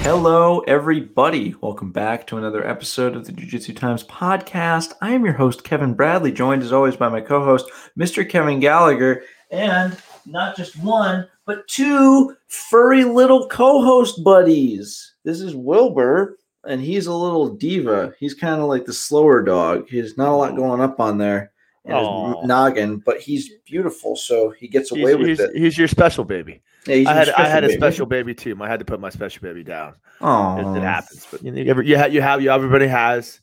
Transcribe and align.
Hello, 0.00 0.60
everybody. 0.60 1.54
Welcome 1.60 1.92
back 1.92 2.26
to 2.28 2.38
another 2.38 2.66
episode 2.66 3.14
of 3.14 3.26
the 3.26 3.32
Jiu 3.32 3.46
Jitsu 3.46 3.74
Times 3.74 4.04
podcast. 4.04 4.94
I 5.02 5.12
am 5.12 5.24
your 5.24 5.34
host, 5.34 5.64
Kevin 5.64 5.92
Bradley, 5.92 6.32
joined 6.32 6.62
as 6.62 6.72
always 6.72 6.96
by 6.96 7.08
my 7.08 7.20
co 7.20 7.44
host, 7.44 7.70
Mr. 7.98 8.28
Kevin 8.28 8.58
Gallagher, 8.58 9.22
and 9.50 9.96
not 10.24 10.56
just 10.56 10.82
one, 10.82 11.28
but 11.44 11.68
two 11.68 12.34
furry 12.46 13.04
little 13.04 13.48
co 13.48 13.82
host 13.82 14.24
buddies. 14.24 15.14
This 15.24 15.40
is 15.40 15.54
Wilbur, 15.54 16.38
and 16.64 16.80
he's 16.80 17.06
a 17.06 17.14
little 17.14 17.54
diva. 17.54 18.14
He's 18.18 18.34
kind 18.34 18.62
of 18.62 18.68
like 18.68 18.86
the 18.86 18.94
slower 18.94 19.42
dog. 19.42 19.88
He's 19.88 20.16
not 20.16 20.30
a 20.30 20.36
lot 20.36 20.56
going 20.56 20.80
up 20.80 21.00
on 21.00 21.18
there 21.18 21.52
noggin, 21.88 22.98
but 22.98 23.20
he's 23.20 23.50
beautiful, 23.64 24.16
so 24.16 24.50
he 24.50 24.68
gets 24.68 24.90
He's, 24.90 25.00
away 25.02 25.14
with 25.14 25.26
he's- 25.28 25.40
it. 25.40 25.56
he's 25.56 25.76
your 25.78 25.88
special 25.88 26.24
baby. 26.24 26.60
Yeah, 26.86 26.94
he's 26.96 27.06
I 27.06 27.12
had 27.14 27.28
I 27.30 27.46
had 27.48 27.64
a 27.64 27.72
special 27.72 28.06
baby 28.06 28.34
too. 28.34 28.56
I 28.60 28.68
had 28.68 28.78
to 28.78 28.84
put 28.84 29.00
my 29.00 29.10
special 29.10 29.42
baby 29.42 29.62
down. 29.64 29.94
It, 30.20 30.76
it 30.78 30.82
happens, 30.82 31.26
but 31.30 31.42
you 31.44 31.50
know, 31.52 31.60
you, 31.60 31.70
ever, 31.70 31.82
you, 31.82 31.96
have, 31.96 32.12
you 32.14 32.20
have 32.22 32.40
you 32.42 32.50
everybody 32.50 32.86
has 32.86 33.40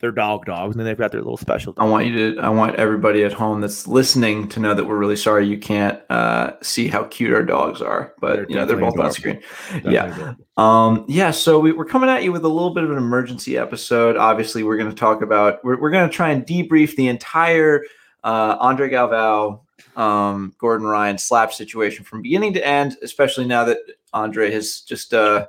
their 0.00 0.10
dog 0.10 0.46
dogs, 0.46 0.74
and 0.74 0.80
then 0.80 0.86
they've 0.86 0.98
got 0.98 1.12
their 1.12 1.20
little 1.20 1.36
special. 1.36 1.74
I 1.76 1.84
want 1.84 2.06
you 2.06 2.34
to. 2.34 2.40
I 2.40 2.48
want 2.48 2.76
everybody 2.76 3.22
at 3.22 3.32
home 3.34 3.60
that's 3.60 3.86
listening 3.86 4.48
to 4.48 4.60
know 4.60 4.74
that 4.74 4.84
we're 4.84 4.96
really 4.96 5.16
sorry 5.16 5.46
you 5.46 5.58
can't 5.58 6.00
uh, 6.08 6.52
see 6.62 6.88
how 6.88 7.04
cute 7.04 7.32
our 7.34 7.42
dogs 7.42 7.82
are, 7.82 8.14
but 8.18 8.36
They're 8.36 8.46
you 8.48 8.56
know 8.56 8.64
they're 8.64 8.78
both 8.78 8.96
definitely 8.96 9.06
on 9.06 9.12
screen. 9.12 9.42
Definitely 9.66 9.92
Yeah, 9.92 10.14
adorable. 10.14 10.46
um, 10.56 11.04
yeah. 11.06 11.30
So 11.30 11.60
we, 11.60 11.72
we're 11.72 11.84
coming 11.84 12.08
at 12.08 12.24
you 12.24 12.32
with 12.32 12.44
a 12.44 12.48
little 12.48 12.72
bit 12.72 12.82
of 12.82 12.90
an 12.90 12.96
emergency 12.96 13.58
episode. 13.58 14.16
Obviously, 14.16 14.62
we're 14.62 14.78
going 14.78 14.90
to 14.90 14.96
talk 14.96 15.20
about. 15.20 15.62
We're, 15.64 15.78
we're 15.78 15.90
going 15.90 16.08
to 16.08 16.14
try 16.14 16.30
and 16.30 16.46
debrief 16.46 16.96
the 16.96 17.08
entire 17.08 17.84
uh, 18.24 18.56
Andre 18.58 18.88
Galvao, 18.88 19.60
um, 19.96 20.54
Gordon 20.58 20.86
Ryan 20.86 21.18
slap 21.18 21.52
situation 21.52 22.06
from 22.06 22.22
beginning 22.22 22.54
to 22.54 22.66
end. 22.66 22.96
Especially 23.02 23.44
now 23.44 23.64
that 23.64 23.78
Andre 24.14 24.50
has 24.50 24.80
just 24.80 25.12
uh, 25.12 25.46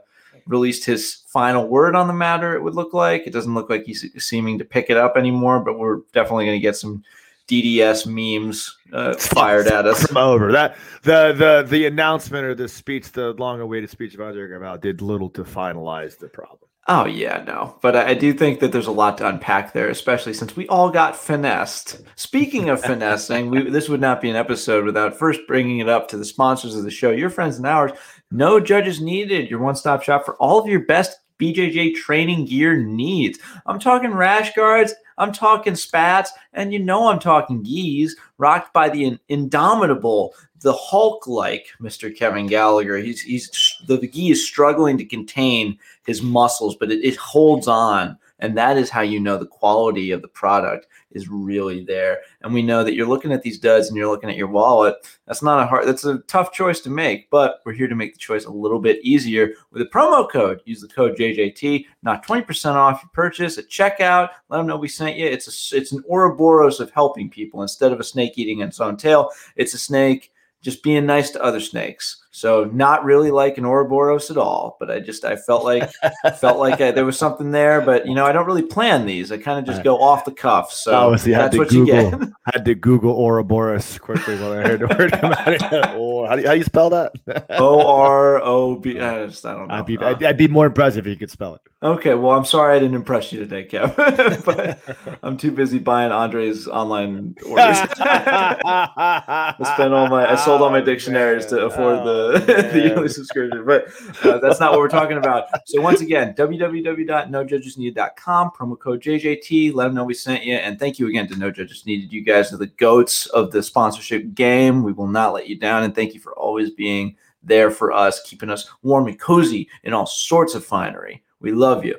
released 0.51 0.85
his 0.85 1.23
final 1.27 1.67
word 1.67 1.95
on 1.95 2.07
the 2.07 2.13
matter. 2.13 2.55
It 2.55 2.62
would 2.62 2.76
look 2.76 2.93
like 2.93 3.26
it 3.26 3.34
doesn't 3.34 3.55
look 3.55 3.70
like 3.70 3.85
he's 3.85 4.05
seeming 4.23 4.59
to 4.59 4.65
pick 4.65 4.89
it 4.89 4.98
up 4.98 5.17
anymore. 5.17 5.62
But 5.62 5.79
we're 5.79 6.01
definitely 6.13 6.45
going 6.45 6.57
to 6.57 6.62
get 6.62 6.76
some 6.76 7.03
DDS 7.48 8.05
memes 8.05 8.77
uh, 8.93 9.13
fired 9.17 9.67
at 9.67 9.87
us. 9.87 10.05
From 10.05 10.17
over 10.17 10.51
that 10.51 10.77
the 11.03 11.34
the 11.34 11.65
the 11.67 11.85
announcement 11.85 12.45
or 12.45 12.53
the 12.53 12.67
speech, 12.67 13.11
the 13.11 13.34
long-awaited 13.34 13.89
speech 13.89 14.13
of 14.13 14.21
Andre 14.21 14.48
Galvao 14.48 14.79
did 14.79 15.01
little 15.01 15.29
to 15.31 15.43
finalize 15.43 16.17
the 16.17 16.27
problem. 16.27 16.59
Oh 16.87 17.05
yeah, 17.05 17.43
no, 17.46 17.77
but 17.82 17.96
I, 17.96 18.15
do 18.15 18.34
think 18.34 18.60
that 18.60 18.71
there's 18.71 18.87
a 18.87 18.91
lot 18.91 19.20
to 19.20 19.27
unpack 19.27 19.71
there, 19.71 19.90
especially 19.90 20.34
since 20.34 20.55
we 20.55 20.68
all 20.68 20.90
got 20.90 21.15
finessed. 21.15 22.01
Speaking 22.15 22.70
of 22.70 22.82
finessing, 22.82 23.51
we, 23.51 23.70
this 23.70 23.88
would 23.88 24.01
not 24.01 24.20
be 24.20 24.32
an 24.32 24.35
episode 24.35 24.84
without 24.84 25.18
first 25.18 25.41
bringing 25.48 25.77
it 25.77 25.88
up 25.88 26.07
to 26.07 26.18
the 26.18 26.26
sponsors 26.26 26.76
of 26.76 26.84
the 26.84 26.90
show, 26.90 27.12
your 27.12 27.29
friends 27.29 27.57
and 27.57 27.68
ours. 27.68 27.91
No 28.32 28.60
judges 28.60 28.99
needed. 28.99 29.49
Your 29.49 29.60
one-stop 29.60 30.01
shop 30.01 30.26
for 30.26 30.35
all 30.38 30.57
of 30.57 30.68
your 30.68 30.85
best 30.85 31.20
BJJ 31.41 31.95
training 31.95 32.45
gear 32.45 32.77
needs. 32.77 33.39
I'm 33.65 33.79
talking 33.79 34.13
rash 34.13 34.53
guards. 34.53 34.93
I'm 35.17 35.31
talking 35.31 35.75
spats, 35.75 36.31
and 36.53 36.73
you 36.73 36.79
know 36.79 37.07
I'm 37.07 37.20
talking 37.20 37.61
gis, 37.61 38.15
rocked 38.37 38.73
by 38.73 38.89
the 38.89 39.05
in- 39.05 39.20
indomitable, 39.29 40.33
the 40.61 40.73
Hulk-like 40.73 41.67
Mr. 41.81 42.15
Kevin 42.15 42.48
Gallagher. 42.48 42.98
He's 42.98 43.21
he's 43.21 43.77
the, 43.87 43.98
the 43.98 44.07
gi 44.07 44.31
is 44.31 44.45
struggling 44.45 44.98
to 44.98 45.05
contain 45.05 45.77
his 46.05 46.21
muscles, 46.21 46.75
but 46.75 46.91
it, 46.91 47.03
it 47.03 47.17
holds 47.17 47.67
on. 47.67 48.17
And 48.41 48.57
that 48.57 48.77
is 48.77 48.89
how 48.89 49.01
you 49.01 49.20
know 49.20 49.37
the 49.37 49.45
quality 49.45 50.11
of 50.11 50.21
the 50.21 50.27
product 50.27 50.87
is 51.11 51.29
really 51.29 51.84
there. 51.84 52.21
And 52.41 52.53
we 52.53 52.61
know 52.61 52.83
that 52.83 52.95
you're 52.95 53.07
looking 53.07 53.31
at 53.31 53.43
these 53.43 53.59
duds 53.59 53.87
and 53.87 53.95
you're 53.95 54.09
looking 54.09 54.29
at 54.29 54.35
your 54.35 54.48
wallet. 54.48 54.95
That's 55.27 55.43
not 55.43 55.61
a 55.61 55.67
hard, 55.67 55.87
that's 55.87 56.05
a 56.05 56.20
tough 56.27 56.51
choice 56.51 56.79
to 56.81 56.89
make, 56.89 57.29
but 57.29 57.61
we're 57.65 57.73
here 57.73 57.87
to 57.87 57.95
make 57.95 58.13
the 58.13 58.20
choice 58.20 58.45
a 58.45 58.51
little 58.51 58.79
bit 58.79 58.99
easier 59.03 59.53
with 59.71 59.81
a 59.81 59.85
promo 59.85 60.29
code. 60.29 60.61
Use 60.65 60.81
the 60.81 60.87
code 60.87 61.15
JJT, 61.15 61.85
not 62.03 62.25
20% 62.25 62.75
off 62.75 63.01
your 63.03 63.09
purchase 63.13 63.57
at 63.57 63.70
checkout. 63.70 64.29
Let 64.50 64.57
them 64.57 64.67
know 64.67 64.78
we 64.78 64.88
sent 64.88 65.17
you. 65.17 65.28
It's 65.28 65.71
a, 65.71 65.77
it's 65.77 65.91
an 65.91 66.03
Ouroboros 66.09 66.79
of 66.79 66.91
helping 66.91 67.29
people 67.29 67.61
instead 67.61 67.91
of 67.91 67.99
a 67.99 68.03
snake 68.03 68.37
eating 68.37 68.61
its 68.61 68.79
own 68.79 68.97
tail. 68.97 69.29
It's 69.55 69.73
a 69.73 69.79
snake 69.79 70.31
just 70.61 70.83
being 70.83 71.05
nice 71.05 71.31
to 71.31 71.43
other 71.43 71.59
snakes. 71.59 72.23
So 72.33 72.63
not 72.63 73.03
really 73.03 73.29
like 73.29 73.57
an 73.57 73.65
Ouroboros 73.65 74.31
at 74.31 74.37
all, 74.37 74.77
but 74.79 74.89
I 74.89 75.01
just 75.01 75.25
I 75.25 75.35
felt 75.35 75.65
like 75.65 75.91
felt 76.39 76.59
like 76.59 76.79
I, 76.79 76.91
there 76.91 77.03
was 77.05 77.17
something 77.19 77.51
there, 77.51 77.81
but 77.81 78.07
you 78.07 78.15
know 78.15 78.25
I 78.25 78.31
don't 78.31 78.45
really 78.45 78.61
plan 78.63 79.05
these. 79.05 79.33
I 79.33 79.37
kind 79.37 79.59
of 79.59 79.65
just 79.65 79.83
go 79.83 79.99
off 80.01 80.23
the 80.23 80.31
cuff. 80.31 80.71
So 80.71 80.93
Obviously, 80.93 81.35
I 81.35 81.39
that's 81.39 81.57
what 81.57 81.71
you 81.73 81.85
Google. 81.85 82.19
get. 82.19 82.29
had 82.53 82.63
to 82.65 82.75
Google 82.75 83.13
Ouroboros 83.17 83.97
quickly 83.99 84.35
when 84.35 84.51
I 84.59 84.67
heard 84.67 84.79
the 84.79 84.87
word 84.87 85.11
come 85.11 85.33
out. 85.33 85.95
Or 85.97 86.27
how 86.29 86.35
do 86.37 86.41
you, 86.43 86.47
how 86.47 86.53
do 86.53 86.57
you 86.59 86.63
spell 86.63 86.89
that? 86.91 87.11
O 87.49 87.85
R 87.85 88.41
O 88.41 88.75
B. 88.77 88.97
I 88.99 89.25
just 89.27 89.45
I 89.45 89.53
don't 89.53 89.67
know. 89.67 89.75
I'd 89.75 89.85
be, 89.85 89.97
I'd, 89.97 90.23
I'd 90.23 90.37
be 90.37 90.47
more 90.47 90.65
impressive 90.67 91.05
if 91.05 91.11
you 91.11 91.17
could 91.17 91.31
spell 91.31 91.55
it. 91.55 91.61
okay, 91.83 92.13
well 92.13 92.31
I'm 92.37 92.45
sorry 92.45 92.77
I 92.77 92.79
didn't 92.79 92.95
impress 92.95 93.33
you 93.33 93.39
today, 93.45 93.67
Kev. 93.67 94.45
but 94.45 94.79
I'm 95.21 95.35
too 95.35 95.51
busy 95.51 95.79
buying 95.79 96.13
Andre's 96.13 96.65
online 96.67 97.35
orders. 97.45 97.77
I 97.99 99.55
spent 99.73 99.93
all 99.93 100.07
my 100.07 100.31
I 100.31 100.35
sold 100.35 100.61
all 100.61 100.69
my 100.69 100.79
Oh, 100.81 100.85
dictionaries 100.85 101.45
to 101.47 101.65
afford 101.65 101.99
Oh, 101.99 102.05
the 102.39 102.81
yearly 102.83 103.07
subscription, 103.09 103.65
but 103.65 103.87
uh, 104.23 104.37
that's 104.39 104.59
not 104.59 104.71
what 104.71 104.79
we're 104.79 104.89
talking 104.89 105.17
about. 105.17 105.45
So 105.65 105.81
once 105.81 106.01
again, 106.01 106.35
www.nojudgesneeded.com 106.35 108.51
promo 108.51 108.79
code 108.79 109.01
JJT. 109.01 109.73
Let 109.73 109.85
them 109.85 109.95
know 109.95 110.03
we 110.03 110.13
sent 110.13 110.43
you, 110.43 110.53
and 110.55 110.77
thank 110.79 110.99
you 110.99 111.07
again 111.07 111.27
to 111.27 111.35
No 111.35 111.49
Judges 111.51 111.85
Needed. 111.85 112.13
You 112.13 112.21
guys 112.21 112.53
are 112.53 112.57
the 112.57 112.67
goats 112.67 113.25
of 113.27 113.51
the 113.51 113.63
sponsorship 113.63 114.33
game. 114.33 114.83
We 114.83 114.93
will 114.93 115.07
not 115.07 115.33
let 115.33 115.47
you 115.47 115.57
down, 115.57 115.83
and 115.83 115.95
thank 115.95 116.13
you 116.13 116.19
for 116.19 116.33
always 116.33 116.71
being 116.71 117.15
there 117.43 117.71
for 117.71 117.91
us, 117.91 118.21
keeping 118.23 118.49
us 118.49 118.69
warm 118.83 119.07
and 119.07 119.19
cozy 119.19 119.69
in 119.83 119.93
all 119.93 120.05
sorts 120.05 120.55
of 120.55 120.65
finery. 120.65 121.23
We 121.39 121.51
love 121.51 121.85
you. 121.85 121.95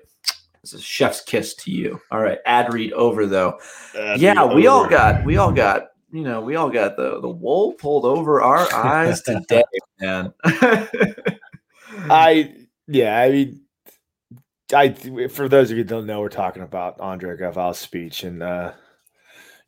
This 0.60 0.74
is 0.74 0.84
chef's 0.84 1.22
kiss 1.22 1.54
to 1.54 1.72
you. 1.72 2.00
All 2.12 2.20
right, 2.20 2.38
ad 2.46 2.72
read 2.72 2.92
over 2.92 3.26
though 3.26 3.58
yeah, 3.94 4.44
we 4.44 4.66
all 4.66 4.88
got 4.88 5.24
we 5.24 5.36
all 5.36 5.52
got 5.52 5.91
you 6.12 6.22
know 6.22 6.40
we 6.40 6.56
all 6.56 6.70
got 6.70 6.96
the 6.96 7.20
the 7.20 7.28
wool 7.28 7.72
pulled 7.72 8.04
over 8.04 8.42
our 8.42 8.72
eyes 8.72 9.22
today, 9.22 9.64
man. 10.00 10.32
I 10.44 12.54
yeah, 12.86 13.18
I 13.18 13.30
mean, 13.30 13.60
I 14.74 14.92
for 15.28 15.48
those 15.48 15.70
of 15.70 15.78
you 15.78 15.84
don't 15.84 16.06
know, 16.06 16.20
we're 16.20 16.28
talking 16.28 16.62
about 16.62 17.00
Andre 17.00 17.36
Galvao's 17.36 17.78
speech, 17.78 18.24
and 18.24 18.42
uh, 18.42 18.72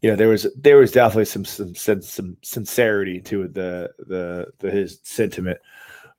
you 0.03 0.10
know 0.10 0.16
there 0.16 0.28
was 0.28 0.47
there 0.56 0.77
was 0.77 0.93
definitely 0.93 1.25
some 1.25 1.44
some 1.44 1.75
some, 1.75 2.03
some 2.03 2.37
sincerity 2.43 3.21
to 3.22 3.49
the 3.49 3.91
the 3.99 4.47
the 4.59 4.71
his 4.71 5.00
sentiment, 5.03 5.59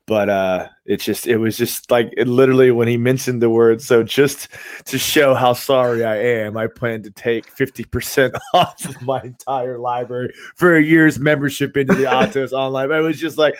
but 0.07 0.29
uh, 0.29 0.67
it's 0.85 1.03
just 1.03 1.25
it 1.27 1.37
was 1.37 1.57
just 1.57 1.89
like 1.89 2.11
it 2.15 2.27
literally 2.27 2.69
when 2.71 2.87
he 2.87 2.97
mentioned 2.97 3.41
the 3.41 3.49
word. 3.49 3.81
So 3.81 4.03
just 4.03 4.47
to 4.85 4.97
show 4.99 5.33
how 5.33 5.53
sorry 5.53 6.03
I 6.05 6.15
am, 6.17 6.57
I 6.57 6.67
plan 6.67 7.01
to 7.03 7.11
take 7.11 7.47
fifty 7.47 7.83
percent 7.83 8.35
off 8.53 8.85
of 8.85 9.01
my 9.01 9.21
entire 9.21 9.79
library 9.79 10.33
for 10.55 10.75
a 10.75 10.81
year's 10.83 11.19
membership 11.19 11.75
into 11.75 11.95
the 11.95 12.03
Atos 12.03 12.51
online. 12.53 12.91
I 12.91 12.99
was 12.99 13.19
just 13.19 13.37
like, 13.37 13.55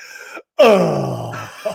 oh, 0.59 1.31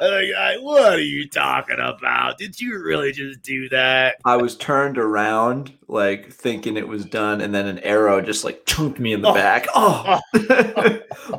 Like, 0.00 0.60
what 0.62 0.92
are 0.92 1.00
you 1.00 1.28
talking 1.28 1.78
about? 1.80 2.38
Did 2.38 2.60
you 2.60 2.80
really 2.82 3.12
just 3.12 3.42
do 3.42 3.68
that? 3.70 4.16
I 4.24 4.36
was 4.36 4.56
turned 4.56 4.98
around 4.98 5.72
like 5.88 6.30
thinking 6.32 6.76
it 6.76 6.86
was 6.86 7.04
done, 7.04 7.40
and 7.40 7.54
then 7.54 7.66
an 7.66 7.78
arrow 7.80 8.20
just 8.20 8.44
like 8.44 8.64
chunked 8.66 9.00
me 9.00 9.12
in 9.12 9.22
the 9.22 9.28
Oh. 9.30 9.34
back. 9.34 9.66
Oh, 9.74 10.20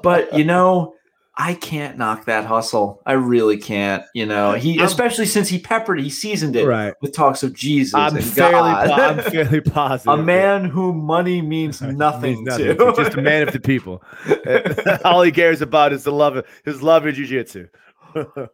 but 0.04 0.38
you 0.38 0.44
know. 0.44 0.94
I 1.40 1.53
can't 1.53 2.00
knock 2.00 2.25
that 2.25 2.46
hustle. 2.46 3.00
I 3.06 3.14
really 3.14 3.58
can't. 3.58 4.03
You 4.16 4.25
know, 4.25 4.53
he 4.53 4.80
especially 4.80 5.28
since 5.28 5.48
he 5.48 5.59
peppered, 5.59 6.00
he 6.00 6.09
seasoned 6.09 6.56
it 6.56 6.66
Right. 6.66 6.96
with 7.00 7.14
talks 7.14 7.44
of 7.44 7.53
Jesus 7.53 7.94
I'm 7.94 8.16
and 8.16 8.25
fairly, 8.25 8.53
God. 8.53 8.88
po- 8.88 8.94
I'm 8.94 9.20
fairly 9.31 9.62
positive. 9.62 10.20
a 10.20 10.24
man 10.24 10.66
whom 10.66 10.97
money 10.97 11.42
means 11.44 11.80
Means 11.81 11.96
nothing, 11.97 12.44
nothing 12.44 12.76
to. 12.78 12.94
Just 12.96 13.16
a 13.18 13.22
man 13.22 13.47
of 13.47 13.53
the 13.53 13.59
people. 13.59 14.02
All 15.06 15.22
he 15.22 15.31
cares 15.31 15.62
about 15.62 15.94
is 15.94 16.03
the 16.03 16.12
love 16.12 16.38
of 16.38 16.46
his 16.66 16.81
love 16.81 17.06
of 17.06 17.14
jujitsu. 17.16 17.70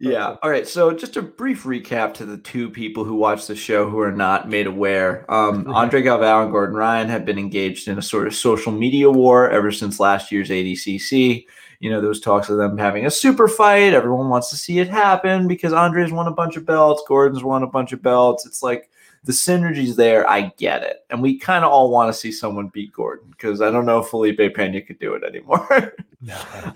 yeah. 0.01 0.35
All 0.43 0.49
right. 0.49 0.67
So, 0.67 0.91
just 0.91 1.15
a 1.15 1.21
brief 1.21 1.63
recap 1.63 2.13
to 2.15 2.25
the 2.25 2.37
two 2.37 2.69
people 2.69 3.05
who 3.05 3.15
watch 3.15 3.47
the 3.47 3.55
show 3.55 3.89
who 3.89 3.99
are 3.99 4.11
not 4.11 4.49
made 4.49 4.67
aware. 4.67 5.25
Um, 5.31 5.71
Andre 5.71 6.01
Galvao 6.01 6.43
and 6.43 6.51
Gordon 6.51 6.75
Ryan 6.75 7.07
have 7.07 7.23
been 7.23 7.39
engaged 7.39 7.87
in 7.87 7.97
a 7.97 8.01
sort 8.01 8.27
of 8.27 8.35
social 8.35 8.73
media 8.73 9.09
war 9.09 9.49
ever 9.49 9.71
since 9.71 10.01
last 10.01 10.31
year's 10.33 10.49
ADCC. 10.49 11.45
You 11.83 11.89
know, 11.89 11.99
there 11.99 12.07
was 12.07 12.21
talks 12.21 12.47
of 12.47 12.55
them 12.55 12.77
having 12.77 13.05
a 13.05 13.11
super 13.11 13.45
fight. 13.45 13.93
Everyone 13.93 14.29
wants 14.29 14.49
to 14.51 14.55
see 14.55 14.79
it 14.79 14.87
happen 14.87 15.49
because 15.49 15.73
Andre's 15.73 16.13
won 16.13 16.27
a 16.27 16.31
bunch 16.31 16.55
of 16.55 16.65
belts, 16.65 17.03
Gordon's 17.05 17.43
won 17.43 17.61
a 17.61 17.67
bunch 17.67 17.91
of 17.91 18.01
belts. 18.01 18.45
It's 18.45 18.63
like 18.63 18.89
the 19.25 19.33
synergy's 19.33 19.97
there. 19.97 20.25
I 20.29 20.53
get 20.55 20.83
it. 20.83 21.05
And 21.09 21.21
we 21.21 21.37
kind 21.37 21.65
of 21.65 21.73
all 21.73 21.91
want 21.91 22.07
to 22.07 22.17
see 22.17 22.31
someone 22.31 22.69
beat 22.69 22.93
Gordon 22.93 23.27
because 23.31 23.61
I 23.61 23.69
don't 23.69 23.85
know 23.85 23.99
if 23.99 24.07
Felipe 24.07 24.55
Pena 24.55 24.81
could 24.81 24.97
do 24.99 25.13
it 25.13 25.25
anymore. 25.25 25.93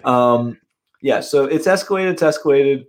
Um, 0.03 0.59
yeah, 1.01 1.21
so 1.21 1.45
it's 1.45 1.67
escalated. 1.67 2.11
It's 2.11 2.21
escalated. 2.21 2.85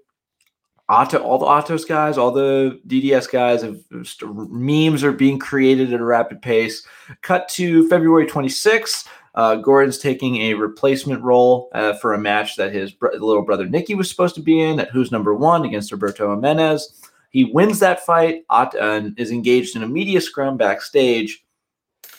Otto, 0.88 1.18
all 1.18 1.38
the 1.38 1.46
Atos 1.46 1.86
guys, 1.86 2.18
all 2.18 2.32
the 2.32 2.80
DDS 2.88 3.30
guys, 3.30 3.62
have 3.62 3.78
memes 4.50 5.04
are 5.04 5.12
being 5.12 5.38
created 5.38 5.92
at 5.92 6.00
a 6.00 6.04
rapid 6.04 6.42
pace. 6.42 6.84
Cut 7.22 7.48
to 7.50 7.88
February 7.88 8.26
26th. 8.26 9.06
Uh, 9.38 9.54
Gordon's 9.54 9.98
taking 9.98 10.38
a 10.38 10.54
replacement 10.54 11.22
role 11.22 11.70
uh, 11.72 11.92
for 11.94 12.12
a 12.12 12.18
match 12.18 12.56
that 12.56 12.72
his 12.72 12.92
little 13.00 13.42
brother 13.42 13.68
Nicky 13.68 13.94
was 13.94 14.10
supposed 14.10 14.34
to 14.34 14.42
be 14.42 14.60
in 14.60 14.80
at 14.80 14.90
Who's 14.90 15.12
Number 15.12 15.32
One 15.32 15.64
against 15.64 15.92
Roberto 15.92 16.34
Jimenez. 16.34 17.00
He 17.30 17.44
wins 17.44 17.78
that 17.78 18.04
fight 18.04 18.42
and 18.50 19.16
is 19.16 19.30
engaged 19.30 19.76
in 19.76 19.84
a 19.84 19.88
media 19.88 20.20
scrum 20.20 20.56
backstage. 20.56 21.44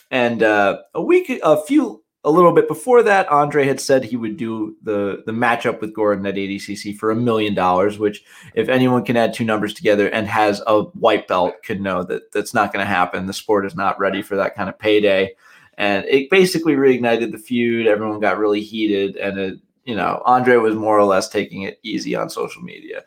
And 0.10 0.42
uh, 0.44 0.84
a 0.96 1.02
week, 1.02 1.30
a 1.44 1.62
few, 1.62 2.02
a 2.24 2.32
little 2.32 2.54
bit 2.54 2.70
before 2.70 3.04
that, 3.04 3.28
Andre 3.28 3.66
had 3.66 3.82
said 3.82 4.06
he 4.06 4.16
would 4.16 4.38
do 4.38 4.78
the 4.82 5.22
the 5.26 5.34
matchup 5.34 5.82
with 5.82 5.94
Gordon 5.94 6.26
at 6.26 6.36
ADCC 6.36 6.98
for 6.98 7.12
a 7.12 7.16
million 7.18 7.54
dollars. 7.54 8.00
Which, 8.00 8.24
if 8.54 8.70
anyone 8.70 9.04
can 9.04 9.18
add 9.18 9.34
two 9.34 9.44
numbers 9.44 9.74
together 9.74 10.08
and 10.08 10.26
has 10.26 10.62
a 10.68 10.84
white 10.84 11.28
belt, 11.28 11.56
could 11.66 11.82
know 11.82 12.02
that 12.04 12.32
that's 12.32 12.54
not 12.54 12.72
going 12.72 12.86
to 12.86 12.90
happen. 12.90 13.26
The 13.26 13.34
sport 13.34 13.66
is 13.66 13.76
not 13.76 14.00
ready 14.00 14.22
for 14.22 14.38
that 14.38 14.56
kind 14.56 14.70
of 14.70 14.80
payday 14.80 15.36
and 15.80 16.06
it 16.06 16.30
basically 16.30 16.74
reignited 16.76 17.32
the 17.32 17.38
feud. 17.38 17.88
Everyone 17.88 18.20
got 18.20 18.38
really 18.38 18.62
heated, 18.62 19.16
and 19.16 19.40
it, 19.40 19.60
you 19.86 19.96
know, 19.96 20.22
Andre 20.26 20.58
was 20.58 20.76
more 20.76 21.00
or 21.00 21.06
less 21.06 21.30
taking 21.30 21.64
it 21.64 21.80
easy 21.82 22.16
on 22.16 22.30
social 22.30 22.62
media. 22.62 23.04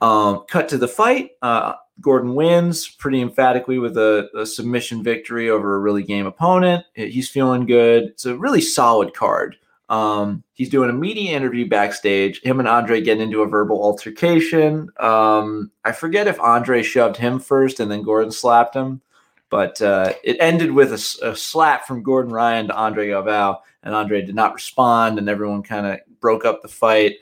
Um, 0.00 0.44
cut 0.48 0.68
to 0.70 0.78
the 0.78 0.88
fight. 0.88 1.32
Uh, 1.42 1.74
Gordon 2.00 2.34
wins 2.34 2.88
pretty 2.88 3.20
emphatically 3.20 3.78
with 3.78 3.96
a, 3.96 4.28
a, 4.36 4.44
submission 4.44 5.04
victory 5.04 5.48
over 5.48 5.76
a 5.76 5.78
really 5.78 6.02
game 6.02 6.26
opponent. 6.26 6.84
He's 6.94 7.28
feeling 7.28 7.66
good. 7.66 8.04
It's 8.04 8.26
a 8.26 8.36
really 8.36 8.60
solid 8.60 9.14
card. 9.14 9.56
Um, 9.88 10.42
he's 10.54 10.70
doing 10.70 10.90
a 10.90 10.94
media 10.94 11.36
interview 11.36 11.68
backstage. 11.68 12.42
Him 12.42 12.58
and 12.58 12.68
Andre 12.68 13.00
get 13.00 13.20
into 13.20 13.42
a 13.42 13.48
verbal 13.48 13.82
altercation. 13.82 14.88
Um, 14.98 15.70
I 15.84 15.92
forget 15.92 16.26
if 16.26 16.40
Andre 16.40 16.82
shoved 16.82 17.16
him 17.16 17.38
first 17.38 17.78
and 17.78 17.90
then 17.90 18.02
Gordon 18.02 18.32
slapped 18.32 18.74
him. 18.74 19.02
But 19.50 19.80
uh, 19.80 20.14
it 20.24 20.36
ended 20.40 20.72
with 20.72 20.92
a, 20.92 21.28
a, 21.28 21.36
slap 21.36 21.86
from 21.86 22.02
Gordon 22.02 22.32
Ryan 22.32 22.68
to 22.68 22.74
Andre 22.74 23.08
Galvao, 23.08 23.58
and 23.82 23.94
Andre 23.94 24.22
did 24.22 24.34
not 24.34 24.54
respond, 24.54 25.18
and 25.18 25.28
everyone 25.28 25.62
kind 25.62 25.86
of 25.86 25.98
broke 26.20 26.44
up 26.44 26.62
the 26.62 26.68
fight. 26.68 27.16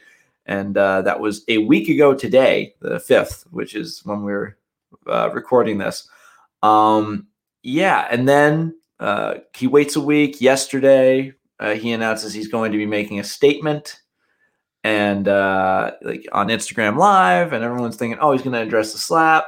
And 0.46 0.76
uh, 0.76 1.02
that 1.02 1.20
was 1.20 1.44
a 1.48 1.58
week 1.58 1.88
ago 1.88 2.14
today, 2.14 2.74
the 2.80 2.96
5th, 2.96 3.44
which 3.50 3.74
is 3.74 4.00
when 4.04 4.22
we 4.22 4.32
are 4.32 4.56
uh, 5.06 5.30
recording 5.32 5.78
this. 5.78 6.08
Um, 6.62 7.26
yeah, 7.62 8.06
and 8.10 8.28
then 8.28 8.76
uh, 8.98 9.34
he 9.54 9.66
waits 9.66 9.96
a 9.96 10.00
week. 10.00 10.40
Yesterday, 10.40 11.34
uh, 11.60 11.74
he 11.74 11.92
announces 11.92 12.32
he's 12.32 12.48
going 12.48 12.72
to 12.72 12.78
be 12.78 12.86
making 12.86 13.20
a 13.20 13.24
statement 13.24 14.00
and 14.84 15.28
uh, 15.28 15.92
like 16.02 16.26
on 16.32 16.48
Instagram 16.48 16.96
Live, 16.96 17.52
and 17.52 17.64
everyone's 17.64 17.96
thinking, 17.96 18.18
oh, 18.20 18.32
he's 18.32 18.42
going 18.42 18.54
to 18.54 18.62
address 18.62 18.92
the 18.92 18.98
slap 18.98 19.46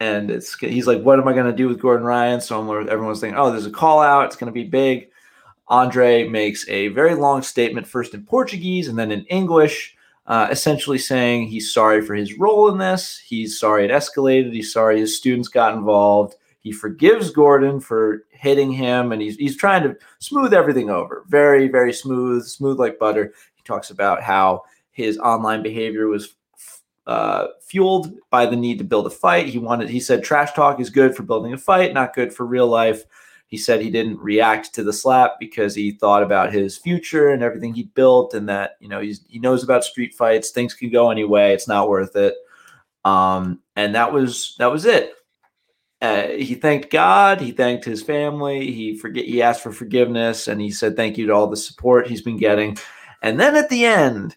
and 0.00 0.30
it's 0.30 0.56
he's 0.58 0.86
like, 0.86 1.02
what 1.02 1.18
am 1.18 1.28
I 1.28 1.32
going 1.32 1.50
to 1.50 1.56
do 1.56 1.68
with 1.68 1.80
Gordon 1.80 2.06
Ryan? 2.06 2.40
So 2.40 2.60
I'm, 2.60 2.88
everyone's 2.88 3.20
thinking, 3.20 3.38
oh, 3.38 3.50
there's 3.50 3.66
a 3.66 3.70
call 3.70 4.00
out. 4.00 4.26
It's 4.26 4.36
going 4.36 4.52
to 4.52 4.52
be 4.52 4.64
big. 4.64 5.10
Andre 5.68 6.26
makes 6.28 6.66
a 6.68 6.88
very 6.88 7.14
long 7.14 7.42
statement, 7.42 7.86
first 7.86 8.14
in 8.14 8.24
Portuguese 8.24 8.88
and 8.88 8.98
then 8.98 9.10
in 9.10 9.24
English, 9.26 9.96
uh, 10.26 10.48
essentially 10.50 10.98
saying 10.98 11.46
he's 11.46 11.72
sorry 11.72 12.00
for 12.00 12.14
his 12.14 12.38
role 12.38 12.70
in 12.70 12.78
this. 12.78 13.18
He's 13.18 13.58
sorry 13.58 13.84
it 13.84 13.90
escalated. 13.90 14.52
He's 14.52 14.72
sorry 14.72 15.00
his 15.00 15.16
students 15.16 15.48
got 15.48 15.74
involved. 15.74 16.36
He 16.60 16.72
forgives 16.72 17.30
Gordon 17.30 17.80
for 17.80 18.24
hitting 18.30 18.72
him, 18.72 19.12
and 19.12 19.22
he's 19.22 19.36
he's 19.36 19.56
trying 19.56 19.82
to 19.84 19.96
smooth 20.18 20.52
everything 20.52 20.90
over. 20.90 21.24
Very, 21.28 21.68
very 21.68 21.92
smooth, 21.92 22.44
smooth 22.44 22.78
like 22.78 22.98
butter. 22.98 23.32
He 23.54 23.62
talks 23.62 23.90
about 23.90 24.22
how 24.22 24.62
his 24.90 25.18
online 25.18 25.62
behavior 25.62 26.08
was 26.08 26.34
uh, 27.08 27.48
fueled 27.60 28.12
by 28.30 28.44
the 28.44 28.54
need 28.54 28.78
to 28.78 28.84
build 28.84 29.06
a 29.06 29.10
fight. 29.10 29.46
He 29.46 29.58
wanted, 29.58 29.88
he 29.88 29.98
said, 29.98 30.22
trash 30.22 30.52
talk 30.52 30.78
is 30.78 30.90
good 30.90 31.16
for 31.16 31.22
building 31.22 31.54
a 31.54 31.58
fight, 31.58 31.94
not 31.94 32.14
good 32.14 32.32
for 32.32 32.44
real 32.44 32.66
life. 32.66 33.02
He 33.46 33.56
said 33.56 33.80
he 33.80 33.90
didn't 33.90 34.18
react 34.18 34.74
to 34.74 34.84
the 34.84 34.92
slap 34.92 35.40
because 35.40 35.74
he 35.74 35.92
thought 35.92 36.22
about 36.22 36.52
his 36.52 36.76
future 36.76 37.30
and 37.30 37.42
everything 37.42 37.72
he 37.72 37.84
built, 37.84 38.34
and 38.34 38.46
that 38.50 38.72
you 38.78 38.88
know 38.88 39.00
he 39.00 39.38
knows 39.38 39.64
about 39.64 39.84
street 39.84 40.14
fights. 40.14 40.50
Things 40.50 40.74
can 40.74 40.90
go 40.90 41.10
anyway. 41.10 41.54
It's 41.54 41.66
not 41.66 41.88
worth 41.88 42.14
it. 42.14 42.34
Um, 43.06 43.62
and 43.74 43.94
that 43.94 44.12
was 44.12 44.54
that 44.58 44.70
was 44.70 44.84
it. 44.84 45.14
Uh, 46.02 46.28
he 46.28 46.56
thanked 46.56 46.90
God. 46.90 47.40
He 47.40 47.52
thanked 47.52 47.86
his 47.86 48.02
family. 48.02 48.70
He 48.70 48.98
forget. 48.98 49.24
He 49.24 49.40
asked 49.40 49.62
for 49.62 49.72
forgiveness, 49.72 50.46
and 50.46 50.60
he 50.60 50.70
said 50.70 50.94
thank 50.94 51.16
you 51.16 51.26
to 51.28 51.32
all 51.32 51.46
the 51.46 51.56
support 51.56 52.06
he's 52.06 52.20
been 52.20 52.36
getting. 52.36 52.76
And 53.22 53.40
then 53.40 53.56
at 53.56 53.70
the 53.70 53.86
end, 53.86 54.36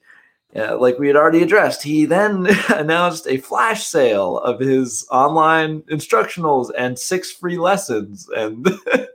uh, 0.55 0.77
like 0.77 0.99
we 0.99 1.07
had 1.07 1.15
already 1.15 1.41
addressed, 1.41 1.83
he 1.83 2.05
then 2.05 2.47
announced 2.69 3.27
a 3.27 3.37
flash 3.37 3.85
sale 3.85 4.37
of 4.39 4.59
his 4.59 5.07
online 5.11 5.81
instructionals 5.83 6.71
and 6.77 6.97
six 6.97 7.31
free 7.31 7.57
lessons, 7.57 8.27
and 8.35 8.67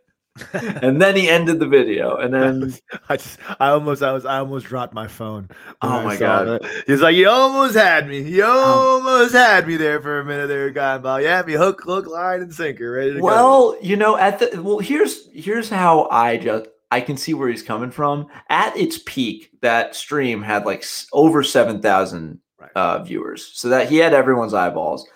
and 0.52 1.00
then 1.00 1.16
he 1.16 1.28
ended 1.28 1.58
the 1.58 1.66
video. 1.66 2.16
And 2.16 2.32
then 2.32 2.74
I 3.08 3.16
just, 3.16 3.38
I 3.60 3.68
almost, 3.68 4.02
I 4.02 4.12
was, 4.12 4.26
I 4.26 4.38
almost 4.38 4.66
dropped 4.66 4.94
my 4.94 5.06
phone. 5.06 5.48
Oh 5.82 6.02
my 6.02 6.16
god! 6.16 6.66
He's 6.86 7.00
like, 7.00 7.16
you 7.16 7.28
almost 7.28 7.74
had 7.74 8.08
me. 8.08 8.20
You 8.20 8.44
oh. 8.44 9.00
almost 9.00 9.34
um, 9.34 9.40
had 9.40 9.66
me 9.66 9.76
there 9.76 10.00
for 10.00 10.20
a 10.20 10.24
minute 10.24 10.48
there, 10.48 10.70
guy. 10.70 10.96
About 10.96 11.22
yeah, 11.22 11.42
me 11.42 11.54
hook, 11.54 11.82
hook, 11.82 12.06
line, 12.06 12.42
and 12.42 12.54
sinker, 12.54 12.90
ready 12.90 13.14
to 13.14 13.20
well, 13.20 13.72
go. 13.72 13.80
you 13.80 13.96
know, 13.96 14.16
at 14.16 14.38
the 14.38 14.62
well, 14.62 14.78
here's 14.78 15.26
here's 15.32 15.68
how 15.68 16.08
I 16.10 16.36
just 16.36 16.68
I 16.90 17.00
can 17.00 17.16
see 17.16 17.34
where 17.34 17.48
he's 17.48 17.62
coming 17.62 17.90
from. 17.90 18.28
At 18.48 18.76
its 18.76 19.00
peak, 19.06 19.50
that 19.60 19.96
stream 19.96 20.42
had 20.42 20.64
like 20.64 20.84
over 21.12 21.42
7,000 21.42 22.40
right. 22.58 22.70
uh, 22.74 23.02
viewers. 23.02 23.50
So 23.54 23.68
that 23.68 23.88
he 23.88 23.96
had 23.96 24.14
everyone's 24.14 24.54
eyeballs. 24.54 25.08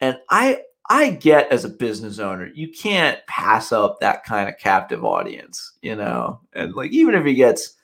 And 0.00 0.16
I 0.30 0.62
I 0.88 1.10
get 1.10 1.52
as 1.52 1.64
a 1.64 1.68
business 1.68 2.18
owner, 2.18 2.50
you 2.52 2.68
can't 2.68 3.24
pass 3.28 3.70
up 3.70 4.00
that 4.00 4.24
kind 4.24 4.48
of 4.48 4.58
captive 4.58 5.04
audience, 5.04 5.74
you 5.82 5.94
know? 5.94 6.40
And 6.52 6.74
like 6.74 6.90
even 6.90 7.14
if 7.14 7.24
he 7.24 7.34
gets 7.34 7.76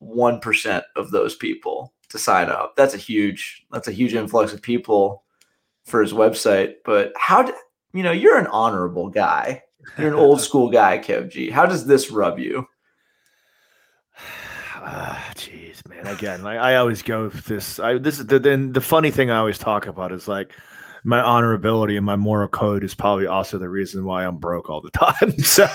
1% 0.00 0.82
of 0.94 1.10
those 1.10 1.34
people 1.34 1.92
to 2.10 2.18
sign 2.18 2.48
up, 2.48 2.76
that's 2.76 2.94
a 2.94 2.98
huge 2.98 3.66
that's 3.72 3.88
a 3.88 3.92
huge 3.92 4.14
influx 4.14 4.52
of 4.52 4.62
people 4.62 5.24
for 5.84 6.00
his 6.00 6.12
website. 6.12 6.74
But 6.84 7.12
how 7.16 7.42
do 7.42 7.54
you 7.94 8.02
know, 8.02 8.12
you're 8.12 8.38
an 8.38 8.46
honorable 8.48 9.08
guy 9.08 9.62
you're 9.96 10.08
an 10.08 10.14
old 10.14 10.40
school 10.40 10.70
guy, 10.70 10.98
Kev 10.98 11.30
G. 11.30 11.50
How 11.50 11.66
does 11.66 11.86
this 11.86 12.10
rub 12.10 12.38
you? 12.38 12.66
Ah, 14.80 15.32
jeez, 15.34 15.86
man. 15.86 16.06
Again, 16.06 16.42
like 16.42 16.58
I 16.58 16.76
always 16.76 17.02
go 17.02 17.28
this. 17.28 17.78
I 17.80 17.98
this 17.98 18.20
is 18.20 18.26
the 18.26 18.38
then 18.38 18.72
the 18.72 18.80
funny 18.80 19.10
thing 19.10 19.28
I 19.28 19.36
always 19.36 19.58
talk 19.58 19.86
about 19.86 20.12
is 20.12 20.28
like 20.28 20.52
my 21.04 21.20
honorability 21.20 21.96
and 21.96 22.04
my 22.04 22.16
moral 22.16 22.48
code 22.48 22.84
is 22.84 22.94
probably 22.94 23.26
also 23.26 23.58
the 23.58 23.68
reason 23.68 24.04
why 24.04 24.24
I'm 24.24 24.36
broke 24.36 24.68
all 24.68 24.80
the 24.80 24.90
time. 24.92 25.38
So 25.38 25.66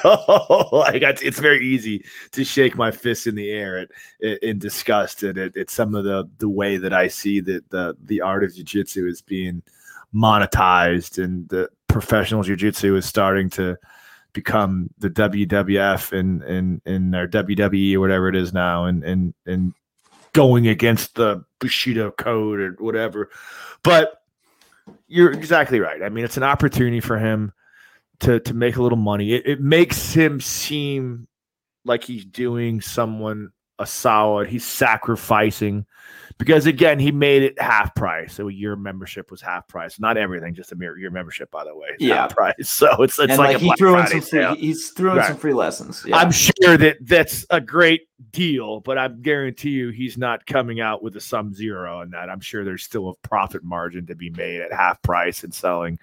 like 0.71 1.01
it's 1.01 1.39
very 1.39 1.65
easy 1.65 2.05
to 2.31 2.43
shake 2.43 2.75
my 2.75 2.91
fist 2.91 3.27
in 3.27 3.35
the 3.35 3.49
air 3.51 3.77
at, 4.21 4.43
in 4.43 4.59
disgust 4.59 5.23
at, 5.23 5.37
at, 5.37 5.55
at 5.57 5.69
some 5.69 5.95
of 5.95 6.03
the 6.03 6.29
the 6.37 6.49
way 6.49 6.77
that 6.77 6.93
I 6.93 7.07
see 7.07 7.39
that 7.41 7.69
the 7.69 7.95
the 8.03 8.21
art 8.21 8.43
of 8.43 8.53
jiu-jitsu 8.53 9.07
is 9.07 9.21
being 9.21 9.63
monetized 10.13 11.23
and 11.23 11.47
the 11.49 11.69
professional 11.87 12.43
jiu-jitsu 12.43 12.95
is 12.95 13.05
starting 13.05 13.49
to 13.51 13.77
become 14.33 14.89
the 14.97 15.09
WWF 15.09 16.17
and 16.17 16.41
and 16.43 16.81
and 16.85 17.13
their 17.13 17.27
WWE 17.27 17.95
or 17.95 17.99
whatever 17.99 18.27
it 18.27 18.35
is 18.35 18.53
now, 18.53 18.85
and 18.85 19.03
and 19.03 19.33
and 19.45 19.73
going 20.33 20.67
against 20.67 21.15
the 21.15 21.43
Bushido 21.59 22.11
code 22.11 22.59
or 22.59 22.71
whatever. 22.79 23.29
But 23.83 24.19
you're 25.07 25.31
exactly 25.31 25.79
right. 25.79 26.01
I 26.01 26.09
mean, 26.09 26.25
it's 26.25 26.37
an 26.37 26.43
opportunity 26.43 26.99
for 26.99 27.17
him 27.17 27.53
to 28.21 28.39
to 28.39 28.53
make 28.53 28.75
a 28.75 28.81
little 28.81 28.97
money. 28.97 29.33
It, 29.33 29.45
it 29.45 29.61
makes 29.61 30.13
him 30.13 30.41
seem 30.41 31.27
like 31.85 32.03
he's 32.03 32.25
doing 32.25 32.81
someone 32.81 33.51
a 33.79 33.85
solid. 33.85 34.49
He's 34.49 34.65
sacrificing 34.65 35.85
because 36.37 36.65
again, 36.65 36.99
he 36.99 37.11
made 37.11 37.43
it 37.43 37.59
half 37.61 37.93
price. 37.95 38.33
So 38.33 38.47
your 38.47 38.75
membership 38.75 39.31
was 39.31 39.41
half 39.41 39.67
price. 39.67 39.99
Not 39.99 40.17
everything, 40.17 40.53
just 40.53 40.71
a 40.71 40.75
your 40.97 41.11
membership, 41.11 41.51
by 41.51 41.63
the 41.63 41.75
way. 41.75 41.89
Yeah, 41.99 42.27
price. 42.27 42.53
So 42.63 43.03
it's 43.03 43.19
it's 43.19 43.31
and 43.31 43.37
like, 43.37 43.53
like 43.53 43.61
he 43.61 43.73
threw 43.77 43.97
in 43.97 44.07
some 44.07 44.21
free, 44.21 44.55
he's 44.55 44.89
threw 44.89 45.11
in 45.11 45.17
right. 45.17 45.27
some 45.27 45.37
free 45.37 45.53
lessons. 45.53 46.03
Yeah. 46.05 46.17
I'm 46.17 46.31
sure 46.31 46.75
that 46.77 46.97
that's 47.01 47.45
a 47.49 47.61
great 47.61 48.07
deal, 48.31 48.79
but 48.81 48.97
I 48.97 49.07
guarantee 49.07 49.69
you 49.69 49.89
he's 49.89 50.17
not 50.17 50.45
coming 50.45 50.81
out 50.81 51.03
with 51.03 51.15
a 51.15 51.21
sum 51.21 51.53
zero 51.53 52.01
on 52.01 52.09
that. 52.11 52.29
I'm 52.29 52.39
sure 52.39 52.65
there's 52.65 52.83
still 52.83 53.09
a 53.09 53.15
profit 53.27 53.63
margin 53.63 54.05
to 54.07 54.15
be 54.15 54.31
made 54.31 54.61
at 54.61 54.73
half 54.73 55.01
price 55.01 55.43
and 55.43 55.53
selling 55.53 55.99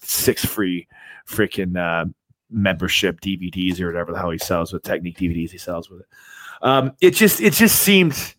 six 0.00 0.44
free 0.44 0.86
freaking 1.28 1.76
uh, 1.76 2.06
membership 2.50 3.20
DVDs 3.20 3.80
or 3.80 3.86
whatever 3.88 4.12
the 4.12 4.18
hell 4.18 4.30
he 4.30 4.38
sells 4.38 4.72
with 4.72 4.82
Technique 4.82 5.18
DVDs 5.18 5.50
he 5.50 5.58
sells 5.58 5.90
with 5.90 6.00
it. 6.00 6.06
Um, 6.62 6.92
it 7.00 7.10
just 7.10 7.40
it 7.40 7.52
just 7.52 7.80
seems 7.80 8.36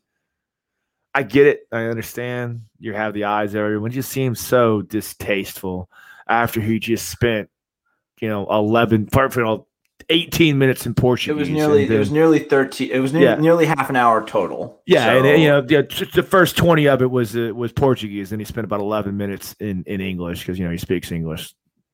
I 1.13 1.24
get 1.24 1.48
it. 1.48 1.67
I 1.72 1.86
understand. 1.86 2.62
You 2.79 2.93
have 2.93 3.13
the 3.13 3.25
eyes 3.25 3.53
of 3.53 3.62
everyone. 3.62 3.91
It 3.91 3.96
just 3.96 4.12
seems 4.12 4.39
so 4.39 4.82
distasteful 4.82 5.89
after 6.27 6.60
he 6.60 6.79
just 6.79 7.10
spent, 7.10 7.50
you 8.20 8.29
know, 8.29 8.48
11, 8.50 9.10
you 9.13 9.43
know, 9.43 9.67
18 10.10 10.58
minutes 10.58 10.86
in 10.86 10.93
Portuguese. 10.93 11.29
It 11.29 11.39
was 11.39 11.50
nearly, 11.50 11.86
then, 11.86 11.96
it 11.96 12.00
was 12.00 12.12
nearly 12.12 12.39
13. 12.39 12.89
It 12.91 13.00
was 13.00 13.13
yeah. 13.13 13.36
nearly 13.36 13.65
half 13.65 13.89
an 13.89 13.96
hour 13.96 14.25
total. 14.25 14.82
Yeah. 14.86 15.05
So. 15.05 15.24
And, 15.24 15.41
you 15.41 15.50
know, 15.50 15.62
the, 15.62 16.10
the 16.13 16.24
first 16.24 16.58
20 16.58 16.88
of 16.88 17.01
it 17.01 17.12
was, 17.12 17.38
uh, 17.38 17.51
was 17.53 17.72
Portuguese. 17.72 18.32
And 18.32 18.41
he 18.41 18.46
spent 18.46 18.65
about 18.65 18.79
11 18.79 19.15
minutes 19.15 19.55
in, 19.60 19.84
in 19.86 20.01
English 20.01 20.39
because, 20.39 20.58
you 20.58 20.65
know, 20.65 20.72
he 20.72 20.77
speaks 20.77 21.12
English 21.12 21.53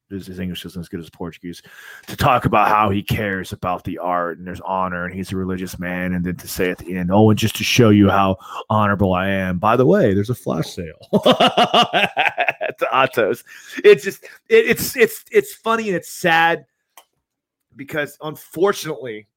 his, 0.09 0.39
English 0.39 0.65
isn't 0.65 0.79
as 0.79 0.89
good 0.89 0.99
as 0.99 1.09
Portuguese, 1.09 1.61
to 2.07 2.17
talk 2.17 2.45
about 2.45 2.67
how 2.67 2.89
he 2.89 3.01
cares 3.01 3.53
about 3.53 3.83
the 3.83 3.97
art 3.97 4.37
and 4.37 4.47
there's 4.47 4.61
honor 4.61 5.05
and 5.05 5.13
he's 5.13 5.31
a 5.31 5.37
religious 5.37 5.79
man, 5.79 6.13
and 6.13 6.25
then 6.25 6.35
to 6.37 6.47
say 6.47 6.69
at 6.69 6.77
the 6.77 6.95
end, 6.95 7.11
oh, 7.11 7.29
and 7.29 7.39
just 7.39 7.55
to 7.57 7.63
show 7.63 7.89
you 7.89 8.09
how 8.09 8.37
honorable 8.69 9.13
I 9.13 9.29
am. 9.29 9.59
By 9.59 9.75
the 9.75 9.85
way, 9.85 10.13
there's 10.13 10.29
a 10.29 10.35
flash 10.35 10.69
sale 10.69 10.99
to 11.13 12.87
Atos. 12.91 13.43
It's 13.83 14.03
just 14.03 14.23
it, 14.49 14.67
it's 14.67 14.95
it's 14.95 15.25
it's 15.31 15.53
funny 15.53 15.87
and 15.87 15.95
it's 15.95 16.09
sad 16.09 16.65
because 17.75 18.17
unfortunately 18.21 19.27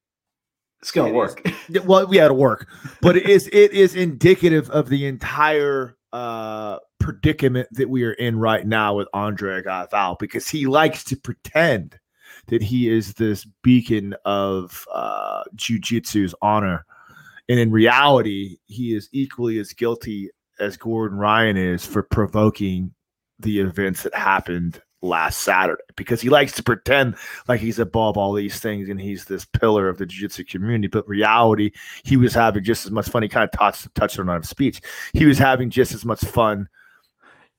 it's 0.81 0.91
gonna 0.91 1.09
it 1.09 1.13
work. 1.13 1.41
Is, 1.69 1.81
well, 1.85 2.07
we 2.07 2.17
had 2.17 2.27
to 2.27 2.33
work, 2.33 2.67
but 3.01 3.15
it 3.15 3.29
is 3.29 3.47
it 3.53 3.71
is 3.71 3.95
indicative 3.95 4.69
of 4.69 4.89
the 4.89 5.05
entire 5.05 5.95
uh 6.13 6.77
predicament 7.03 7.67
that 7.71 7.89
we 7.89 8.03
are 8.05 8.13
in 8.13 8.39
right 8.39 8.65
now 8.65 8.95
with 8.95 9.09
Andre 9.13 9.61
Galvao 9.61 10.17
because 10.19 10.47
he 10.47 10.65
likes 10.65 11.03
to 11.03 11.17
pretend 11.17 11.99
that 12.47 12.63
he 12.63 12.89
is 12.89 13.13
this 13.13 13.45
beacon 13.61 14.15
of 14.23 14.85
uh, 14.91 15.43
jujitsu's 15.55 16.33
honor. 16.41 16.85
And 17.49 17.59
in 17.59 17.71
reality, 17.71 18.57
he 18.65 18.95
is 18.95 19.09
equally 19.11 19.59
as 19.59 19.73
guilty 19.73 20.29
as 20.59 20.77
Gordon 20.77 21.17
Ryan 21.17 21.57
is 21.57 21.85
for 21.85 22.03
provoking 22.03 22.93
the 23.39 23.59
events 23.59 24.03
that 24.03 24.15
happened 24.15 24.81
last 25.03 25.41
Saturday 25.41 25.83
because 25.95 26.21
he 26.21 26.29
likes 26.29 26.53
to 26.53 26.63
pretend 26.63 27.15
like 27.47 27.59
he's 27.59 27.77
above 27.77 28.17
all 28.17 28.33
these 28.33 28.59
things 28.59 28.89
and 28.89 28.99
he's 28.99 29.25
this 29.25 29.45
pillar 29.45 29.89
of 29.89 29.97
the 29.97 30.05
jiu-jitsu 30.05 30.45
community. 30.45 30.87
But 30.87 31.07
reality, 31.07 31.71
he 32.03 32.17
was 32.17 32.33
having 32.33 32.63
just 32.63 32.85
as 32.85 32.91
much 32.91 33.09
fun. 33.09 33.21
He 33.21 33.29
kind 33.29 33.43
of 33.43 33.51
touched 33.51 33.93
touched 33.93 34.17
on 34.17 34.27
his 34.27 34.49
speech. 34.49 34.81
He 35.13 35.25
was 35.25 35.37
having 35.37 35.69
just 35.69 35.93
as 35.93 36.05
much 36.05 36.21
fun 36.21 36.69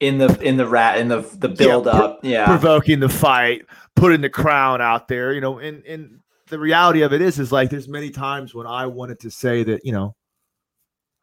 in 0.01 0.19
the 0.19 0.41
in 0.41 0.57
the 0.57 0.67
rat 0.67 0.99
in 0.99 1.09
the 1.09 1.21
the 1.39 1.49
build 1.49 1.87
yeah, 1.87 1.93
up, 1.93 2.21
pro- 2.21 2.31
yeah, 2.31 2.47
provoking 2.47 3.01
the 3.01 3.09
fight, 3.09 3.67
putting 3.95 4.23
the 4.23 4.31
crown 4.31 4.81
out 4.81 5.07
there. 5.09 5.33
You 5.33 5.41
know, 5.41 5.59
and 5.59 5.85
and 5.85 6.21
the 6.49 6.59
reality 6.59 7.03
of 7.03 7.13
it 7.13 7.21
is, 7.21 7.39
is 7.39 7.53
like 7.53 7.71
there's 7.71 7.89
many 7.89 8.11
times 8.11 8.55
when 8.55 8.67
I 8.67 8.87
wanted 8.87 9.21
to 9.21 9.31
say 9.31 9.63
that 9.65 9.85
you 9.85 9.93
know. 9.93 10.17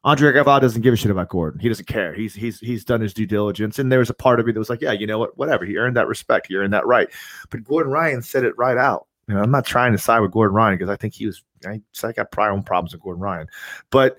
Andre 0.04 0.34
Galvao 0.34 0.60
doesn't 0.60 0.82
give 0.82 0.94
a 0.94 0.98
shit 0.98 1.12
about 1.12 1.30
Gordon. 1.30 1.60
He 1.60 1.68
doesn't 1.68 1.88
care. 1.88 2.14
He's 2.14 2.34
he's 2.34 2.60
he's 2.60 2.84
done 2.84 3.02
his 3.02 3.14
due 3.14 3.28
diligence, 3.28 3.78
and 3.78 3.92
there 3.92 4.00
was 4.00 4.10
a 4.10 4.16
part 4.16 4.40
of 4.40 4.48
me 4.48 4.52
that 4.52 4.60
was 4.60 4.70
like, 4.70 4.82
yeah, 4.82 4.94
you 4.94 5.06
know 5.06 5.20
what, 5.20 5.38
whatever. 5.38 5.64
He 5.64 5.78
earned 5.78 5.96
that 5.96 6.08
respect. 6.08 6.48
He 6.48 6.56
earned 6.56 6.74
that 6.74 6.88
right. 6.88 7.08
But 7.52 7.64
Gordon 7.64 7.92
Ryan 7.92 8.24
said 8.24 8.44
it 8.44 8.58
right 8.58 8.78
out. 8.78 9.08
You 9.28 9.36
know, 9.36 9.42
I'm 9.42 9.52
not 9.52 9.66
trying 9.66 9.92
to 9.92 10.00
side 10.00 10.22
with 10.22 10.32
Gordon 10.32 10.56
Ryan 10.56 10.78
because 10.78 10.90
I 10.90 10.96
think 10.96 11.14
he 11.14 11.28
was. 11.28 11.44
I, 11.66 11.82
I 12.04 12.12
got 12.14 12.32
prior 12.32 12.52
own 12.52 12.64
problems 12.64 12.94
with 12.94 13.04
Gordon 13.04 13.22
Ryan, 13.22 13.48
but 13.92 14.18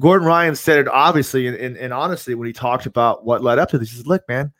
Gordon 0.00 0.26
Ryan 0.26 0.56
said 0.56 0.80
it 0.80 0.88
obviously 0.88 1.46
and, 1.46 1.56
and, 1.56 1.76
and, 1.76 1.92
honestly 1.92 2.34
when 2.34 2.46
he 2.46 2.52
talked 2.52 2.86
about 2.86 3.24
what 3.24 3.42
led 3.42 3.60
up 3.60 3.70
to 3.70 3.78
this. 3.78 3.90
He 3.90 3.96
says, 3.98 4.06
"Look, 4.06 4.28
man, 4.28 4.52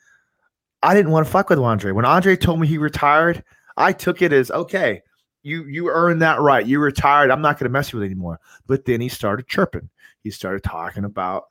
I 0.84 0.94
didn't 0.94 1.10
want 1.10 1.26
to 1.26 1.32
fuck 1.32 1.50
with 1.50 1.58
Andre. 1.58 1.90
When 1.90 2.04
Andre 2.04 2.36
told 2.36 2.60
me 2.60 2.68
he 2.68 2.78
retired, 2.78 3.42
I 3.76 3.92
took 3.92 4.22
it 4.22 4.32
as 4.32 4.52
okay. 4.52 5.02
You 5.42 5.64
you 5.64 5.88
earned 5.88 6.22
that 6.22 6.40
right. 6.40 6.64
You 6.64 6.78
retired. 6.78 7.32
I'm 7.32 7.42
not 7.42 7.58
going 7.58 7.68
to 7.68 7.72
mess 7.72 7.92
with 7.92 8.02
you 8.02 8.06
anymore." 8.06 8.38
But 8.68 8.84
then 8.84 9.00
he 9.00 9.08
started 9.08 9.48
chirping. 9.48 9.90
He 10.22 10.30
started 10.30 10.62
talking 10.62 11.04
about 11.04 11.44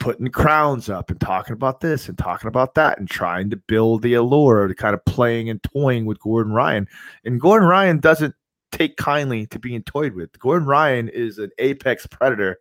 putting 0.00 0.28
crowns 0.28 0.90
up 0.90 1.10
and 1.10 1.20
talking 1.20 1.54
about 1.54 1.80
this 1.80 2.08
and 2.08 2.18
talking 2.18 2.48
about 2.48 2.74
that 2.74 2.98
and 2.98 3.08
trying 3.08 3.48
to 3.50 3.56
build 3.56 4.02
the 4.02 4.14
allure 4.14 4.68
to 4.68 4.74
kind 4.74 4.94
of 4.94 5.04
playing 5.04 5.48
and 5.48 5.62
toying 5.62 6.04
with 6.04 6.20
Gordon 6.20 6.52
Ryan. 6.52 6.86
And 7.24 7.40
Gordon 7.40 7.68
Ryan 7.68 8.00
doesn't 8.00 8.34
take 8.70 8.96
kindly 8.96 9.46
to 9.46 9.58
being 9.58 9.82
toyed 9.82 10.14
with. 10.14 10.38
Gordon 10.38 10.66
Ryan 10.66 11.08
is 11.08 11.38
an 11.38 11.50
apex 11.58 12.06
predator 12.06 12.58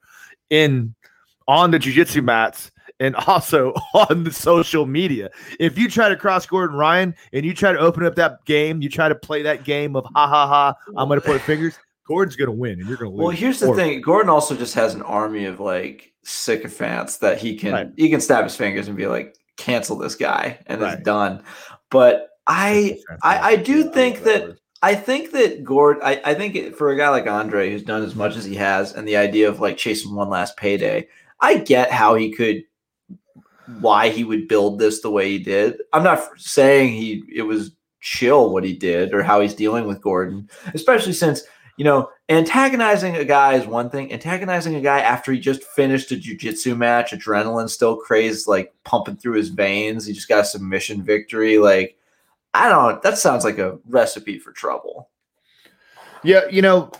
in 0.49 0.95
on 1.47 1.71
the 1.71 1.79
jiu-jitsu 1.79 2.21
mats 2.21 2.71
and 2.99 3.15
also 3.27 3.73
on 3.93 4.23
the 4.23 4.31
social 4.31 4.85
media. 4.85 5.29
If 5.59 5.77
you 5.77 5.89
try 5.89 6.09
to 6.09 6.15
cross 6.15 6.45
Gordon 6.45 6.77
Ryan 6.77 7.13
and 7.33 7.45
you 7.45 7.53
try 7.53 7.73
to 7.73 7.79
open 7.79 8.05
up 8.05 8.15
that 8.15 8.45
game, 8.45 8.81
you 8.81 8.89
try 8.89 9.09
to 9.09 9.15
play 9.15 9.41
that 9.43 9.63
game 9.63 9.95
of 9.95 10.05
ha 10.15 10.27
ha 10.27 10.47
ha, 10.47 10.75
I'm 10.95 11.09
gonna 11.09 11.21
put 11.21 11.41
fingers, 11.41 11.77
Gordon's 12.05 12.35
gonna 12.35 12.51
win 12.51 12.79
and 12.79 12.87
you're 12.87 12.97
gonna 12.97 13.11
lose. 13.11 13.19
Well, 13.19 13.29
here's 13.29 13.59
the 13.59 13.73
thing: 13.73 14.01
Gordon 14.01 14.29
also 14.29 14.55
just 14.55 14.73
has 14.75 14.93
an 14.93 15.01
army 15.03 15.45
of 15.45 15.59
like 15.59 16.13
sycophants 16.23 17.17
that 17.17 17.37
he 17.37 17.55
can 17.55 17.73
Right. 17.73 17.87
he 17.95 18.09
can 18.09 18.21
snap 18.21 18.43
his 18.43 18.55
fingers 18.55 18.87
and 18.87 18.97
be 18.97 19.07
like, 19.07 19.35
cancel 19.57 19.97
this 19.97 20.15
guy, 20.15 20.59
and 20.67 20.81
Right. 20.81 20.93
it's 20.95 21.03
done. 21.03 21.43
But 21.89 22.29
I 22.47 22.99
I, 23.21 23.39
I 23.51 23.55
do 23.55 23.91
think 23.91 24.23
that 24.23 24.57
I 24.81 24.95
think 24.95 25.31
that 25.31 25.63
Gord, 25.63 25.99
I, 26.03 26.21
I 26.25 26.33
think 26.33 26.55
it, 26.55 26.75
for 26.75 26.91
a 26.91 26.97
guy 26.97 27.07
like 27.07 27.25
Andre 27.25 27.71
who's 27.71 27.83
done 27.83 28.03
as 28.03 28.15
much 28.15 28.35
as 28.35 28.43
he 28.43 28.55
has, 28.55 28.93
and 28.93 29.07
the 29.07 29.15
idea 29.15 29.47
of 29.47 29.61
like 29.61 29.77
chasing 29.77 30.13
one 30.13 30.29
last 30.29 30.57
payday, 30.57 31.07
I 31.39 31.57
get 31.59 31.89
how 31.89 32.15
he 32.15 32.33
could, 32.33 32.63
why 33.79 34.09
he 34.09 34.25
would 34.25 34.49
build 34.49 34.79
this 34.79 35.01
the 35.01 35.09
way 35.09 35.29
he 35.29 35.39
did. 35.39 35.77
I'm 35.93 36.03
not 36.03 36.21
saying 36.37 36.93
he 36.93 37.23
it 37.33 37.43
was 37.43 37.71
chill 38.01 38.51
what 38.51 38.65
he 38.65 38.73
did 38.73 39.13
or 39.13 39.23
how 39.23 39.39
he's 39.39 39.53
dealing 39.55 39.87
with 39.87 40.01
Gordon, 40.01 40.49
especially 40.73 41.13
since 41.13 41.43
you 41.77 41.83
know 41.85 42.09
antagonizing 42.29 43.15
a 43.15 43.25
guy 43.25 43.53
is 43.55 43.65
one 43.67 43.89
thing. 43.89 44.11
Antagonizing 44.13 44.75
a 44.75 44.81
guy 44.81 44.99
after 44.99 45.31
he 45.31 45.39
just 45.39 45.63
finished 45.63 46.11
a 46.11 46.15
jujitsu 46.15 46.77
match, 46.77 47.11
adrenaline 47.11 47.69
still 47.69 47.97
crazed, 47.97 48.47
like 48.47 48.73
pumping 48.83 49.15
through 49.17 49.37
his 49.37 49.49
veins. 49.49 50.05
He 50.05 50.13
just 50.13 50.27
got 50.29 50.41
a 50.41 50.45
submission 50.45 51.01
victory, 51.03 51.57
like. 51.57 51.97
I 52.55 52.69
don't. 52.69 53.01
That 53.01 53.17
sounds 53.17 53.43
like 53.43 53.57
a 53.57 53.79
recipe 53.87 54.37
for 54.37 54.51
trouble. 54.51 55.09
Yeah, 56.23 56.41
you 56.51 56.61
know, 56.61 56.91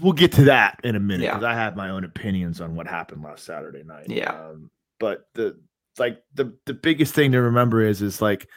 we'll 0.00 0.12
get 0.12 0.30
to 0.34 0.44
that 0.44 0.78
in 0.84 0.94
a 0.94 1.00
minute 1.00 1.24
Yeah. 1.24 1.32
because 1.34 1.42
I 1.42 1.54
have 1.54 1.74
my 1.74 1.90
own 1.90 2.04
opinions 2.04 2.60
on 2.60 2.76
what 2.76 2.86
happened 2.86 3.24
last 3.24 3.44
Saturday 3.44 3.82
night. 3.82 4.08
Yeah. 4.08 4.30
Um, 4.30 4.70
but 5.00 5.28
the 5.34 5.58
like 5.98 6.22
the 6.34 6.56
the 6.66 6.74
biggest 6.74 7.14
thing 7.14 7.32
to 7.32 7.42
remember 7.42 7.82
is 7.82 8.00
is 8.00 8.22
like 8.22 8.48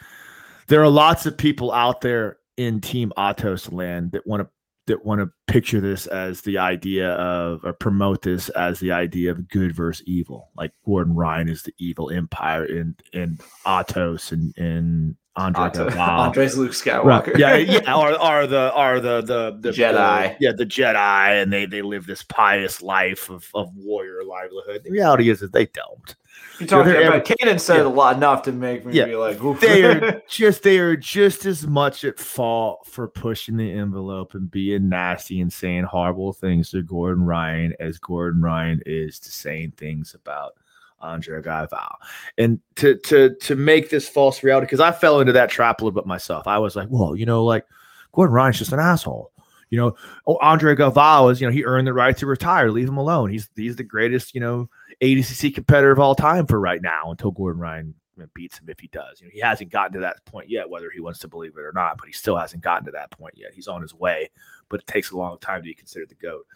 there 0.68 0.80
are 0.82 0.88
lots 0.88 1.26
of 1.26 1.36
people 1.36 1.72
out 1.72 2.00
there 2.00 2.38
in 2.56 2.80
Team 2.80 3.12
Atos 3.18 3.72
land 3.72 4.12
that 4.12 4.24
want 4.24 4.42
to 4.42 4.48
that 4.90 5.04
want 5.04 5.20
to 5.20 5.30
picture 5.52 5.80
this 5.80 6.06
as 6.06 6.42
the 6.42 6.58
idea 6.58 7.10
of 7.12 7.64
or 7.64 7.72
promote 7.72 8.22
this 8.22 8.48
as 8.50 8.78
the 8.80 8.92
idea 8.92 9.30
of 9.30 9.48
good 9.48 9.74
versus 9.74 10.04
evil. 10.06 10.50
Like 10.56 10.72
Gordon 10.84 11.14
Ryan 11.14 11.48
is 11.48 11.62
the 11.62 11.74
evil 11.78 12.10
empire 12.10 12.64
in 12.64 12.94
in 13.12 13.38
Atos 13.66 14.32
and 14.32 14.56
and 14.58 15.16
Andre 15.36 15.70
Galvao. 15.70 15.96
Andre's 16.26 16.58
Luke 16.58 16.72
Skywalker. 16.72 17.28
Right. 17.28 17.38
Yeah, 17.38 17.56
yeah. 17.82 17.94
Are 17.94 18.12
are 18.18 18.46
the 18.46 18.72
are 18.74 19.00
the 19.00 19.20
the 19.22 19.56
the 19.60 19.70
Jedi. 19.70 20.38
the- 20.38 20.44
yeah, 20.44 20.52
the 20.52 20.66
Jedi, 20.66 21.42
and 21.42 21.52
they 21.52 21.66
they 21.66 21.82
live 21.82 22.06
this 22.06 22.22
pious 22.22 22.82
life 22.82 23.30
of 23.30 23.48
of 23.54 23.74
warrior 23.76 24.22
livelihood. 24.24 24.82
The 24.84 24.90
reality 24.90 25.30
is 25.30 25.40
that 25.40 25.52
they 25.52 25.66
don't. 25.66 26.14
You're 26.58 26.66
talking 26.66 26.92
about 26.92 27.24
Kaden 27.24 27.58
said 27.58 27.78
yeah. 27.78 27.82
a 27.84 27.88
lot 27.88 28.16
enough 28.16 28.42
to 28.42 28.52
make 28.52 28.84
me 28.84 28.92
Yeah. 28.92 29.06
be 29.06 29.16
like, 29.16 29.42
Oof. 29.42 29.60
They 29.60 29.84
are 29.84 30.22
just 30.28 30.62
they 30.62 30.78
are 30.78 30.96
just 30.96 31.46
as 31.46 31.66
much 31.66 32.04
at 32.04 32.18
fault 32.18 32.86
for 32.86 33.08
pushing 33.08 33.56
the 33.56 33.72
envelope 33.72 34.34
and 34.34 34.50
being 34.50 34.88
nasty 34.88 35.40
and 35.40 35.52
saying 35.52 35.84
horrible 35.84 36.32
things 36.34 36.70
to 36.70 36.82
Gordon 36.82 37.24
Ryan 37.24 37.74
as 37.80 37.98
Gordon 37.98 38.42
Ryan 38.42 38.82
is 38.84 39.18
to 39.20 39.32
saying 39.32 39.72
things 39.78 40.14
about 40.14 40.52
Andre 41.00 41.40
Galvao. 41.40 41.94
And 42.36 42.60
to 42.76 42.96
to 42.96 43.34
to 43.36 43.56
make 43.56 43.88
this 43.90 44.08
false 44.08 44.42
reality, 44.42 44.66
because 44.66 44.80
I 44.80 44.92
fell 44.92 45.20
into 45.20 45.32
that 45.32 45.50
trap 45.50 45.80
a 45.80 45.84
little 45.84 45.98
bit 45.98 46.06
myself. 46.06 46.46
I 46.46 46.58
was 46.58 46.76
like, 46.76 46.88
well, 46.90 47.16
you 47.16 47.24
know, 47.24 47.44
like 47.44 47.64
Gordon 48.12 48.34
Ryan's 48.34 48.58
just 48.58 48.72
an 48.72 48.80
asshole. 48.80 49.32
You 49.70 49.78
know, 49.78 49.96
oh, 50.26 50.36
Andre 50.42 50.74
Galvao 50.74 51.30
is, 51.30 51.40
you 51.40 51.46
know, 51.46 51.52
he 51.52 51.64
earned 51.64 51.86
the 51.86 51.92
right 51.92 52.16
to 52.16 52.26
retire. 52.26 52.70
Leave 52.70 52.88
him 52.88 52.96
alone. 52.96 53.30
He's 53.30 53.48
he's 53.56 53.76
the 53.76 53.84
greatest, 53.84 54.34
you 54.34 54.40
know, 54.40 54.68
ADCC 55.00 55.54
competitor 55.54 55.90
of 55.90 55.98
all 55.98 56.14
time 56.14 56.46
for 56.46 56.60
right 56.60 56.82
now 56.82 57.10
until 57.10 57.30
Gordon 57.30 57.60
Ryan 57.60 57.94
beats 58.34 58.58
him 58.58 58.68
if 58.68 58.78
he 58.78 58.88
does. 58.88 59.20
You 59.20 59.26
know, 59.26 59.32
he 59.32 59.40
hasn't 59.40 59.70
gotten 59.70 59.94
to 59.94 60.00
that 60.00 60.24
point 60.26 60.50
yet, 60.50 60.68
whether 60.68 60.90
he 60.90 61.00
wants 61.00 61.20
to 61.20 61.28
believe 61.28 61.56
it 61.56 61.60
or 61.60 61.72
not, 61.72 61.96
but 61.98 62.06
he 62.06 62.12
still 62.12 62.36
hasn't 62.36 62.62
gotten 62.62 62.84
to 62.86 62.92
that 62.92 63.10
point 63.10 63.34
yet. 63.36 63.54
He's 63.54 63.68
on 63.68 63.82
his 63.82 63.94
way, 63.94 64.30
but 64.68 64.80
it 64.80 64.86
takes 64.86 65.10
a 65.10 65.16
long 65.16 65.38
time 65.38 65.60
to 65.60 65.64
be 65.64 65.74
considered 65.74 66.10
the 66.10 66.14
GOAT. 66.16 66.46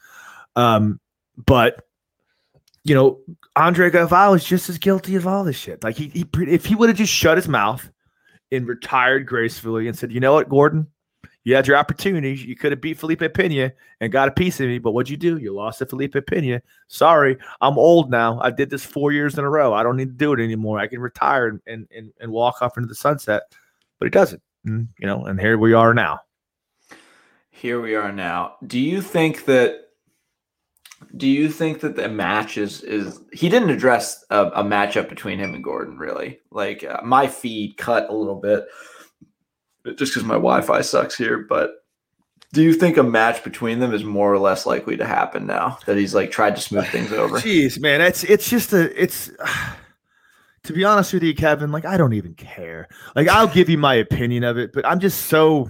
Um, 0.56 1.00
but 1.46 1.86
you 2.84 2.94
know, 2.94 3.20
Andre 3.56 3.90
Galvao 3.90 4.36
is 4.36 4.44
just 4.44 4.68
as 4.68 4.78
guilty 4.78 5.16
of 5.16 5.26
all 5.26 5.42
this 5.42 5.56
shit. 5.56 5.82
Like 5.82 5.96
he, 5.96 6.08
he 6.08 6.26
if 6.42 6.66
he 6.66 6.74
would 6.74 6.90
have 6.90 6.98
just 6.98 7.12
shut 7.12 7.38
his 7.38 7.48
mouth 7.48 7.90
and 8.52 8.68
retired 8.68 9.26
gracefully 9.26 9.88
and 9.88 9.96
said, 9.96 10.12
you 10.12 10.20
know 10.20 10.34
what, 10.34 10.50
Gordon, 10.50 10.86
you 11.44 11.54
had 11.54 11.66
your 11.66 11.76
opportunity. 11.76 12.34
You 12.34 12.56
could 12.56 12.72
have 12.72 12.80
beat 12.80 12.98
Felipe 12.98 13.34
Pena 13.34 13.72
and 14.00 14.10
got 14.10 14.28
a 14.28 14.32
piece 14.32 14.60
of 14.60 14.66
me, 14.66 14.78
but 14.78 14.92
what'd 14.92 15.10
you 15.10 15.18
do? 15.18 15.36
You 15.36 15.54
lost 15.54 15.78
to 15.78 15.86
Felipe 15.86 16.16
Pena. 16.26 16.62
Sorry, 16.88 17.36
I'm 17.60 17.78
old 17.78 18.10
now. 18.10 18.40
I 18.40 18.50
did 18.50 18.70
this 18.70 18.84
four 18.84 19.12
years 19.12 19.36
in 19.36 19.44
a 19.44 19.50
row. 19.50 19.74
I 19.74 19.82
don't 19.82 19.96
need 19.96 20.08
to 20.08 20.14
do 20.14 20.32
it 20.32 20.40
anymore. 20.40 20.78
I 20.78 20.86
can 20.86 21.00
retire 21.00 21.60
and 21.66 21.86
and, 21.90 22.12
and, 22.18 22.32
walk 22.32 22.62
off 22.62 22.78
into 22.78 22.88
the 22.88 22.94
sunset. 22.94 23.42
But 23.98 24.06
he 24.06 24.10
doesn't. 24.10 24.42
And, 24.64 24.88
you 24.98 25.06
know, 25.06 25.26
and 25.26 25.38
here 25.38 25.58
we 25.58 25.74
are 25.74 25.92
now. 25.92 26.20
Here 27.50 27.80
we 27.80 27.94
are 27.94 28.10
now. 28.10 28.56
Do 28.66 28.80
you 28.80 29.02
think 29.02 29.44
that? 29.44 29.80
Do 31.18 31.28
you 31.28 31.50
think 31.50 31.80
that 31.80 31.96
the 31.96 32.08
match 32.08 32.56
is 32.56 32.80
is 32.82 33.20
he 33.32 33.50
didn't 33.50 33.68
address 33.68 34.24
a, 34.30 34.46
a 34.46 34.64
matchup 34.64 35.10
between 35.10 35.38
him 35.38 35.54
and 35.54 35.62
Gordon 35.62 35.98
really? 35.98 36.40
Like 36.50 36.82
uh, 36.82 37.02
my 37.04 37.26
feed 37.26 37.76
cut 37.76 38.08
a 38.08 38.16
little 38.16 38.40
bit 38.40 38.64
just 39.84 40.12
because 40.12 40.24
my 40.24 40.34
Wi-Fi 40.34 40.80
sucks 40.80 41.16
here. 41.16 41.38
But 41.38 41.84
do 42.52 42.62
you 42.62 42.72
think 42.72 42.96
a 42.96 43.02
match 43.02 43.42
between 43.44 43.80
them 43.80 43.92
is 43.92 44.04
more 44.04 44.32
or 44.32 44.38
less 44.38 44.64
likely 44.64 44.96
to 44.96 45.04
happen 45.04 45.46
now 45.46 45.78
that 45.86 45.96
he's 45.96 46.14
like 46.14 46.30
tried 46.30 46.56
to 46.56 46.62
smooth 46.62 46.86
things 46.88 47.12
over? 47.12 47.38
Jeez, 47.38 47.80
man, 47.80 48.00
it's 48.00 48.24
it's 48.24 48.48
just 48.48 48.72
a 48.72 49.02
it's 49.02 49.30
to 50.62 50.72
be 50.72 50.84
honest 50.84 51.12
with 51.12 51.22
you, 51.22 51.34
Kevin, 51.34 51.72
like 51.72 51.84
I 51.84 51.96
don't 51.96 52.14
even 52.14 52.34
care. 52.34 52.88
Like 53.14 53.28
I'll 53.28 53.48
give 53.48 53.68
you 53.68 53.78
my 53.78 53.94
opinion 53.94 54.44
of 54.44 54.56
it, 54.56 54.72
but 54.72 54.86
I'm 54.86 55.00
just 55.00 55.26
so 55.26 55.68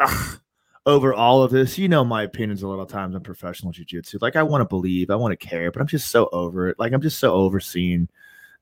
ugh, 0.00 0.38
over 0.86 1.12
all 1.12 1.42
of 1.42 1.50
this. 1.50 1.76
You 1.76 1.88
know 1.88 2.04
my 2.04 2.22
opinions 2.22 2.62
a 2.62 2.68
lot 2.68 2.80
of 2.80 2.88
times 2.88 3.14
on 3.14 3.22
professional 3.22 3.72
jiu-jitsu. 3.72 4.18
Like 4.20 4.36
I 4.36 4.42
want 4.42 4.62
to 4.62 4.68
believe, 4.68 5.10
I 5.10 5.16
want 5.16 5.38
to 5.38 5.46
care, 5.46 5.70
but 5.70 5.80
I'm 5.80 5.88
just 5.88 6.08
so 6.08 6.28
over 6.32 6.68
it. 6.68 6.78
Like 6.78 6.92
I'm 6.92 7.02
just 7.02 7.18
so 7.18 7.32
overseeing 7.32 8.08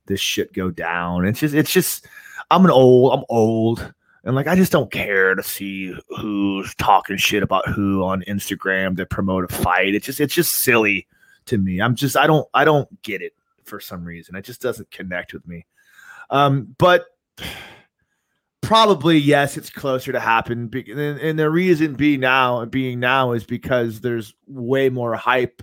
this 0.07 0.21
shit 0.21 0.53
go 0.53 0.71
down. 0.71 1.27
It's 1.27 1.41
just 1.41 1.55
it's 1.55 1.73
just 1.73 2.07
I'm 2.51 2.65
an 2.65 2.71
old, 2.71 3.13
I'm 3.13 3.25
old. 3.29 3.93
And 4.25 4.35
like 4.35 4.47
I 4.47 4.55
just 4.55 4.73
don't 4.73 4.91
care 4.91 5.35
to 5.35 5.43
see 5.43 5.95
who's 6.19 6.75
talking 6.75 7.17
shit 7.17 7.43
about 7.43 7.69
who 7.69 8.03
on 8.03 8.23
Instagram 8.23 8.97
that 8.97 9.11
promote 9.11 9.50
a 9.50 9.55
fight. 9.55 9.95
It's 9.95 10.07
just 10.07 10.21
it's 10.21 10.35
just 10.35 10.53
silly 10.53 11.07
to 11.47 11.59
me. 11.59 11.81
I'm 11.81 11.95
just 11.95 12.17
I 12.17 12.27
don't 12.27 12.47
I 12.53 12.65
don't 12.65 13.03
get 13.03 13.23
it 13.23 13.35
for 13.65 13.81
some 13.81 14.05
reason. 14.05 14.37
It 14.37 14.45
just 14.45 14.61
doesn't 14.61 14.91
connect 14.91 15.33
with 15.33 15.47
me. 15.49 15.67
Um, 16.29 16.75
but 16.79 17.07
probably 18.61 19.17
yes, 19.17 19.57
it's 19.57 19.71
closer 19.71 20.12
to 20.12 20.21
happen. 20.21 20.71
And, 20.73 21.39
the 21.39 21.50
reason 21.50 21.95
being 21.95 22.21
now 22.21 22.65
being 22.67 23.00
now 23.00 23.33
is 23.33 23.45
because 23.45 24.00
there's 24.00 24.35
way 24.47 24.91
more 24.91 25.15
hype 25.17 25.62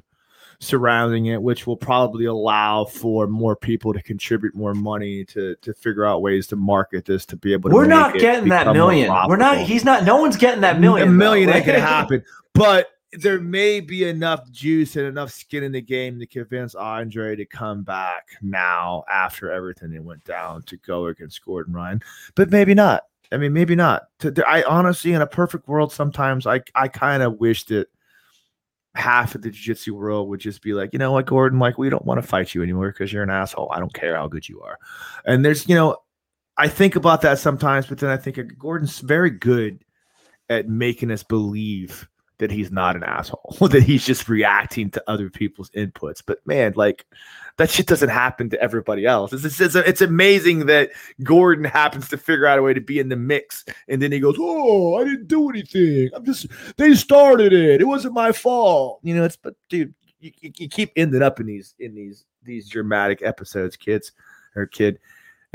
surrounding 0.59 1.27
it, 1.27 1.41
which 1.41 1.67
will 1.67 1.77
probably 1.77 2.25
allow 2.25 2.85
for 2.85 3.27
more 3.27 3.55
people 3.55 3.93
to 3.93 4.01
contribute 4.01 4.55
more 4.55 4.73
money 4.73 5.23
to 5.25 5.55
to 5.61 5.73
figure 5.73 6.05
out 6.05 6.21
ways 6.21 6.47
to 6.47 6.55
market 6.55 7.05
this 7.05 7.25
to 7.27 7.35
be 7.35 7.53
able 7.53 7.69
to. 7.69 7.75
We're 7.75 7.85
not 7.85 8.17
getting 8.17 8.49
that 8.49 8.73
million. 8.73 9.13
We're 9.27 9.37
not. 9.37 9.59
He's 9.59 9.85
not. 9.85 10.03
No 10.03 10.17
one's 10.17 10.37
getting 10.37 10.61
that 10.61 10.79
million. 10.79 11.09
A 11.09 11.11
million 11.11 11.49
ain't 11.49 11.65
gonna 11.65 11.79
happen. 11.81 12.23
But 12.53 12.89
there 13.13 13.39
may 13.39 13.79
be 13.79 14.03
enough 14.07 14.49
juice 14.51 14.95
and 14.95 15.05
enough 15.05 15.31
skin 15.31 15.63
in 15.63 15.71
the 15.71 15.81
game 15.81 16.19
to 16.19 16.25
convince 16.25 16.75
Andre 16.75 17.35
to 17.35 17.45
come 17.45 17.83
back 17.83 18.27
now 18.41 19.03
after 19.09 19.51
everything 19.51 19.91
that 19.93 20.03
went 20.03 20.23
down 20.25 20.63
to 20.63 20.77
go 20.77 21.07
against 21.07 21.43
Gordon 21.43 21.73
Ryan, 21.73 22.01
but 22.35 22.49
maybe 22.49 22.73
not. 22.73 23.03
I 23.31 23.37
mean, 23.37 23.53
maybe 23.53 23.75
not. 23.75 24.07
I 24.45 24.63
honestly, 24.67 25.13
in 25.13 25.21
a 25.21 25.27
perfect 25.27 25.67
world, 25.67 25.91
sometimes 25.91 26.47
I 26.47 26.61
I 26.75 26.87
kind 26.87 27.23
of 27.23 27.39
wish 27.39 27.65
that 27.65 27.87
half 28.97 29.35
of 29.35 29.41
the 29.41 29.51
jiu-jitsu 29.51 29.95
world 29.95 30.27
would 30.29 30.39
just 30.39 30.61
be 30.61 30.73
like, 30.73 30.91
you 30.91 30.99
know 30.99 31.11
what, 31.11 31.25
Gordon, 31.25 31.59
like 31.59 31.77
we 31.77 31.89
don't 31.89 32.05
want 32.05 32.21
to 32.21 32.27
fight 32.27 32.53
you 32.55 32.63
anymore 32.63 32.91
because 32.91 33.13
you're 33.13 33.23
an 33.23 33.29
asshole. 33.29 33.71
I 33.71 33.79
don't 33.79 33.93
care 33.93 34.15
how 34.15 34.27
good 34.27 34.49
you 34.49 34.61
are. 34.61 34.77
And 35.25 35.45
there's, 35.45 35.67
you 35.69 35.75
know, 35.75 35.97
I 36.57 36.67
think 36.67 36.95
about 36.95 37.21
that 37.21 37.37
sometimes, 37.39 37.85
but 37.85 37.99
then 37.99 38.09
I 38.09 38.17
think 38.17 38.39
uh, 38.39 38.43
Gordon's 38.57 38.99
very 38.99 39.29
good 39.29 39.83
at 40.49 40.67
making 40.67 41.11
us 41.11 41.23
believe 41.23 42.07
that 42.39 42.51
he's 42.51 42.71
not 42.71 42.95
an 42.95 43.03
asshole, 43.03 43.55
that 43.71 43.83
he's 43.83 44.05
just 44.05 44.29
reacting 44.29 44.89
to 44.91 45.03
other 45.07 45.29
people's 45.29 45.69
inputs. 45.71 46.21
But 46.25 46.45
man, 46.45 46.73
like 46.75 47.05
that 47.57 47.69
shit 47.69 47.87
doesn't 47.87 48.09
happen 48.09 48.49
to 48.51 48.61
everybody 48.61 49.05
else. 49.05 49.33
It's, 49.33 49.59
it's, 49.59 49.75
it's, 49.75 50.01
amazing 50.01 50.67
that 50.67 50.91
Gordon 51.23 51.65
happens 51.65 52.07
to 52.09 52.17
figure 52.17 52.45
out 52.45 52.59
a 52.59 52.61
way 52.61 52.73
to 52.73 52.81
be 52.81 52.99
in 52.99 53.09
the 53.09 53.15
mix. 53.15 53.65
And 53.87 54.01
then 54.01 54.11
he 54.11 54.19
goes, 54.19 54.35
Oh, 54.39 54.95
I 54.95 55.03
didn't 55.03 55.27
do 55.27 55.49
anything. 55.49 56.09
I'm 56.13 56.23
just, 56.23 56.47
they 56.77 56.93
started 56.93 57.53
it. 57.53 57.81
It 57.81 57.87
wasn't 57.87 58.13
my 58.13 58.31
fault. 58.31 58.99
You 59.03 59.15
know, 59.15 59.23
it's, 59.23 59.35
but 59.35 59.55
dude, 59.69 59.93
you, 60.19 60.31
you 60.41 60.69
keep 60.69 60.91
ending 60.95 61.23
up 61.23 61.39
in 61.39 61.47
these, 61.47 61.73
in 61.79 61.95
these, 61.95 62.25
these 62.43 62.69
dramatic 62.69 63.21
episodes, 63.23 63.75
kids 63.75 64.11
or 64.55 64.67
kid. 64.67 64.99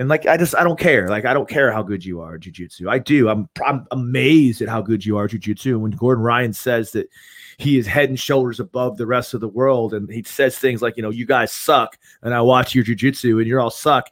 And 0.02 0.08
like 0.08 0.26
I 0.26 0.36
just 0.36 0.56
I 0.56 0.64
don't 0.64 0.80
care. 0.80 1.06
Like 1.06 1.24
I 1.24 1.32
don't 1.32 1.48
care 1.48 1.70
how 1.70 1.80
good 1.80 2.04
you 2.04 2.20
are 2.22 2.34
at 2.34 2.40
jujitsu. 2.40 2.90
I 2.90 2.98
do. 2.98 3.28
I'm 3.28 3.48
I'm 3.64 3.86
amazed 3.92 4.60
at 4.60 4.68
how 4.68 4.82
good 4.82 5.06
you 5.06 5.16
are 5.16 5.26
at 5.26 5.30
jujitsu. 5.30 5.66
And 5.66 5.82
when 5.82 5.92
Gordon 5.92 6.24
Ryan 6.24 6.52
says 6.52 6.90
that 6.90 7.08
he 7.56 7.78
is 7.78 7.86
head 7.86 8.08
and 8.08 8.18
shoulders 8.18 8.58
above 8.58 8.96
the 8.96 9.06
rest 9.06 9.32
of 9.32 9.40
the 9.40 9.46
world, 9.46 9.94
and 9.94 10.10
he 10.10 10.24
says 10.24 10.58
things 10.58 10.82
like, 10.82 10.96
you 10.96 11.04
know, 11.04 11.10
you 11.10 11.24
guys 11.24 11.52
suck, 11.52 11.96
and 12.20 12.34
I 12.34 12.40
watch 12.40 12.74
your 12.74 12.84
jujitsu, 12.84 13.38
and 13.38 13.46
you're 13.46 13.60
all 13.60 13.70
suck. 13.70 14.10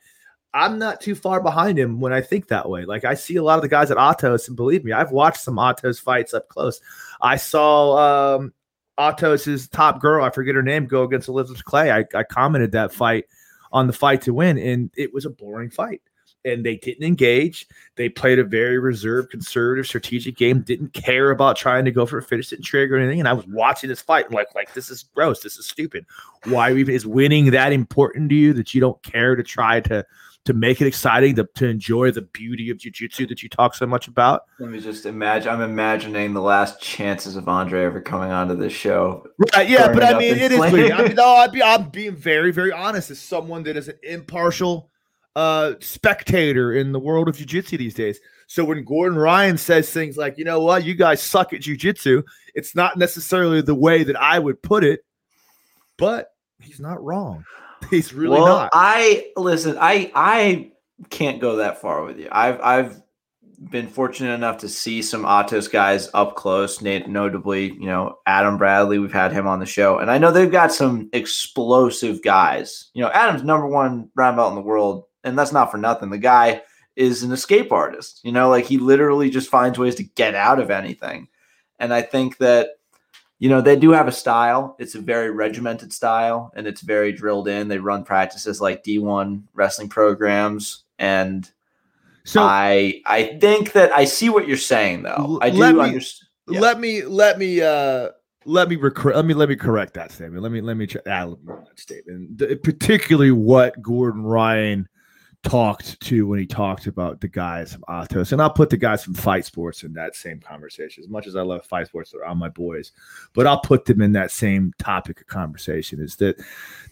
I'm 0.54 0.78
not 0.78 1.00
too 1.00 1.16
far 1.16 1.42
behind 1.42 1.76
him 1.76 1.98
when 1.98 2.12
I 2.12 2.20
think 2.20 2.46
that 2.48 2.70
way. 2.70 2.84
Like 2.84 3.04
I 3.04 3.14
see 3.14 3.34
a 3.34 3.42
lot 3.42 3.56
of 3.56 3.62
the 3.62 3.68
guys 3.68 3.90
at 3.90 3.96
Atos, 3.96 4.46
and 4.46 4.56
believe 4.56 4.84
me, 4.84 4.92
I've 4.92 5.10
watched 5.10 5.40
some 5.40 5.56
Atos 5.56 6.00
fights 6.00 6.32
up 6.34 6.46
close. 6.46 6.80
I 7.20 7.34
saw 7.34 8.36
um 8.36 8.52
Atos's 8.96 9.66
top 9.66 10.00
girl, 10.00 10.24
I 10.24 10.30
forget 10.30 10.54
her 10.54 10.62
name, 10.62 10.86
go 10.86 11.02
against 11.02 11.26
Elizabeth 11.26 11.64
Clay. 11.64 11.90
I, 11.90 12.04
I 12.14 12.22
commented 12.22 12.70
that 12.72 12.94
fight 12.94 13.24
on 13.72 13.86
the 13.86 13.92
fight 13.92 14.22
to 14.22 14.34
win, 14.34 14.58
and 14.58 14.90
it 14.96 15.12
was 15.12 15.24
a 15.24 15.30
boring 15.30 15.70
fight. 15.70 16.02
And 16.42 16.64
they 16.64 16.76
didn't 16.76 17.04
engage. 17.04 17.68
They 17.96 18.08
played 18.08 18.38
a 18.38 18.44
very 18.44 18.78
reserved, 18.78 19.30
conservative, 19.30 19.86
strategic 19.86 20.36
game. 20.38 20.62
Didn't 20.62 20.94
care 20.94 21.32
about 21.32 21.56
trying 21.56 21.84
to 21.84 21.90
go 21.90 22.06
for 22.06 22.16
a 22.16 22.22
finish 22.22 22.48
didn't 22.48 22.64
trigger 22.64 22.96
or 22.96 22.98
anything. 22.98 23.20
And 23.20 23.28
I 23.28 23.34
was 23.34 23.46
watching 23.46 23.90
this 23.90 24.00
fight, 24.00 24.32
like, 24.32 24.54
like 24.54 24.72
this 24.72 24.88
is 24.88 25.02
gross. 25.14 25.42
This 25.42 25.58
is 25.58 25.66
stupid. 25.66 26.06
Why 26.44 26.72
even 26.72 26.94
is 26.94 27.06
winning 27.06 27.50
that 27.50 27.74
important 27.74 28.30
to 28.30 28.34
you 28.34 28.54
that 28.54 28.74
you 28.74 28.80
don't 28.80 29.02
care 29.02 29.36
to 29.36 29.42
try 29.42 29.80
to 29.80 30.06
to 30.46 30.54
make 30.54 30.80
it 30.80 30.86
exciting, 30.86 31.34
to, 31.36 31.46
to 31.56 31.68
enjoy 31.68 32.10
the 32.10 32.22
beauty 32.22 32.70
of 32.70 32.78
jujitsu 32.78 33.28
that 33.28 33.42
you 33.42 33.48
talk 33.48 33.74
so 33.74 33.86
much 33.86 34.08
about. 34.08 34.44
Let 34.58 34.70
me 34.70 34.80
just 34.80 35.04
imagine. 35.04 35.52
I'm 35.52 35.60
imagining 35.60 36.32
the 36.32 36.40
last 36.40 36.80
chances 36.80 37.36
of 37.36 37.48
Andre 37.48 37.84
ever 37.84 38.00
coming 38.00 38.30
onto 38.30 38.56
this 38.56 38.72
show. 38.72 39.26
Right? 39.54 39.68
Yeah, 39.68 39.92
but 39.92 40.02
I 40.02 40.18
mean, 40.18 40.36
it 40.36 40.52
is. 40.52 40.60
I 40.60 40.70
mean, 40.70 41.14
no, 41.14 41.26
I'd 41.36 41.52
be. 41.52 41.62
I'm 41.62 41.90
being 41.90 42.16
very, 42.16 42.52
very 42.52 42.72
honest. 42.72 43.10
As 43.10 43.20
someone 43.20 43.62
that 43.64 43.76
is 43.76 43.88
an 43.88 43.98
impartial 44.02 44.90
uh 45.36 45.74
spectator 45.78 46.72
in 46.72 46.90
the 46.90 46.98
world 46.98 47.28
of 47.28 47.36
jiu-jitsu 47.36 47.76
these 47.76 47.94
days. 47.94 48.18
So 48.48 48.64
when 48.64 48.82
Gordon 48.84 49.16
Ryan 49.16 49.58
says 49.58 49.88
things 49.88 50.16
like, 50.16 50.36
you 50.38 50.44
know 50.44 50.60
what, 50.60 50.82
you 50.82 50.94
guys 50.94 51.22
suck 51.22 51.52
at 51.52 51.60
jiu-jitsu, 51.60 52.24
it's 52.52 52.74
not 52.74 52.96
necessarily 52.98 53.62
the 53.62 53.76
way 53.76 54.02
that 54.02 54.20
I 54.20 54.40
would 54.40 54.60
put 54.60 54.82
it, 54.82 55.04
but 55.96 56.32
he's 56.60 56.80
not 56.80 57.00
wrong. 57.00 57.44
He's 57.90 58.12
really 58.12 58.38
well, 58.38 58.46
not. 58.46 58.70
I 58.72 59.32
listen. 59.36 59.76
I 59.80 60.10
I 60.14 60.72
can't 61.08 61.40
go 61.40 61.56
that 61.56 61.80
far 61.80 62.04
with 62.04 62.18
you. 62.18 62.28
I've 62.30 62.60
I've 62.60 63.02
been 63.68 63.88
fortunate 63.88 64.32
enough 64.32 64.58
to 64.58 64.68
see 64.68 65.02
some 65.02 65.24
Atos 65.24 65.70
guys 65.70 66.08
up 66.14 66.34
close, 66.34 66.80
notably, 66.80 67.72
you 67.74 67.86
know, 67.86 68.18
Adam 68.26 68.56
Bradley. 68.56 68.98
We've 68.98 69.12
had 69.12 69.32
him 69.32 69.46
on 69.46 69.60
the 69.60 69.66
show, 69.66 69.98
and 69.98 70.10
I 70.10 70.18
know 70.18 70.30
they've 70.30 70.50
got 70.50 70.72
some 70.72 71.10
explosive 71.12 72.22
guys. 72.22 72.90
You 72.94 73.02
know, 73.02 73.10
Adam's 73.10 73.42
number 73.42 73.66
one 73.66 74.10
brown 74.14 74.36
belt 74.36 74.50
in 74.50 74.56
the 74.56 74.62
world, 74.62 75.04
and 75.24 75.38
that's 75.38 75.52
not 75.52 75.70
for 75.70 75.78
nothing. 75.78 76.10
The 76.10 76.18
guy 76.18 76.62
is 76.96 77.22
an 77.22 77.32
escape 77.32 77.72
artist. 77.72 78.20
You 78.24 78.32
know, 78.32 78.48
like 78.48 78.64
he 78.64 78.78
literally 78.78 79.30
just 79.30 79.50
finds 79.50 79.78
ways 79.78 79.94
to 79.96 80.04
get 80.04 80.34
out 80.34 80.60
of 80.60 80.70
anything. 80.70 81.28
And 81.78 81.92
I 81.94 82.02
think 82.02 82.38
that 82.38 82.70
you 83.40 83.48
know, 83.48 83.62
they 83.62 83.74
do 83.74 83.90
have 83.90 84.06
a 84.06 84.12
style. 84.12 84.76
It's 84.78 84.94
a 84.94 85.00
very 85.00 85.30
regimented 85.30 85.94
style 85.94 86.52
and 86.54 86.66
it's 86.66 86.82
very 86.82 87.10
drilled 87.10 87.48
in. 87.48 87.68
They 87.68 87.78
run 87.78 88.04
practices 88.04 88.60
like 88.60 88.84
D1 88.84 89.44
wrestling 89.54 89.88
programs. 89.88 90.84
And 90.98 91.50
so 92.24 92.42
I 92.42 93.00
I 93.06 93.38
think 93.40 93.72
that 93.72 93.92
I 93.92 94.04
see 94.04 94.28
what 94.28 94.46
you're 94.46 94.58
saying 94.58 95.04
though. 95.04 95.38
I 95.40 95.48
do 95.48 95.80
understand. 95.80 96.28
Yeah. 96.48 96.60
Let 96.60 96.80
me 96.80 97.02
let 97.02 97.38
me 97.38 97.62
uh 97.62 98.10
let 98.44 98.68
me 98.68 98.76
rec- 98.76 99.04
let 99.04 99.24
me 99.24 99.32
let 99.32 99.48
me 99.48 99.56
correct 99.56 99.94
that 99.94 100.12
statement. 100.12 100.42
Let 100.42 100.52
me 100.52 100.60
let 100.60 100.76
me 100.76 100.86
add 101.06 101.34
that 101.46 101.68
statement. 101.76 102.62
Particularly 102.62 103.32
what 103.32 103.80
Gordon 103.80 104.22
Ryan 104.22 104.86
talked 105.42 105.98
to 106.00 106.26
when 106.26 106.38
he 106.38 106.46
talked 106.46 106.86
about 106.86 107.20
the 107.20 107.28
guys 107.28 107.72
from 107.72 107.82
Atos. 107.88 108.32
And 108.32 108.42
I'll 108.42 108.52
put 108.52 108.70
the 108.70 108.76
guys 108.76 109.02
from 109.02 109.14
Fight 109.14 109.44
Sports 109.44 109.82
in 109.82 109.92
that 109.94 110.14
same 110.14 110.40
conversation. 110.40 111.02
As 111.02 111.08
much 111.08 111.26
as 111.26 111.36
I 111.36 111.42
love 111.42 111.64
Fight 111.64 111.86
Sports, 111.86 112.12
they're 112.12 112.34
my 112.34 112.48
boys, 112.48 112.92
but 113.32 113.46
I'll 113.46 113.60
put 113.60 113.84
them 113.84 114.02
in 114.02 114.12
that 114.12 114.30
same 114.30 114.72
topic 114.78 115.20
of 115.20 115.26
conversation. 115.26 116.00
Is 116.00 116.16
that 116.16 116.42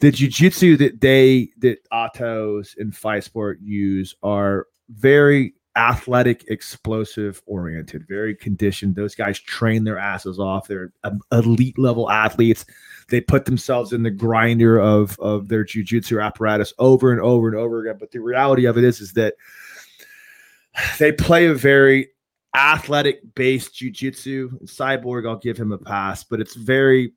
the 0.01 0.11
jiu-jitsu 0.11 0.77
that 0.79 1.01
they 1.01 1.51
that 1.59 1.79
Atos 1.93 2.77
and 2.79 2.97
Fight 2.97 3.25
Sport 3.25 3.61
use 3.61 4.15
are 4.23 4.67
very 4.91 5.55
athletic, 5.79 6.45
explosive 6.49 7.41
oriented, 7.47 8.07
very 8.09 8.35
conditioned. 8.35 8.97
Those 8.97 9.15
guys 9.15 9.39
train 9.39 9.85
their 9.85 9.99
asses 9.99 10.39
off. 10.39 10.67
They're 10.67 10.93
um, 11.05 11.21
elite 11.31 11.79
level 11.79 12.11
athletes. 12.11 12.67
They 13.09 13.21
put 13.21 13.45
themselves 13.45 13.93
in 13.93 14.03
the 14.03 14.11
grinder 14.11 14.79
of 14.81 15.19
of 15.21 15.49
their 15.49 15.65
jujitsu 15.65 16.23
apparatus 16.23 16.75
over 16.79 17.13
and 17.13 17.21
over 17.21 17.47
and 17.47 17.57
over 17.57 17.81
again. 17.81 17.97
But 17.99 18.11
the 18.11 18.19
reality 18.19 18.67
of 18.67 18.77
it 18.77 18.85
is, 18.85 19.01
is 19.01 19.13
that 19.13 19.35
they 20.99 21.13
play 21.13 21.47
a 21.47 21.55
very 21.55 22.09
athletic 22.57 23.21
based 23.37 23.75
jujitsu. 23.75 24.61
Cyborg, 24.65 25.29
I'll 25.29 25.37
give 25.37 25.57
him 25.57 25.71
a 25.71 25.79
pass, 25.79 26.25
but 26.25 26.41
it's 26.41 26.57
very 26.57 27.13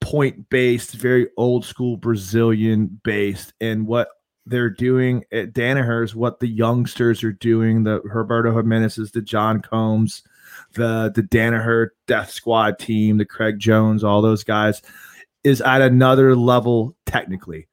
point 0.00 0.48
based, 0.50 0.92
very 0.92 1.28
old 1.36 1.64
school 1.64 1.96
Brazilian 1.96 3.00
based. 3.02 3.52
And 3.60 3.86
what 3.88 4.08
they're 4.46 4.70
doing 4.70 5.24
at 5.32 5.52
Danaher's, 5.52 6.14
what 6.14 6.40
the 6.40 6.48
youngsters 6.48 7.22
are 7.22 7.32
doing, 7.32 7.84
the 7.84 8.00
Roberto 8.02 8.54
Jimenez's, 8.54 9.12
the 9.12 9.22
John 9.22 9.60
Combs, 9.60 10.22
the 10.74 11.12
the 11.14 11.22
Danaher 11.22 11.88
Death 12.06 12.30
Squad 12.30 12.78
team, 12.78 13.18
the 13.18 13.24
Craig 13.24 13.58
Jones, 13.58 14.04
all 14.04 14.22
those 14.22 14.44
guys, 14.44 14.82
is 15.44 15.60
at 15.60 15.82
another 15.82 16.36
level 16.36 16.96
technically. 17.06 17.68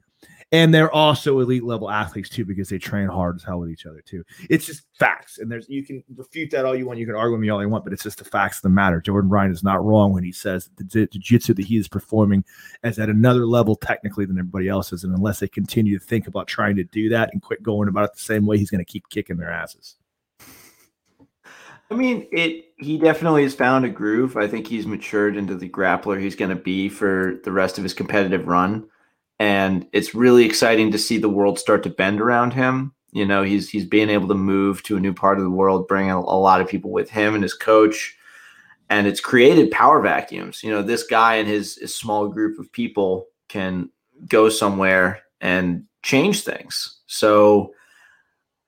And 0.51 0.73
they're 0.73 0.91
also 0.91 1.39
elite 1.41 1.63
level 1.63 1.91
athletes 1.91 2.27
too 2.27 2.43
because 2.43 2.69
they 2.69 2.79
train 2.79 3.07
hard 3.07 3.35
as 3.35 3.43
hell 3.43 3.59
with 3.59 3.69
each 3.69 3.85
other 3.85 4.01
too. 4.01 4.23
It's 4.49 4.65
just 4.65 4.81
facts, 4.97 5.37
and 5.37 5.51
there's 5.51 5.69
you 5.69 5.85
can 5.85 6.03
refute 6.15 6.49
that 6.49 6.65
all 6.65 6.75
you 6.75 6.87
want, 6.87 6.97
you 6.97 7.05
can 7.05 7.13
argue 7.13 7.33
with 7.33 7.41
me 7.41 7.49
all 7.49 7.61
you 7.61 7.69
want, 7.69 7.83
but 7.83 7.93
it's 7.93 8.01
just 8.01 8.17
the 8.17 8.25
facts 8.25 8.57
of 8.57 8.63
the 8.63 8.69
matter. 8.69 8.99
Gordon 8.99 9.29
Ryan 9.29 9.51
is 9.51 9.63
not 9.63 9.85
wrong 9.85 10.11
when 10.11 10.23
he 10.23 10.31
says 10.31 10.71
the 10.75 10.83
jiu-jitsu 10.83 11.53
that 11.53 11.65
he 11.65 11.77
is 11.77 11.87
performing 11.87 12.43
is 12.83 12.97
at 12.97 13.09
another 13.09 13.45
level 13.45 13.75
technically 13.75 14.25
than 14.25 14.39
everybody 14.39 14.67
else 14.67 14.91
is, 14.91 15.03
and 15.03 15.15
unless 15.15 15.39
they 15.39 15.47
continue 15.47 15.99
to 15.99 16.03
think 16.03 16.25
about 16.25 16.47
trying 16.47 16.75
to 16.77 16.83
do 16.83 17.09
that 17.09 17.29
and 17.31 17.43
quit 17.43 17.61
going 17.61 17.87
about 17.87 18.05
it 18.05 18.13
the 18.13 18.19
same 18.19 18.47
way, 18.47 18.57
he's 18.57 18.71
going 18.71 18.83
to 18.83 18.91
keep 18.91 19.07
kicking 19.09 19.37
their 19.37 19.51
asses. 19.51 19.97
I 21.91 21.95
mean, 21.95 22.27
it. 22.31 22.65
He 22.77 22.97
definitely 22.97 23.43
has 23.43 23.53
found 23.53 23.85
a 23.85 23.89
groove. 23.89 24.35
I 24.35 24.47
think 24.47 24.65
he's 24.65 24.87
matured 24.87 25.37
into 25.37 25.53
the 25.53 25.69
grappler 25.69 26.19
he's 26.19 26.35
going 26.35 26.49
to 26.49 26.55
be 26.55 26.89
for 26.89 27.39
the 27.43 27.51
rest 27.51 27.77
of 27.77 27.83
his 27.83 27.93
competitive 27.93 28.47
run 28.47 28.87
and 29.39 29.87
it's 29.93 30.13
really 30.13 30.45
exciting 30.45 30.91
to 30.91 30.97
see 30.97 31.17
the 31.17 31.29
world 31.29 31.57
start 31.57 31.83
to 31.83 31.89
bend 31.89 32.19
around 32.21 32.53
him. 32.53 32.93
You 33.11 33.25
know, 33.25 33.41
he's 33.41 33.69
he's 33.69 33.85
being 33.85 34.09
able 34.09 34.27
to 34.27 34.35
move 34.35 34.83
to 34.83 34.97
a 34.97 34.99
new 34.99 35.13
part 35.13 35.37
of 35.37 35.43
the 35.43 35.49
world, 35.49 35.87
bringing 35.87 36.11
a, 36.11 36.19
lot 36.19 36.61
of 36.61 36.67
people 36.67 36.91
with 36.91 37.09
him 37.09 37.33
and 37.33 37.41
his 37.41 37.55
coach, 37.55 38.15
and 38.89 39.07
it's 39.07 39.21
created 39.21 39.71
power 39.71 40.01
vacuums. 40.01 40.63
You 40.63 40.71
know, 40.71 40.83
this 40.83 41.03
guy 41.03 41.35
and 41.35 41.47
his, 41.47 41.77
his 41.77 41.95
small 41.95 42.27
group 42.27 42.59
of 42.59 42.71
people 42.71 43.27
can 43.47 43.89
go 44.27 44.49
somewhere 44.49 45.21
and 45.41 45.85
change 46.03 46.43
things. 46.43 46.99
So 47.07 47.73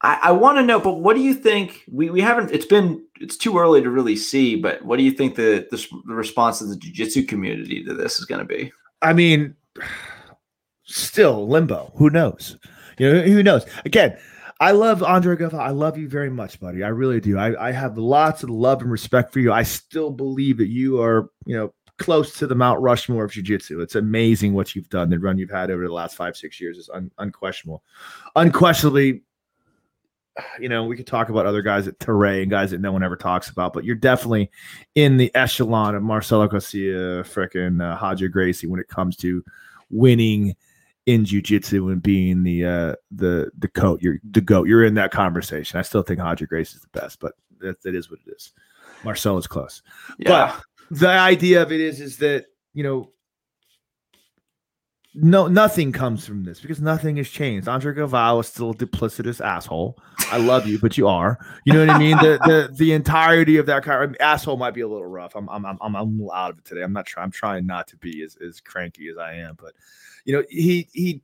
I, 0.01 0.19
I 0.23 0.31
want 0.31 0.57
to 0.57 0.63
know, 0.63 0.79
but 0.79 0.99
what 0.99 1.15
do 1.15 1.21
you 1.21 1.33
think? 1.33 1.83
We, 1.91 2.09
we 2.09 2.21
haven't, 2.21 2.51
it's 2.51 2.65
been, 2.65 3.05
it's 3.19 3.37
too 3.37 3.59
early 3.59 3.81
to 3.81 3.89
really 3.89 4.15
see, 4.15 4.55
but 4.55 4.83
what 4.83 4.97
do 4.97 5.03
you 5.03 5.11
think 5.11 5.35
the, 5.35 5.67
the, 5.69 5.85
the 6.07 6.15
response 6.15 6.61
of 6.61 6.69
the 6.69 6.77
jiu-jitsu 6.77 7.25
community 7.25 7.83
to 7.83 7.93
this 7.93 8.19
is 8.19 8.25
going 8.25 8.39
to 8.39 8.45
be? 8.45 8.71
I 9.01 9.13
mean, 9.13 9.55
still 10.83 11.47
limbo. 11.47 11.91
Who 11.95 12.09
knows? 12.09 12.57
You 12.97 13.13
know, 13.13 13.21
who 13.21 13.43
knows? 13.43 13.65
Again, 13.85 14.17
I 14.59 14.71
love 14.71 15.01
Andre 15.01 15.35
Galvao. 15.35 15.59
I 15.59 15.71
love 15.71 15.97
you 15.97 16.07
very 16.07 16.29
much, 16.29 16.59
buddy. 16.59 16.83
I 16.83 16.89
really 16.89 17.19
do. 17.19 17.37
I, 17.37 17.69
I 17.69 17.71
have 17.71 17.97
lots 17.97 18.43
of 18.43 18.51
love 18.51 18.81
and 18.81 18.91
respect 18.91 19.33
for 19.33 19.39
you. 19.39 19.51
I 19.51 19.63
still 19.63 20.11
believe 20.11 20.57
that 20.57 20.67
you 20.67 21.01
are, 21.01 21.31
you 21.45 21.55
know, 21.55 21.73
close 21.97 22.37
to 22.37 22.45
the 22.45 22.53
Mount 22.53 22.79
Rushmore 22.79 23.23
of 23.23 23.31
jiu-jitsu. 23.31 23.81
It's 23.81 23.95
amazing 23.95 24.53
what 24.53 24.75
you've 24.75 24.89
done. 24.89 25.09
The 25.09 25.17
run 25.17 25.39
you've 25.39 25.49
had 25.49 25.71
over 25.71 25.87
the 25.87 25.93
last 25.93 26.15
five, 26.15 26.37
six 26.37 26.61
years 26.61 26.77
is 26.77 26.89
un- 26.93 27.09
unquestionable. 27.17 27.83
Unquestionably, 28.35 29.23
you 30.59 30.69
know, 30.69 30.83
we 30.83 30.95
could 30.95 31.07
talk 31.07 31.29
about 31.29 31.47
other 31.47 31.63
guys 31.63 31.87
at 31.87 31.97
Teray 31.97 32.43
and 32.43 32.51
guys 32.51 32.69
that 32.69 32.81
no 32.81 32.91
one 32.91 33.03
ever 33.03 33.15
talks 33.15 33.49
about, 33.49 33.73
but 33.73 33.83
you're 33.83 33.95
definitely 33.95 34.51
in 34.93 35.17
the 35.17 35.33
echelon 35.33 35.95
of 35.95 36.03
Marcelo 36.03 36.47
Garcia, 36.47 37.23
fricking 37.23 37.81
uh, 37.81 37.99
Roger 37.99 38.27
Gracie 38.27 38.67
when 38.67 38.79
it 38.79 38.87
comes 38.89 39.15
to 39.17 39.43
winning– 39.89 40.55
in 41.11 41.25
jujitsu 41.25 41.91
and 41.91 42.01
being 42.01 42.43
the 42.43 42.65
uh 42.65 42.95
the 43.11 43.51
the 43.57 43.67
coat 43.67 44.01
you're 44.01 44.17
the 44.23 44.41
goat. 44.41 44.67
You're 44.67 44.83
in 44.83 44.93
that 44.95 45.11
conversation. 45.11 45.79
I 45.79 45.81
still 45.81 46.03
think 46.03 46.19
Roger 46.19 46.47
Gracie 46.47 46.75
is 46.75 46.81
the 46.81 46.99
best 46.99 47.19
but 47.19 47.33
that, 47.59 47.81
that 47.83 47.95
is 47.95 48.09
what 48.09 48.19
it 48.25 48.31
is. 48.31 48.51
Marcel 49.03 49.37
is 49.37 49.47
close. 49.47 49.81
Yeah. 50.17 50.55
but 50.89 50.97
the 50.99 51.09
idea 51.09 51.61
of 51.61 51.71
it 51.71 51.81
is 51.81 51.99
is 51.99 52.17
that 52.17 52.45
you 52.73 52.83
know 52.83 53.11
no 55.13 55.47
nothing 55.47 55.91
comes 55.91 56.25
from 56.25 56.43
this 56.43 56.61
because 56.61 56.79
nothing 56.79 57.17
has 57.17 57.27
changed 57.27 57.67
andre 57.67 57.93
Galvao 57.93 58.39
is 58.39 58.47
still 58.47 58.69
a 58.69 58.73
duplicitous 58.73 59.43
asshole 59.45 59.97
i 60.31 60.37
love 60.37 60.65
you 60.65 60.79
but 60.79 60.97
you 60.97 61.05
are 61.05 61.37
you 61.65 61.73
know 61.73 61.85
what 61.85 61.89
i 61.89 61.99
mean 61.99 62.15
the 62.17 62.39
the 62.45 62.73
the 62.77 62.93
entirety 62.93 63.57
of 63.57 63.65
that 63.65 63.83
car 63.83 64.03
I 64.03 64.05
mean, 64.07 64.15
asshole 64.21 64.55
might 64.55 64.73
be 64.73 64.81
a 64.81 64.87
little 64.87 65.05
rough 65.05 65.35
i'm 65.35 65.49
i'm 65.49 65.65
i'm, 65.65 65.77
I'm 65.81 65.95
a 65.95 66.03
little 66.03 66.31
out 66.31 66.51
of 66.51 66.59
it 66.59 66.65
today 66.65 66.81
i'm 66.81 66.93
not 66.93 67.05
trying 67.05 67.25
i'm 67.25 67.31
trying 67.31 67.65
not 67.65 67.87
to 67.89 67.97
be 67.97 68.23
as, 68.23 68.37
as 68.37 68.61
cranky 68.61 69.09
as 69.09 69.17
i 69.17 69.33
am 69.33 69.57
but 69.61 69.73
you 70.25 70.33
know, 70.33 70.43
he 70.49 70.87
he 70.91 71.21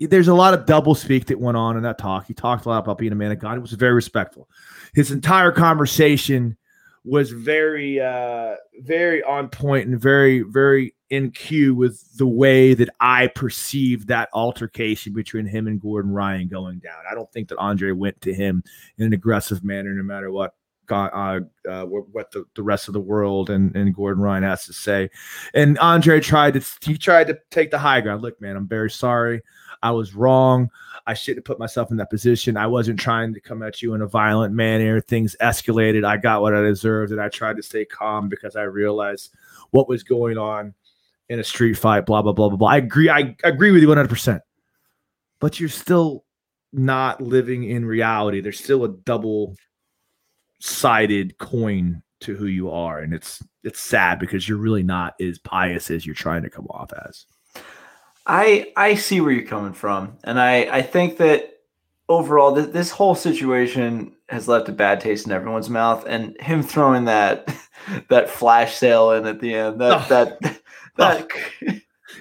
there's 0.00 0.28
a 0.28 0.34
lot 0.34 0.54
of 0.54 0.66
double 0.66 0.94
speak 0.94 1.26
that 1.26 1.38
went 1.38 1.56
on 1.56 1.76
in 1.76 1.84
that 1.84 1.98
talk. 1.98 2.26
He 2.26 2.34
talked 2.34 2.66
a 2.66 2.68
lot 2.68 2.78
about 2.78 2.98
being 2.98 3.12
a 3.12 3.16
man 3.16 3.30
of 3.30 3.38
God. 3.38 3.54
He 3.54 3.60
was 3.60 3.72
very 3.72 3.92
respectful. 3.92 4.48
His 4.94 5.10
entire 5.10 5.52
conversation 5.52 6.56
was 7.04 7.30
very 7.32 8.00
uh 8.00 8.54
very 8.80 9.24
on 9.24 9.48
point 9.48 9.88
and 9.88 10.00
very 10.00 10.42
very 10.42 10.94
in 11.12 11.30
cue 11.30 11.74
with 11.74 12.16
the 12.16 12.26
way 12.26 12.72
that 12.72 12.88
I 12.98 13.26
perceived 13.26 14.08
that 14.08 14.30
altercation 14.32 15.12
between 15.12 15.44
him 15.44 15.66
and 15.66 15.78
Gordon 15.78 16.10
Ryan 16.10 16.48
going 16.48 16.78
down. 16.78 17.04
I 17.08 17.14
don't 17.14 17.30
think 17.30 17.48
that 17.48 17.58
Andre 17.58 17.92
went 17.92 18.18
to 18.22 18.32
him 18.32 18.64
in 18.96 19.04
an 19.04 19.12
aggressive 19.12 19.62
manner 19.62 19.90
no 19.90 20.02
matter 20.02 20.30
what 20.32 20.54
uh, 20.90 21.40
uh, 21.68 21.84
what 21.84 22.30
the, 22.32 22.44
the 22.54 22.62
rest 22.62 22.88
of 22.88 22.94
the 22.94 23.00
world 23.00 23.50
and, 23.50 23.76
and 23.76 23.94
Gordon 23.94 24.22
Ryan 24.22 24.42
has 24.42 24.64
to 24.66 24.72
say. 24.72 25.10
And 25.52 25.78
Andre 25.78 26.18
tried 26.18 26.54
to 26.54 26.64
he 26.80 26.96
tried 26.96 27.26
to 27.26 27.38
take 27.50 27.70
the 27.70 27.78
high 27.78 28.00
ground. 28.00 28.22
Look, 28.22 28.40
man, 28.40 28.56
I'm 28.56 28.66
very 28.66 28.90
sorry. 28.90 29.42
I 29.82 29.90
was 29.90 30.14
wrong. 30.14 30.70
I 31.06 31.12
shouldn't 31.12 31.40
have 31.40 31.44
put 31.44 31.58
myself 31.58 31.90
in 31.90 31.98
that 31.98 32.08
position. 32.08 32.56
I 32.56 32.68
wasn't 32.68 32.98
trying 32.98 33.34
to 33.34 33.40
come 33.40 33.62
at 33.62 33.82
you 33.82 33.92
in 33.92 34.00
a 34.00 34.06
violent 34.06 34.54
manner. 34.54 35.00
Things 35.00 35.36
escalated. 35.42 36.06
I 36.06 36.16
got 36.16 36.40
what 36.40 36.54
I 36.54 36.62
deserved, 36.62 37.12
and 37.12 37.20
I 37.20 37.28
tried 37.28 37.56
to 37.56 37.62
stay 37.62 37.84
calm 37.84 38.30
because 38.30 38.56
I 38.56 38.62
realized 38.62 39.34
what 39.72 39.88
was 39.88 40.02
going 40.02 40.38
on 40.38 40.74
in 41.32 41.40
a 41.40 41.44
street 41.44 41.74
fight. 41.74 42.06
Blah 42.06 42.22
blah 42.22 42.32
blah 42.32 42.48
blah 42.48 42.58
blah. 42.58 42.68
I 42.68 42.76
agree. 42.76 43.08
I 43.08 43.36
agree 43.42 43.72
with 43.72 43.82
you 43.82 43.88
100. 43.88 44.08
percent 44.08 44.42
But 45.40 45.58
you're 45.58 45.68
still 45.68 46.24
not 46.72 47.20
living 47.20 47.64
in 47.64 47.84
reality. 47.84 48.40
There's 48.40 48.62
still 48.62 48.84
a 48.84 48.88
double 48.88 49.56
sided 50.60 51.36
coin 51.38 52.02
to 52.22 52.36
who 52.36 52.46
you 52.46 52.70
are 52.70 53.00
and 53.00 53.12
it's 53.12 53.42
it's 53.64 53.80
sad 53.80 54.18
because 54.18 54.48
you're 54.48 54.58
really 54.58 54.82
not 54.82 55.14
as 55.20 55.38
pious 55.40 55.90
as 55.90 56.06
you're 56.06 56.14
trying 56.14 56.42
to 56.42 56.48
come 56.48 56.66
off 56.70 56.92
as 57.06 57.26
i 58.26 58.72
i 58.76 58.94
see 58.94 59.20
where 59.20 59.32
you're 59.32 59.44
coming 59.44 59.72
from 59.72 60.16
and 60.22 60.38
i 60.40 60.62
i 60.76 60.80
think 60.80 61.16
that 61.16 61.52
overall 62.08 62.54
th- 62.54 62.70
this 62.72 62.90
whole 62.90 63.16
situation 63.16 64.14
has 64.28 64.46
left 64.46 64.68
a 64.68 64.72
bad 64.72 65.00
taste 65.00 65.26
in 65.26 65.32
everyone's 65.32 65.68
mouth 65.68 66.04
and 66.06 66.36
him 66.40 66.62
throwing 66.62 67.04
that 67.04 67.52
that 68.08 68.30
flash 68.30 68.76
sale 68.76 69.10
in 69.10 69.26
at 69.26 69.40
the 69.40 69.52
end 69.52 69.80
that 69.80 70.04
oh. 70.04 70.08
that 70.08 70.61
that 70.96 71.26
oh. 71.66 71.72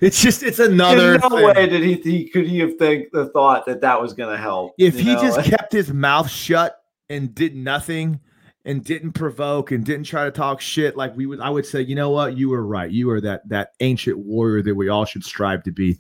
it's 0.02 0.22
just 0.22 0.44
it's 0.44 0.60
another 0.60 1.18
no 1.18 1.30
thing. 1.30 1.44
way 1.44 1.68
did 1.68 1.84
he, 1.84 1.96
he 1.96 2.30
could 2.30 2.48
he 2.48 2.60
have 2.60 2.78
think 2.78 3.12
the 3.12 3.30
thought 3.30 3.66
that 3.66 3.82
that 3.82 4.02
was 4.02 4.14
going 4.14 4.34
to 4.34 4.42
help 4.42 4.74
if 4.78 4.98
he 4.98 5.14
know? 5.14 5.22
just 5.22 5.44
kept 5.44 5.72
his 5.74 5.92
mouth 5.92 6.30
shut 6.30 6.82
and 7.10 7.36
did 7.36 7.56
nothing 7.56 8.20
and 8.66 8.84
didn't 8.84 9.14
provoke 9.14 9.72
and 9.72 9.86
didn't 9.86 10.06
try 10.06 10.26
to 10.26 10.32
talk 10.32 10.62
shit 10.62 10.96
like 10.96 11.16
we 11.16 11.26
would 11.26 11.42
I 11.42 11.50
would 11.50 11.66
say, 11.66 11.82
you 11.82 11.96
know 11.96 12.10
what, 12.10 12.38
you 12.38 12.50
were 12.50 12.66
right. 12.66 12.90
You 12.90 13.10
are 13.12 13.22
that 13.22 13.48
that 13.50 13.74
ancient 13.80 14.18
warrior 14.20 14.62
that 14.64 14.76
we 14.76 14.90
all 14.90 15.06
should 15.06 15.24
strive 15.24 15.64
to 15.64 15.72
be. 15.72 16.00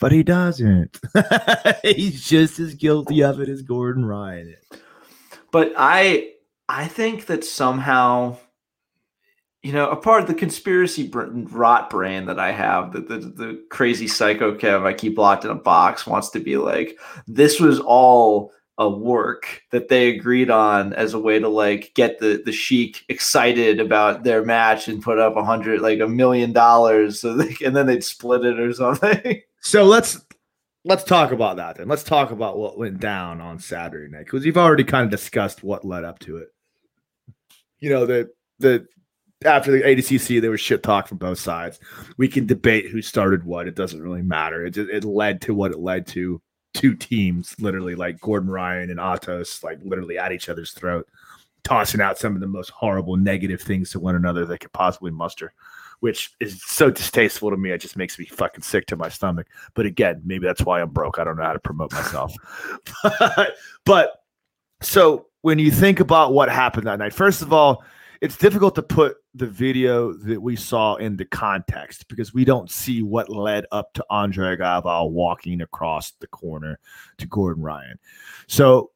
But 0.00 0.12
he 0.12 0.22
doesn't. 0.22 0.98
He's 1.82 2.26
just 2.26 2.58
as 2.58 2.74
guilty 2.74 3.22
of 3.22 3.38
it 3.40 3.50
as 3.50 3.60
Gordon 3.62 4.04
Ryan 4.04 4.56
is. 4.58 4.80
But 5.52 5.72
I 5.76 6.32
I 6.68 6.88
think 6.88 7.26
that 7.26 7.44
somehow 7.44 8.38
you 9.62 9.72
know, 9.72 9.90
a 9.90 9.96
part 9.96 10.22
of 10.22 10.28
the 10.28 10.34
conspiracy 10.34 11.10
rot 11.12 11.90
brain 11.90 12.26
that 12.26 12.38
I 12.38 12.52
have, 12.52 12.92
that 12.92 13.08
the, 13.08 13.18
the 13.18 13.64
crazy 13.68 14.08
psycho 14.08 14.56
Kev 14.56 14.86
I 14.86 14.94
keep 14.94 15.18
locked 15.18 15.44
in 15.44 15.50
a 15.50 15.54
box 15.54 16.06
wants 16.06 16.30
to 16.30 16.40
be 16.40 16.56
like, 16.56 16.98
this 17.26 17.60
was 17.60 17.78
all 17.80 18.52
a 18.80 18.88
work 18.88 19.62
that 19.72 19.90
they 19.90 20.08
agreed 20.08 20.50
on 20.50 20.94
as 20.94 21.12
a 21.12 21.18
way 21.18 21.38
to 21.38 21.48
like 21.48 21.92
get 21.94 22.18
the 22.18 22.42
the 22.46 22.52
sheik 22.52 23.04
excited 23.10 23.78
about 23.78 24.24
their 24.24 24.42
match 24.42 24.88
and 24.88 25.02
put 25.02 25.18
up 25.18 25.36
a 25.36 25.44
hundred 25.44 25.82
like 25.82 26.00
a 26.00 26.08
million 26.08 26.50
dollars 26.50 27.20
so 27.20 27.34
they, 27.34 27.54
and 27.62 27.76
then 27.76 27.86
they'd 27.86 28.02
split 28.02 28.44
it 28.44 28.58
or 28.58 28.72
something. 28.72 29.42
So 29.62 29.84
let's 29.84 30.18
let's 30.86 31.04
talk 31.04 31.32
about 31.32 31.58
that 31.58 31.76
then. 31.76 31.86
Let's 31.86 32.02
talk 32.02 32.30
about 32.30 32.56
what 32.56 32.78
went 32.78 32.98
down 32.98 33.42
on 33.42 33.58
saturday 33.58 34.10
night 34.10 34.24
because 34.24 34.46
you've 34.46 34.56
already 34.56 34.84
kind 34.84 35.04
of 35.04 35.10
discussed 35.10 35.62
what 35.62 35.84
led 35.84 36.02
up 36.02 36.18
to 36.20 36.38
it. 36.38 36.48
You 37.78 37.90
know 37.90 38.06
the 38.06 38.30
the 38.58 38.86
after 39.44 39.70
the 39.72 39.82
ADCC, 39.82 40.40
there 40.40 40.50
was 40.50 40.60
shit 40.60 40.82
talk 40.82 41.08
from 41.08 41.18
both 41.18 41.38
sides. 41.38 41.80
We 42.18 42.28
can 42.28 42.46
debate 42.46 42.90
who 42.90 43.00
started 43.00 43.44
what. 43.44 43.66
It 43.66 43.74
doesn't 43.74 44.02
really 44.02 44.22
matter. 44.22 44.66
It, 44.66 44.76
it 44.76 45.04
led 45.04 45.40
to 45.42 45.54
what 45.54 45.72
it 45.72 45.78
led 45.78 46.06
to 46.08 46.42
two 46.74 46.94
teams, 46.94 47.56
literally 47.58 47.94
like 47.94 48.20
Gordon 48.20 48.50
Ryan 48.50 48.90
and 48.90 49.00
Atos, 49.00 49.62
like 49.64 49.78
literally 49.82 50.18
at 50.18 50.32
each 50.32 50.48
other's 50.48 50.72
throat, 50.72 51.08
tossing 51.64 52.00
out 52.00 52.18
some 52.18 52.34
of 52.34 52.40
the 52.40 52.46
most 52.46 52.70
horrible 52.70 53.16
negative 53.16 53.62
things 53.62 53.90
to 53.90 54.00
one 54.00 54.14
another 54.14 54.44
they 54.44 54.58
could 54.58 54.72
possibly 54.72 55.10
muster, 55.10 55.54
which 56.00 56.32
is 56.38 56.62
so 56.62 56.90
distasteful 56.90 57.50
to 57.50 57.56
me. 57.56 57.70
It 57.70 57.80
just 57.80 57.96
makes 57.96 58.18
me 58.18 58.26
fucking 58.26 58.62
sick 58.62 58.86
to 58.86 58.96
my 58.96 59.08
stomach. 59.08 59.46
But 59.74 59.86
again, 59.86 60.20
maybe 60.24 60.46
that's 60.46 60.62
why 60.62 60.82
I'm 60.82 60.90
broke. 60.90 61.18
I 61.18 61.24
don't 61.24 61.38
know 61.38 61.44
how 61.44 61.54
to 61.54 61.58
promote 61.58 61.92
myself. 61.92 62.34
but, 63.02 63.54
but 63.86 64.22
so 64.82 65.26
when 65.40 65.58
you 65.58 65.70
think 65.70 65.98
about 65.98 66.34
what 66.34 66.50
happened 66.50 66.86
that 66.86 66.98
night, 66.98 67.14
first 67.14 67.40
of 67.40 67.54
all, 67.54 67.82
it's 68.20 68.36
difficult 68.36 68.74
to 68.74 68.82
put 68.82 69.16
the 69.34 69.46
video 69.46 70.12
that 70.12 70.40
we 70.40 70.54
saw 70.54 70.96
into 70.96 71.24
context 71.24 72.06
because 72.08 72.34
we 72.34 72.44
don't 72.44 72.70
see 72.70 73.02
what 73.02 73.30
led 73.30 73.64
up 73.72 73.92
to 73.94 74.04
Andre 74.10 74.56
Galvao 74.56 75.10
walking 75.10 75.62
across 75.62 76.12
the 76.20 76.26
corner 76.26 76.78
to 77.18 77.26
Gordon 77.26 77.62
Ryan. 77.62 77.98
So 78.46 78.90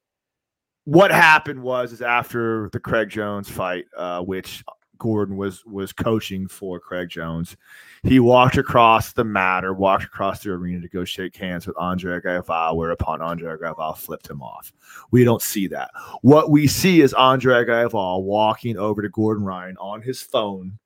what 0.85 1.11
happened 1.11 1.63
was 1.63 1.93
is 1.93 2.03
after 2.03 2.69
the 2.73 2.81
Craig 2.81 3.09
Jones 3.09 3.49
fight, 3.49 3.87
uh, 3.97 4.21
which 4.21 4.63
Gordon 4.99 5.37
was 5.37 5.65
was 5.65 5.93
coaching 5.93 6.49
for 6.49 6.81
Craig 6.81 7.09
Jones. 7.09 7.57
He 8.03 8.21
walked 8.21 8.57
across 8.57 9.13
the 9.13 9.25
mat 9.25 9.65
or 9.65 9.75
walked 9.75 10.05
across 10.05 10.43
the 10.43 10.51
arena 10.51 10.81
to 10.81 10.89
go 10.89 11.05
shake 11.05 11.37
hands 11.37 11.67
with 11.67 11.77
Andre 11.79 12.21
Galvao, 12.21 12.77
whereupon 12.77 13.23
Andre 13.23 13.57
Galvao 13.57 13.97
flipped 13.97 14.29
him 14.29 14.43
off. 14.43 14.73
We 15.11 15.25
don't 15.25 15.43
see 15.43 15.67
that. 15.69 15.91
What 16.23 16.51
we 16.51 16.67
see 16.67 17.01
is 17.01 17.15
Andre 17.15 17.65
Galvao 17.65 18.23
walking 18.23 18.77
over 18.77 19.03
to 19.03 19.09
Gordon 19.09 19.45
Ryan 19.45 19.77
on 19.79 20.03
his 20.03 20.23
phone, 20.23 20.79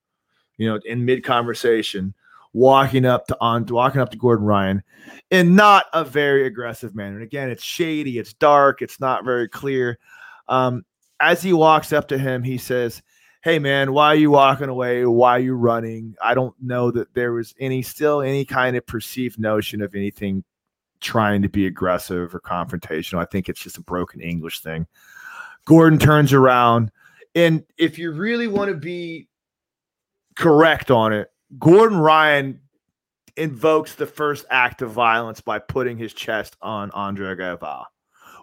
you 0.57 0.68
know, 0.68 0.81
in 0.85 1.05
mid 1.05 1.25
conversation, 1.25 2.14
walking 2.53 3.05
up 3.05 3.27
to 3.29 3.37
on 3.40 3.66
walking 3.66 4.01
up 4.01 4.11
to 4.11 4.18
Gordon 4.18 4.47
Ryan 4.47 4.83
in 5.31 5.55
not 5.55 5.87
a 5.92 6.05
very 6.05 6.47
aggressive 6.47 6.94
manner. 6.94 7.16
And 7.16 7.25
again, 7.25 7.51
it's 7.51 7.64
shady, 7.64 8.18
it's 8.18 8.35
dark, 8.35 8.83
it's 8.83 9.01
not 9.01 9.25
very 9.25 9.49
clear. 9.49 9.99
Um, 10.49 10.85
as 11.21 11.42
he 11.42 11.53
walks 11.53 11.92
up 11.92 12.09
to 12.09 12.18
him, 12.18 12.42
he 12.42 12.59
says, 12.59 13.03
Hey 13.44 13.61
man, 13.61 13.92
why 13.92 14.09
are 14.09 14.16
you 14.16 14.33
walking 14.33 14.68
away? 14.68 15.07
Why 15.07 15.37
are 15.37 15.40
you 15.40 15.55
running? 15.55 16.16
I 16.22 16.35
don't 16.35 16.57
know 16.61 16.90
that 16.90 17.14
there 17.14 17.33
was 17.33 17.55
any 17.61 17.83
still 17.83 18.20
any 18.20 18.44
kind 18.44 18.77
of 18.77 18.85
perceived 18.85 19.38
notion 19.38 19.81
of 19.81 19.94
anything 19.94 20.42
trying 21.01 21.42
to 21.42 21.48
be 21.48 21.66
aggressive 21.66 22.35
or 22.35 22.40
confrontational. 22.40 23.20
I 23.20 23.27
think 23.27 23.48
it's 23.48 23.61
just 23.61 23.79
a 23.79 23.83
broken 23.83 24.20
English 24.20 24.61
thing. 24.61 24.88
Gordon 25.66 26.01
turns 26.01 26.33
around, 26.33 26.90
and 27.37 27.62
if 27.77 27.96
you 27.96 28.11
really 28.11 28.48
want 28.48 28.70
to 28.70 28.77
be 28.77 29.29
correct 30.35 30.90
on 30.90 31.12
it, 31.12 31.31
Gordon 31.61 31.98
Ryan 31.98 32.61
invokes 33.37 33.94
the 33.94 34.07
first 34.07 34.46
act 34.51 34.83
of 34.83 34.90
violence 34.90 35.40
by 35.40 35.61
putting 35.61 35.96
his 35.96 36.12
chest 36.12 36.57
on 36.61 36.90
Andre 36.90 37.37
Galvao, 37.37 37.85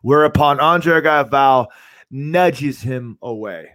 whereupon 0.03 0.61
Andre 0.61 1.01
Galvao 1.01 1.67
nudges 2.09 2.81
him 2.81 3.17
away. 3.21 3.71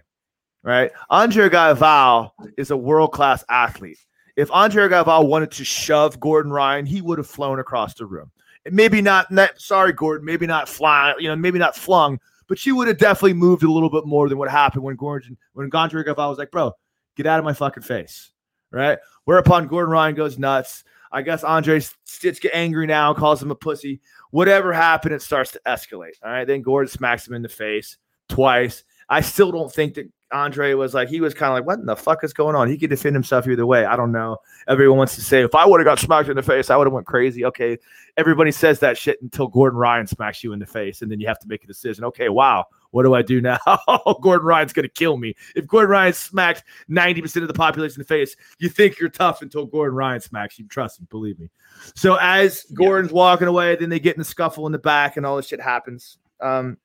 Right? 0.63 0.91
Andre 1.09 1.49
Galvao 1.49 2.31
is 2.57 2.71
a 2.71 2.77
world 2.77 3.11
class 3.13 3.43
athlete. 3.49 3.97
If 4.35 4.51
Andre 4.51 4.87
Galvao 4.87 5.27
wanted 5.27 5.51
to 5.51 5.63
shove 5.63 6.19
Gordon 6.19 6.51
Ryan, 6.51 6.85
he 6.85 7.01
would 7.01 7.17
have 7.17 7.27
flown 7.27 7.59
across 7.59 7.95
the 7.95 8.05
room. 8.05 8.31
Maybe 8.69 9.01
not, 9.01 9.31
not 9.31 9.59
sorry, 9.59 9.91
Gordon, 9.91 10.25
maybe 10.25 10.45
not 10.45 10.69
fly, 10.69 11.15
you 11.17 11.27
know, 11.27 11.35
maybe 11.35 11.57
not 11.57 11.75
flung, 11.75 12.19
but 12.47 12.59
she 12.59 12.71
would 12.71 12.87
have 12.87 12.99
definitely 12.99 13.33
moved 13.33 13.63
a 13.63 13.71
little 13.71 13.89
bit 13.89 14.05
more 14.05 14.29
than 14.29 14.37
what 14.37 14.51
happened 14.51 14.83
when 14.83 14.95
Gordon, 14.95 15.35
when 15.53 15.69
Andre 15.73 16.03
Galvao 16.03 16.29
was 16.29 16.37
like, 16.37 16.51
bro, 16.51 16.71
get 17.15 17.25
out 17.25 17.39
of 17.39 17.45
my 17.45 17.53
fucking 17.53 17.83
face. 17.83 18.31
Right? 18.71 18.99
Whereupon 19.25 19.67
Gordon 19.67 19.91
Ryan 19.91 20.15
goes 20.15 20.39
nuts. 20.39 20.83
I 21.11 21.21
guess 21.21 21.43
Andre 21.43 21.81
Stitch 22.05 22.39
get 22.39 22.53
angry 22.53 22.87
now, 22.87 23.13
calls 23.13 23.43
him 23.43 23.51
a 23.51 23.55
pussy. 23.55 23.99
Whatever 24.29 24.71
happened, 24.71 25.13
it 25.13 25.21
starts 25.21 25.51
to 25.51 25.61
escalate. 25.67 26.13
All 26.23 26.31
right. 26.31 26.47
Then 26.47 26.61
Gordon 26.61 26.89
smacks 26.89 27.27
him 27.27 27.33
in 27.33 27.41
the 27.41 27.49
face 27.49 27.97
twice. 28.29 28.85
I 29.11 29.19
still 29.19 29.51
don't 29.51 29.71
think 29.71 29.95
that 29.95 30.09
Andre 30.31 30.73
was 30.73 30.93
like, 30.93 31.09
he 31.09 31.19
was 31.19 31.33
kind 31.33 31.51
of 31.51 31.57
like, 31.57 31.65
what 31.65 31.79
in 31.79 31.85
the 31.85 31.97
fuck 31.97 32.23
is 32.23 32.31
going 32.31 32.55
on? 32.55 32.69
He 32.69 32.77
could 32.77 32.89
defend 32.89 33.13
himself 33.13 33.45
either 33.45 33.65
way. 33.65 33.83
I 33.83 33.97
don't 33.97 34.13
know. 34.13 34.37
Everyone 34.69 34.97
wants 34.99 35.15
to 35.15 35.21
say, 35.21 35.43
if 35.43 35.53
I 35.53 35.65
would 35.65 35.81
have 35.81 35.85
got 35.85 35.99
smacked 35.99 36.29
in 36.29 36.37
the 36.37 36.41
face, 36.41 36.69
I 36.69 36.77
would 36.77 36.87
have 36.87 36.93
went 36.93 37.07
crazy. 37.07 37.43
Okay. 37.43 37.77
Everybody 38.15 38.53
says 38.53 38.79
that 38.79 38.97
shit 38.97 39.21
until 39.21 39.49
Gordon 39.49 39.77
Ryan 39.77 40.07
smacks 40.07 40.45
you 40.45 40.53
in 40.53 40.59
the 40.59 40.65
face. 40.65 41.01
And 41.01 41.11
then 41.11 41.19
you 41.19 41.27
have 41.27 41.39
to 41.39 41.47
make 41.49 41.61
a 41.61 41.67
decision. 41.67 42.05
Okay. 42.05 42.29
Wow. 42.29 42.67
What 42.91 43.03
do 43.03 43.13
I 43.13 43.21
do 43.21 43.41
now? 43.41 43.59
Gordon 44.21 44.47
Ryan's 44.47 44.71
going 44.71 44.87
to 44.87 44.93
kill 44.93 45.17
me. 45.17 45.35
If 45.57 45.67
Gordon 45.67 45.91
Ryan 45.91 46.13
smacks 46.13 46.63
90% 46.89 47.41
of 47.41 47.49
the 47.49 47.53
population 47.53 47.99
in 47.99 48.03
the 48.03 48.07
face, 48.07 48.37
you 48.59 48.69
think 48.69 48.97
you're 48.97 49.09
tough 49.09 49.41
until 49.41 49.65
Gordon 49.65 49.95
Ryan 49.95 50.21
smacks 50.21 50.57
you. 50.57 50.67
Trust 50.69 51.01
me, 51.01 51.07
believe 51.09 51.37
me. 51.37 51.49
So 51.95 52.15
as 52.21 52.63
Gordon's 52.73 53.11
yeah. 53.11 53.17
walking 53.17 53.49
away, 53.49 53.75
then 53.75 53.89
they 53.89 53.99
get 53.99 54.15
in 54.15 54.19
the 54.19 54.25
scuffle 54.25 54.65
in 54.67 54.71
the 54.71 54.79
back 54.79 55.17
and 55.17 55.25
all 55.25 55.35
this 55.35 55.47
shit 55.47 55.59
happens. 55.59 56.17
Um, 56.39 56.77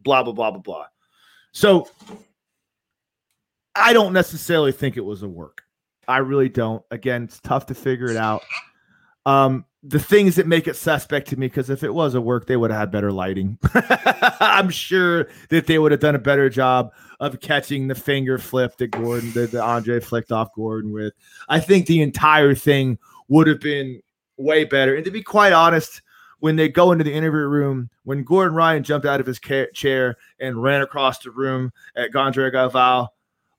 blah, 0.00 0.22
blah, 0.22 0.32
blah, 0.32 0.50
blah, 0.50 0.60
blah. 0.60 0.86
So 1.52 1.88
I 3.74 3.92
don't 3.92 4.12
necessarily 4.12 4.72
think 4.72 4.96
it 4.96 5.04
was 5.04 5.22
a 5.22 5.28
work. 5.28 5.62
I 6.08 6.18
really 6.18 6.48
don't. 6.48 6.82
Again, 6.90 7.24
it's 7.24 7.40
tough 7.40 7.66
to 7.66 7.74
figure 7.74 8.10
it 8.10 8.16
out. 8.16 8.42
Um, 9.24 9.64
the 9.84 10.00
things 10.00 10.36
that 10.36 10.46
make 10.46 10.68
it 10.68 10.76
suspect 10.76 11.28
to 11.28 11.36
me, 11.36 11.46
because 11.46 11.70
if 11.70 11.82
it 11.82 11.92
was 11.92 12.14
a 12.14 12.20
work, 12.20 12.46
they 12.46 12.56
would 12.56 12.70
have 12.70 12.80
had 12.80 12.90
better 12.90 13.12
lighting. 13.12 13.58
I'm 14.40 14.70
sure 14.70 15.28
that 15.48 15.66
they 15.66 15.78
would 15.78 15.92
have 15.92 16.00
done 16.00 16.14
a 16.14 16.20
better 16.20 16.48
job 16.48 16.92
of 17.20 17.40
catching 17.40 17.88
the 17.88 17.94
finger 17.94 18.38
flip 18.38 18.76
that 18.76 18.88
Gordon, 18.88 19.32
that, 19.32 19.52
that 19.52 19.62
Andre 19.62 20.00
flicked 20.00 20.32
off 20.32 20.54
Gordon 20.54 20.92
with. 20.92 21.14
I 21.48 21.60
think 21.60 21.86
the 21.86 22.02
entire 22.02 22.54
thing 22.54 22.98
would 23.28 23.46
have 23.46 23.60
been 23.60 24.00
way 24.36 24.64
better. 24.64 24.94
And 24.94 25.04
to 25.04 25.10
be 25.10 25.22
quite 25.22 25.52
honest, 25.52 26.02
when 26.42 26.56
they 26.56 26.68
go 26.68 26.90
into 26.90 27.04
the 27.04 27.12
interview 27.12 27.46
room, 27.46 27.88
when 28.02 28.24
Gordon 28.24 28.56
Ryan 28.56 28.82
jumped 28.82 29.06
out 29.06 29.20
of 29.20 29.26
his 29.26 29.38
ca- 29.38 29.70
chair 29.72 30.16
and 30.40 30.60
ran 30.60 30.82
across 30.82 31.20
the 31.20 31.30
room 31.30 31.72
at 31.94 32.10
Gondre 32.10 32.52
Galvao, 32.52 33.06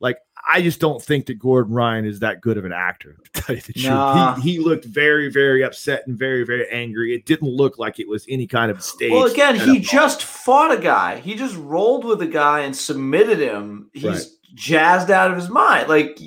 like 0.01 0.17
I 0.51 0.61
just 0.61 0.81
don't 0.81 1.01
think 1.01 1.27
that 1.27 1.39
Gordon 1.39 1.73
Ryan 1.73 2.03
is 2.03 2.19
that 2.19 2.41
good 2.41 2.57
of 2.57 2.65
an 2.65 2.73
actor. 2.73 3.15
To 3.23 3.41
tell 3.41 3.55
you 3.55 3.61
the 3.61 3.71
truth, 3.71 3.85
nah. 3.85 4.35
he, 4.35 4.55
he, 4.55 4.59
looked 4.59 4.83
very, 4.83 5.31
very 5.31 5.63
upset 5.63 6.05
and 6.07 6.19
very, 6.19 6.43
very 6.43 6.69
angry. 6.71 7.15
It 7.15 7.25
didn't 7.25 7.47
look 7.47 7.79
like 7.79 8.01
it 8.01 8.07
was 8.09 8.25
any 8.27 8.47
kind 8.47 8.69
of 8.69 8.83
stage. 8.83 9.13
Well, 9.13 9.31
again, 9.31 9.55
he 9.55 9.79
just 9.79 10.21
fought 10.21 10.77
a 10.77 10.81
guy. 10.81 11.21
He 11.21 11.35
just 11.35 11.55
rolled 11.55 12.03
with 12.03 12.21
a 12.21 12.27
guy 12.27 12.61
and 12.61 12.75
submitted 12.75 13.39
him. 13.39 13.91
He's 13.93 14.03
right. 14.03 14.25
jazzed 14.55 15.09
out 15.09 15.31
of 15.31 15.37
his 15.37 15.47
mind. 15.47 15.87
Like 15.87 16.19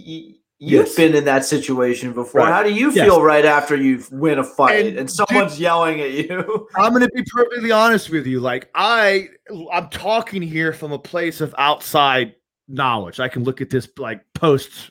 You've 0.59 0.87
yes. 0.87 0.97
been 0.97 1.15
in 1.15 1.25
that 1.27 1.45
situation 1.45 2.15
before. 2.15 2.41
Right. 2.41 2.53
How 2.53 2.63
do 2.63 2.73
you 2.73 2.91
feel 2.91 3.17
yes. 3.17 3.21
right 3.21 3.45
after 3.45 3.77
you 3.77 4.03
win 4.11 4.39
a 4.39 4.45
fight 4.45 4.87
and, 4.87 4.99
and 5.01 5.11
someone's 5.11 5.53
dude, 5.53 5.61
yelling 5.61 6.01
at 6.01 6.13
you? 6.13 6.67
I'm 6.77 6.93
going 6.93 7.03
to 7.03 7.11
be 7.15 7.23
perfectly 7.25 7.73
honest 7.73 8.09
with 8.09 8.27
you. 8.27 8.41
Like 8.41 8.71
I, 8.75 9.29
I'm 9.71 9.91
talking 9.91 10.41
here 10.41 10.73
from 10.73 10.93
a 10.93 10.99
place 10.99 11.43
of 11.43 11.55
outside 11.59 12.37
knowledge. 12.69 13.21
I 13.21 13.29
can 13.29 13.45
look 13.45 13.61
at 13.61 13.69
this 13.69 13.87
like 13.99 14.23
post 14.33 14.91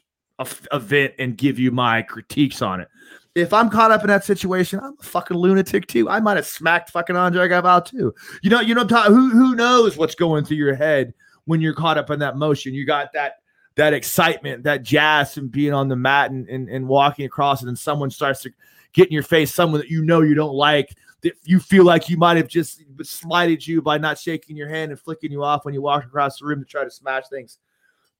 event 0.72 1.14
and 1.18 1.36
give 1.36 1.58
you 1.58 1.72
my 1.72 2.04
critiques 2.04 2.62
on 2.62 2.82
it. 2.82 2.88
If 3.34 3.52
I'm 3.52 3.70
caught 3.70 3.92
up 3.92 4.02
in 4.02 4.08
that 4.08 4.24
situation, 4.24 4.80
I'm 4.80 4.96
a 5.00 5.04
fucking 5.04 5.36
lunatic 5.36 5.88
too. 5.88 6.08
I 6.08 6.20
might 6.20 6.38
have 6.38 6.46
smacked 6.46 6.92
fucking 6.92 7.16
Andre 7.16 7.50
Galvao 7.50 7.86
too. 7.86 8.14
You 8.44 8.50
know, 8.52 8.62
you 8.62 8.76
know, 8.76 8.86
who 8.86 9.30
who 9.32 9.56
knows 9.56 9.98
what's 9.98 10.16
going 10.16 10.46
through 10.46 10.58
your 10.58 10.76
head 10.76 11.14
when 11.46 11.60
you're 11.60 11.74
caught 11.74 11.98
up 11.98 12.12
in 12.12 12.20
that 12.20 12.38
motion? 12.38 12.74
You 12.74 12.86
got 12.86 13.12
that 13.14 13.38
that 13.76 13.94
excitement, 13.94 14.64
that 14.64 14.84
jazz 14.84 15.38
and 15.38 15.52
being 15.52 15.74
on 15.74 15.88
the 15.88 15.96
mat 15.96 16.32
and, 16.32 16.48
and, 16.48 16.70
and 16.70 16.88
walking 16.88 17.26
across 17.26 17.62
and 17.62 17.78
someone 17.78 18.10
starts 18.10 18.42
to 18.44 18.52
get 18.94 19.08
in 19.08 19.14
your 19.14 19.24
face, 19.24 19.54
someone 19.54 19.82
that 19.82 19.90
you 19.90 20.04
know 20.04 20.22
you 20.22 20.34
don't 20.34 20.54
like, 20.54 20.96
that 21.22 21.34
you 21.44 21.60
feel 21.60 21.84
like 21.84 22.10
you 22.10 22.18
might 22.18 22.38
have 22.38 22.48
just 22.48 22.82
slighted 23.04 23.66
you 23.66 23.82
by 23.82 23.98
not 23.98 24.18
shaking 24.18 24.56
your 24.56 24.70
hand 24.70 24.92
and 24.92 25.00
flicking 25.00 25.32
you 25.32 25.44
off 25.44 25.66
when 25.66 25.74
you 25.74 25.82
walk 25.82 26.06
across 26.06 26.40
the 26.40 26.46
room 26.46 26.60
to 26.60 26.66
try 26.66 26.84
to 26.84 26.92
smash 26.92 27.28
things. 27.28 27.58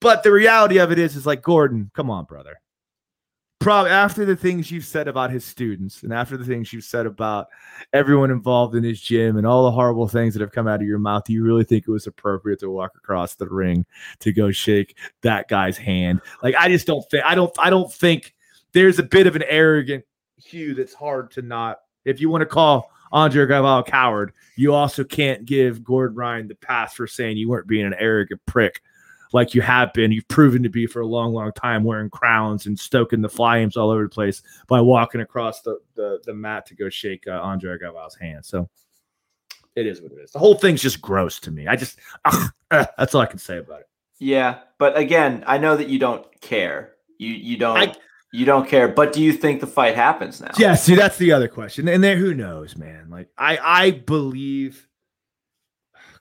But 0.00 0.22
the 0.22 0.32
reality 0.32 0.78
of 0.78 0.92
it 0.92 0.98
is, 0.98 1.16
is 1.16 1.26
like 1.26 1.42
Gordon, 1.42 1.90
come 1.94 2.10
on, 2.10 2.26
brother 2.26 2.60
probably 3.66 3.90
after 3.90 4.24
the 4.24 4.36
things 4.36 4.70
you've 4.70 4.84
said 4.84 5.08
about 5.08 5.28
his 5.28 5.44
students 5.44 6.04
and 6.04 6.12
after 6.12 6.36
the 6.36 6.44
things 6.44 6.72
you've 6.72 6.84
said 6.84 7.04
about 7.04 7.48
everyone 7.92 8.30
involved 8.30 8.76
in 8.76 8.84
his 8.84 9.00
gym 9.00 9.36
and 9.36 9.44
all 9.44 9.64
the 9.64 9.72
horrible 9.72 10.06
things 10.06 10.32
that 10.32 10.40
have 10.40 10.52
come 10.52 10.68
out 10.68 10.80
of 10.80 10.86
your 10.86 11.00
mouth, 11.00 11.24
do 11.24 11.32
you 11.32 11.42
really 11.42 11.64
think 11.64 11.82
it 11.82 11.90
was 11.90 12.06
appropriate 12.06 12.60
to 12.60 12.70
walk 12.70 12.92
across 12.94 13.34
the 13.34 13.48
ring 13.48 13.84
to 14.20 14.32
go 14.32 14.52
shake 14.52 14.96
that 15.22 15.48
guy's 15.48 15.76
hand? 15.76 16.20
Like, 16.44 16.54
I 16.54 16.68
just 16.68 16.86
don't 16.86 17.04
think 17.10 17.24
I 17.24 17.34
don't 17.34 17.52
I 17.58 17.70
don't 17.70 17.92
think 17.92 18.36
there's 18.70 19.00
a 19.00 19.02
bit 19.02 19.26
of 19.26 19.34
an 19.34 19.42
arrogant 19.48 20.04
hue 20.36 20.72
that's 20.76 20.94
hard 20.94 21.32
to 21.32 21.42
not. 21.42 21.80
If 22.04 22.20
you 22.20 22.30
want 22.30 22.42
to 22.42 22.46
call 22.46 22.92
Andre 23.10 23.46
Galvao 23.46 23.80
a 23.80 23.82
coward, 23.82 24.32
you 24.54 24.74
also 24.74 25.02
can't 25.02 25.44
give 25.44 25.82
Gordon 25.82 26.16
Ryan 26.16 26.46
the 26.46 26.54
pass 26.54 26.94
for 26.94 27.08
saying 27.08 27.36
you 27.36 27.48
weren't 27.48 27.66
being 27.66 27.84
an 27.84 27.96
arrogant 27.98 28.40
prick 28.46 28.80
like 29.32 29.54
you 29.54 29.62
have 29.62 29.92
been. 29.92 30.12
You've 30.12 30.28
proven 30.28 30.62
to 30.62 30.68
be 30.68 30.86
for 30.86 31.00
a 31.00 31.06
long, 31.06 31.32
long 31.32 31.52
time, 31.52 31.84
wearing 31.84 32.10
crowns 32.10 32.66
and 32.66 32.78
stoking 32.78 33.20
the 33.20 33.28
flames 33.28 33.76
all 33.76 33.90
over 33.90 34.04
the 34.04 34.08
place 34.08 34.42
by 34.68 34.80
walking 34.80 35.20
across 35.20 35.62
the 35.62 35.78
the, 35.94 36.20
the 36.24 36.34
mat 36.34 36.66
to 36.66 36.74
go 36.74 36.88
shake 36.88 37.26
uh, 37.26 37.40
Andre 37.42 37.78
Galvao's 37.78 38.14
hand. 38.14 38.44
So 38.44 38.68
it 39.74 39.86
is 39.86 40.00
what 40.00 40.12
it 40.12 40.18
is. 40.18 40.32
The 40.32 40.38
whole 40.38 40.54
thing's 40.54 40.82
just 40.82 41.00
gross 41.00 41.38
to 41.40 41.50
me. 41.50 41.66
I 41.66 41.76
just 41.76 41.98
ugh, 42.24 42.50
ugh, 42.70 42.88
that's 42.96 43.14
all 43.14 43.20
I 43.20 43.26
can 43.26 43.38
say 43.38 43.58
about 43.58 43.80
it. 43.80 43.88
Yeah, 44.18 44.60
but 44.78 44.96
again, 44.96 45.44
I 45.46 45.58
know 45.58 45.76
that 45.76 45.88
you 45.88 45.98
don't 45.98 46.24
care. 46.40 46.94
You 47.18 47.32
you 47.32 47.56
don't. 47.56 47.76
I, 47.76 47.94
you 48.32 48.44
don't 48.44 48.68
care, 48.68 48.88
but 48.88 49.12
do 49.12 49.22
you 49.22 49.32
think 49.32 49.60
the 49.60 49.66
fight 49.66 49.94
happens 49.94 50.40
now? 50.40 50.50
Yeah, 50.58 50.74
see, 50.74 50.94
that's 50.94 51.16
the 51.16 51.32
other 51.32 51.48
question. 51.48 51.88
And 51.88 52.02
then 52.02 52.18
who 52.18 52.34
knows, 52.34 52.76
man? 52.76 53.08
Like 53.08 53.28
I, 53.38 53.58
I 53.62 53.90
believe 53.92 54.86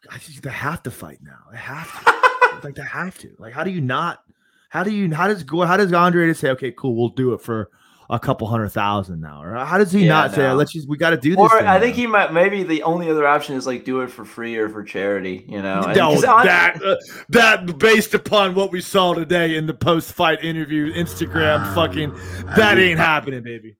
I 0.09 0.17
think 0.17 0.41
they 0.41 0.51
have 0.51 0.83
to 0.83 0.91
fight 0.91 1.19
now. 1.21 1.39
They 1.51 1.57
have 1.57 2.05
to 2.05 2.11
like 2.63 2.75
they 2.75 2.83
have 2.83 3.17
to. 3.19 3.35
Like, 3.37 3.53
how 3.53 3.63
do 3.63 3.71
you 3.71 3.81
not? 3.81 4.23
How 4.69 4.83
do 4.83 4.91
you? 4.91 5.13
How 5.13 5.27
does 5.27 5.43
go? 5.43 5.61
How 5.61 5.77
does 5.77 5.91
Andre 5.93 6.33
say, 6.33 6.49
okay, 6.51 6.71
cool, 6.71 6.95
we'll 6.95 7.09
do 7.09 7.33
it 7.33 7.41
for 7.41 7.69
a 8.09 8.19
couple 8.19 8.47
hundred 8.47 8.69
thousand 8.69 9.21
now? 9.21 9.41
Or 9.41 9.55
how 9.65 9.77
does 9.77 9.91
he 9.91 10.01
yeah, 10.01 10.09
not 10.09 10.31
no. 10.31 10.37
say, 10.37 10.51
let's 10.51 10.71
just 10.71 10.87
we 10.87 10.97
got 10.97 11.11
to 11.11 11.17
do 11.17 11.35
this? 11.35 11.39
Or 11.39 11.65
I 11.65 11.79
think 11.79 11.95
he 11.95 12.07
might. 12.07 12.33
Maybe 12.33 12.63
the 12.63 12.83
only 12.83 13.09
other 13.09 13.27
option 13.27 13.55
is 13.55 13.65
like 13.65 13.85
do 13.85 14.01
it 14.01 14.11
for 14.11 14.25
free 14.25 14.55
or 14.57 14.69
for 14.69 14.83
charity. 14.83 15.45
You 15.47 15.61
know, 15.61 15.81
no, 15.81 16.19
that 16.19 16.81
uh, 16.83 16.95
that 17.29 17.77
based 17.77 18.13
upon 18.13 18.55
what 18.55 18.71
we 18.71 18.81
saw 18.81 19.13
today 19.13 19.55
in 19.55 19.65
the 19.65 19.73
post 19.73 20.13
fight 20.13 20.43
interview, 20.43 20.93
Instagram, 20.93 21.73
fucking 21.73 22.13
that 22.55 22.77
ain't 22.77 22.99
happening, 22.99 23.43
baby. 23.43 23.75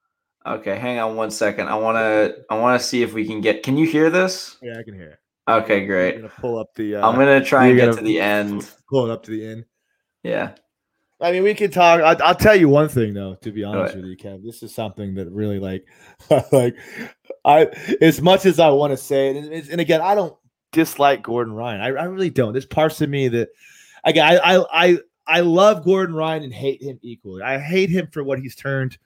Okay, 0.46 0.78
hang 0.78 1.00
on 1.00 1.16
one 1.16 1.32
second. 1.32 1.68
I 1.68 1.76
want 1.76 1.98
to 1.98 2.46
I 2.50 2.60
want 2.60 2.80
to 2.80 2.86
see 2.86 3.02
if 3.02 3.14
we 3.14 3.26
can 3.26 3.42
get. 3.42 3.64
Can 3.64 3.78
you 3.78 3.88
hear 3.88 4.10
this? 4.10 4.58
Yeah, 4.62 4.78
I 4.80 4.84
can 4.84 4.94
hear 4.94 5.10
it. 5.10 5.20
Okay, 5.48 5.86
great. 5.86 6.16
I'm 6.16 6.22
gonna 6.22 6.34
pull 6.40 6.58
up 6.58 6.74
the. 6.76 6.96
Uh, 6.96 7.08
I'm 7.08 7.16
gonna 7.16 7.44
try 7.44 7.68
and 7.68 7.78
get 7.78 7.96
to 7.96 8.02
the 8.02 8.20
end. 8.20 8.70
Pull 8.90 9.06
it 9.06 9.12
up 9.12 9.24
to 9.24 9.32
the 9.32 9.46
end. 9.46 9.66
Yeah. 10.24 10.54
I 11.22 11.32
mean, 11.32 11.44
we 11.44 11.54
could 11.54 11.72
talk. 11.72 12.02
I, 12.02 12.24
I'll 12.24 12.36
tell 12.36 12.56
you 12.56 12.68
one 12.68 12.90
thing 12.90 13.14
though. 13.14 13.36
To 13.36 13.52
be 13.52 13.64
honest 13.64 13.96
with 13.96 14.06
you, 14.06 14.18
Kev, 14.18 14.44
this 14.44 14.64
is 14.64 14.74
something 14.74 15.16
that 15.16 15.30
really 15.32 15.60
like, 15.60 15.86
like, 16.52 16.76
I 17.46 17.68
as 18.02 18.22
much 18.22 18.46
as 18.46 18.60
I 18.60 18.70
want 18.70 18.92
to 18.92 18.98
say 18.98 19.30
it, 19.30 19.38
and, 19.38 19.70
and 19.70 19.82
again, 19.82 20.02
I 20.02 20.16
don't 20.16 20.36
dislike 20.72 21.24
Gordon 21.24 21.54
Ryan. 21.54 21.82
I, 21.82 21.88
I 21.88 22.04
really 22.04 22.30
don't. 22.30 22.52
There's 22.52 22.66
parts 22.66 23.02
of 23.02 23.10
me 23.10 23.30
that, 23.30 23.50
again, 24.04 24.26
I, 24.26 24.56
I, 24.56 24.66
I, 24.72 24.98
I 25.26 25.40
love 25.40 25.86
Gordon 25.86 26.16
Ryan 26.16 26.44
and 26.44 26.54
hate 26.54 26.84
him 26.84 27.00
equally. 27.02 27.42
I 27.42 27.58
hate 27.60 27.90
him 27.90 28.10
for 28.12 28.24
what 28.24 28.40
he's 28.40 28.56
turned, 28.56 28.98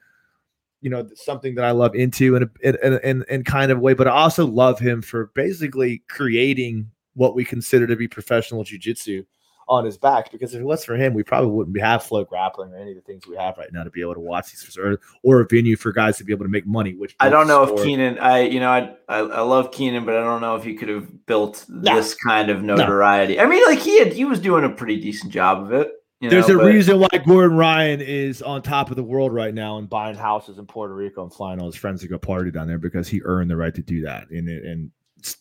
you 0.81 0.89
know, 0.89 1.07
something 1.15 1.55
that 1.55 1.65
I 1.65 1.71
love 1.71 1.95
into 1.95 2.35
in 2.35 2.43
a 2.43 2.49
in 2.61 2.75
in, 2.83 2.99
in, 3.03 3.25
in 3.29 3.43
kind 3.43 3.71
of 3.71 3.79
way, 3.79 3.93
but 3.93 4.07
I 4.07 4.11
also 4.11 4.45
love 4.45 4.79
him 4.79 5.01
for 5.01 5.27
basically 5.35 6.03
creating 6.07 6.89
what 7.15 7.35
we 7.35 7.43
consider 7.43 7.85
to 7.87 7.95
be 7.95 8.07
professional 8.07 8.63
jujitsu 8.63 9.25
on 9.69 9.85
his 9.85 9.97
back 9.97 10.31
because 10.31 10.55
if 10.55 10.61
it 10.61 10.63
was 10.63 10.83
for 10.83 10.95
him, 10.95 11.13
we 11.13 11.21
probably 11.21 11.51
wouldn't 11.51 11.79
have 11.79 12.03
FloGrappling 12.03 12.71
or 12.71 12.75
any 12.75 12.91
of 12.91 12.95
the 12.95 13.03
things 13.03 13.27
we 13.27 13.35
have 13.35 13.57
right 13.57 13.71
now 13.71 13.83
to 13.83 13.91
be 13.91 14.01
able 14.01 14.15
to 14.15 14.19
watch 14.19 14.49
these 14.51 14.77
or, 14.77 14.99
or 15.21 15.41
a 15.41 15.47
venue 15.47 15.75
for 15.75 15.91
guys 15.91 16.17
to 16.17 16.23
be 16.23 16.33
able 16.33 16.43
to 16.45 16.49
make 16.49 16.65
money. 16.65 16.95
Which 16.95 17.15
I 17.19 17.29
don't 17.29 17.47
know 17.47 17.63
if 17.63 17.83
Keenan. 17.83 18.17
I 18.17 18.41
you 18.41 18.59
know 18.59 18.69
I, 18.69 18.95
I 19.07 19.19
I 19.19 19.41
love 19.41 19.71
Keenan, 19.71 20.05
but 20.05 20.15
I 20.15 20.21
don't 20.21 20.41
know 20.41 20.55
if 20.55 20.63
he 20.63 20.73
could 20.73 20.89
have 20.89 21.25
built 21.27 21.65
No. 21.69 21.95
this 21.95 22.15
kind 22.15 22.49
of 22.49 22.63
notoriety. 22.63 23.39
I 23.39 23.45
mean, 23.45 23.63
like 23.67 23.79
he 23.79 23.99
had 23.99 24.11
he 24.11 24.25
was 24.25 24.39
doing 24.39 24.63
a 24.63 24.69
pretty 24.69 24.99
decent 24.99 25.31
job 25.31 25.61
of 25.63 25.71
it. 25.71 25.91
You 26.19 26.29
There's 26.29 26.49
know, 26.49 26.55
a 26.55 26.57
but- 26.57 26.65
reason 26.65 26.99
why 26.99 27.07
Gordon 27.25 27.55
Ryan 27.57 28.01
is 28.01 28.41
on 28.41 28.61
top 28.61 28.89
of 28.89 28.97
the 28.97 29.03
world 29.03 29.33
right 29.33 29.53
now 29.53 29.77
and 29.77 29.89
buying 29.89 30.15
houses 30.15 30.57
in 30.57 30.65
Puerto 30.65 30.93
Rico 30.93 31.23
and 31.23 31.33
flying 31.33 31.59
all 31.59 31.67
his 31.67 31.75
friends 31.77 32.01
to 32.01 32.07
go 32.09 32.17
party 32.17 32.51
down 32.51 32.67
there 32.67 32.77
because 32.77 33.07
he 33.07 33.21
earned 33.23 33.49
the 33.49 33.55
right 33.55 33.73
to 33.73 33.81
do 33.81 34.01
that. 34.01 34.29
And 34.29 34.49
and 34.49 34.91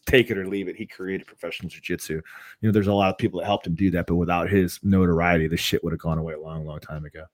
take 0.06 0.30
it 0.30 0.38
or 0.38 0.46
leave 0.46 0.68
it, 0.68 0.76
he 0.76 0.86
created 0.86 1.26
professional 1.26 1.68
jiu-jitsu. 1.68 2.14
You 2.14 2.22
know, 2.68 2.72
there's 2.72 2.88
a 2.88 2.92
lot 2.92 3.10
of 3.10 3.18
people 3.18 3.38
that 3.40 3.46
helped 3.46 3.66
him 3.66 3.74
do 3.74 3.90
that, 3.92 4.06
but 4.06 4.16
without 4.16 4.48
his 4.50 4.80
notoriety, 4.82 5.46
this 5.48 5.60
shit 5.60 5.82
would 5.84 5.92
have 5.92 6.00
gone 6.00 6.18
away 6.18 6.34
a 6.34 6.40
long, 6.40 6.64
long 6.66 6.80
time 6.80 7.04
ago. 7.04 7.24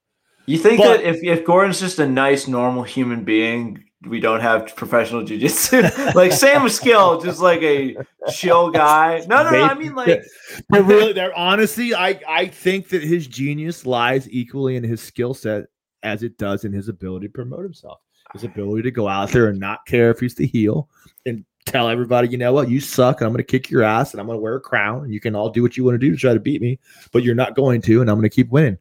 You 0.47 0.59
think 0.59 0.79
But- 0.79 0.97
that 0.97 1.03
if, 1.03 1.23
if 1.23 1.43
Gordon's 1.45 1.79
just 1.79 1.97
a 1.99 2.07
nice, 2.07 2.47
normal 2.47 2.83
human 2.83 3.23
being, 3.23 3.83
we 4.07 4.19
don't 4.19 4.39
have 4.39 4.75
professional 4.75 5.23
jujitsu? 5.23 6.13
like 6.15 6.31
same 6.31 6.67
skill, 6.69 7.21
just 7.21 7.39
like 7.39 7.61
a 7.61 7.95
chill 8.31 8.69
guy. 8.69 9.23
No, 9.27 9.43
no, 9.43 9.51
no. 9.51 9.63
I 9.63 9.73
mean, 9.73 9.95
like 9.95 10.23
But 10.69 10.83
really, 10.83 11.13
they're 11.13 11.37
honestly, 11.37 11.93
I 11.93 12.19
I 12.27 12.47
think 12.47 12.89
that 12.89 13.03
his 13.03 13.27
genius 13.27 13.85
lies 13.85 14.29
equally 14.29 14.75
in 14.75 14.83
his 14.83 15.01
skill 15.01 15.33
set 15.33 15.65
as 16.03 16.23
it 16.23 16.37
does 16.37 16.63
in 16.65 16.73
his 16.73 16.87
ability 16.87 17.27
to 17.27 17.31
promote 17.33 17.63
himself. 17.63 17.99
His 18.33 18.43
ability 18.43 18.83
to 18.83 18.91
go 18.91 19.07
out 19.07 19.29
there 19.29 19.47
and 19.47 19.59
not 19.59 19.85
care 19.85 20.11
if 20.11 20.19
he's 20.19 20.35
the 20.35 20.47
heel 20.47 20.89
and 21.25 21.45
tell 21.65 21.89
everybody, 21.89 22.27
you 22.27 22.37
know 22.37 22.53
what, 22.53 22.69
you 22.69 22.79
suck, 22.79 23.19
and 23.19 23.27
I'm 23.27 23.33
going 23.33 23.43
to 23.43 23.43
kick 23.43 23.69
your 23.69 23.83
ass, 23.83 24.11
and 24.11 24.21
I'm 24.21 24.27
going 24.27 24.37
to 24.37 24.41
wear 24.41 24.55
a 24.55 24.61
crown, 24.61 25.03
and 25.03 25.13
you 25.13 25.19
can 25.19 25.35
all 25.35 25.49
do 25.49 25.61
what 25.61 25.77
you 25.77 25.83
want 25.83 25.95
to 25.95 25.99
do 25.99 26.11
to 26.11 26.17
try 26.17 26.33
to 26.33 26.39
beat 26.39 26.61
me, 26.61 26.79
but 27.11 27.23
you're 27.23 27.35
not 27.35 27.55
going 27.55 27.81
to, 27.83 28.01
and 28.01 28.09
I'm 28.09 28.17
going 28.17 28.29
to 28.29 28.35
keep 28.35 28.49
winning. 28.49 28.77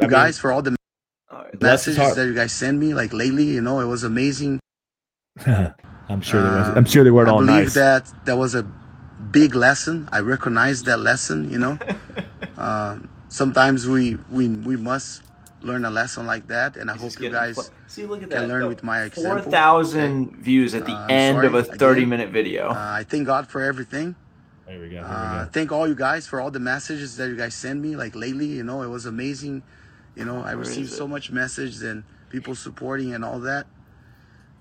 I 0.00 0.04
you 0.04 0.08
mean, 0.08 0.10
guys 0.10 0.38
for 0.38 0.52
all 0.52 0.62
the 0.62 0.76
all 1.30 1.38
right. 1.38 1.41
Bless 1.41 1.41
his 1.41 1.41
messages 1.60 1.98
heart. 1.98 2.16
that 2.16 2.26
you 2.26 2.34
guys 2.34 2.52
send 2.52 2.78
me 2.80 2.94
like 2.94 3.12
lately 3.12 3.44
you 3.44 3.60
know 3.60 3.80
it 3.80 3.86
was 3.86 4.04
amazing 4.04 4.58
I'm 5.46 6.20
sure 6.20 6.42
there 6.42 6.58
was. 6.58 6.68
Uh, 6.68 6.74
I'm 6.76 6.84
sure 6.84 7.04
they 7.04 7.10
weren't 7.10 7.28
i 7.28 7.32
all 7.32 7.38
believe 7.38 7.64
nice. 7.64 7.74
that 7.74 8.12
that 8.24 8.36
was 8.36 8.54
a 8.54 8.62
big 9.30 9.54
lesson 9.54 10.08
i 10.12 10.20
recognize 10.20 10.82
that 10.84 10.98
lesson 11.00 11.50
you 11.50 11.58
know 11.58 11.78
um, 12.58 13.08
sometimes 13.28 13.86
we 13.86 14.16
we 14.30 14.48
we 14.48 14.76
must 14.76 15.22
learn 15.62 15.84
a 15.84 15.90
lesson 15.90 16.26
like 16.26 16.48
that 16.48 16.76
and 16.76 16.90
i 16.90 16.94
He's 16.94 17.02
hope 17.14 17.22
you 17.22 17.30
guys 17.30 17.54
fl- 17.54 17.72
see. 17.86 18.04
Look 18.04 18.22
at 18.22 18.30
can 18.30 18.42
that. 18.42 18.48
learn 18.48 18.62
though. 18.62 18.68
with 18.68 18.82
my 18.82 18.98
Four 19.10 19.24
example 19.38 19.50
thousand 19.52 20.36
views 20.36 20.74
at 20.74 20.84
the 20.86 20.92
Uh, 20.92 21.04
I'm 21.04 21.10
end 21.10 21.44
of 21.44 21.54
a 21.54 21.58
sorry, 21.64 21.68
again. 21.68 21.78
thirty-minute 21.78 22.30
video. 22.30 22.70
uh, 22.70 22.74
i 23.00 23.04
thank 23.04 23.26
god 23.26 23.46
for 23.48 23.62
everything 23.62 24.16
There 24.66 24.80
we 24.80 24.88
go. 24.88 24.94
There 24.96 25.04
uh, 25.04 25.38
we 25.40 25.44
go. 25.44 25.50
thank 25.52 25.70
all 25.72 25.86
you 25.86 25.94
guys 25.94 26.26
for 26.26 26.40
all 26.40 26.50
the 26.50 26.60
messages 26.60 27.16
that 27.18 27.28
you 27.28 27.36
guys 27.36 27.54
send 27.54 27.80
me 27.80 27.94
like 27.96 28.14
lately 28.14 28.46
you 28.46 28.62
know 28.64 28.82
it 28.82 28.88
was 28.88 29.06
amazing 29.06 29.62
you 30.16 30.24
know 30.24 30.42
i 30.42 30.52
received 30.52 30.90
so 30.90 31.06
much 31.08 31.30
message 31.30 31.82
and 31.82 32.04
people 32.30 32.54
supporting 32.54 33.14
and 33.14 33.24
all 33.24 33.40
that 33.40 33.66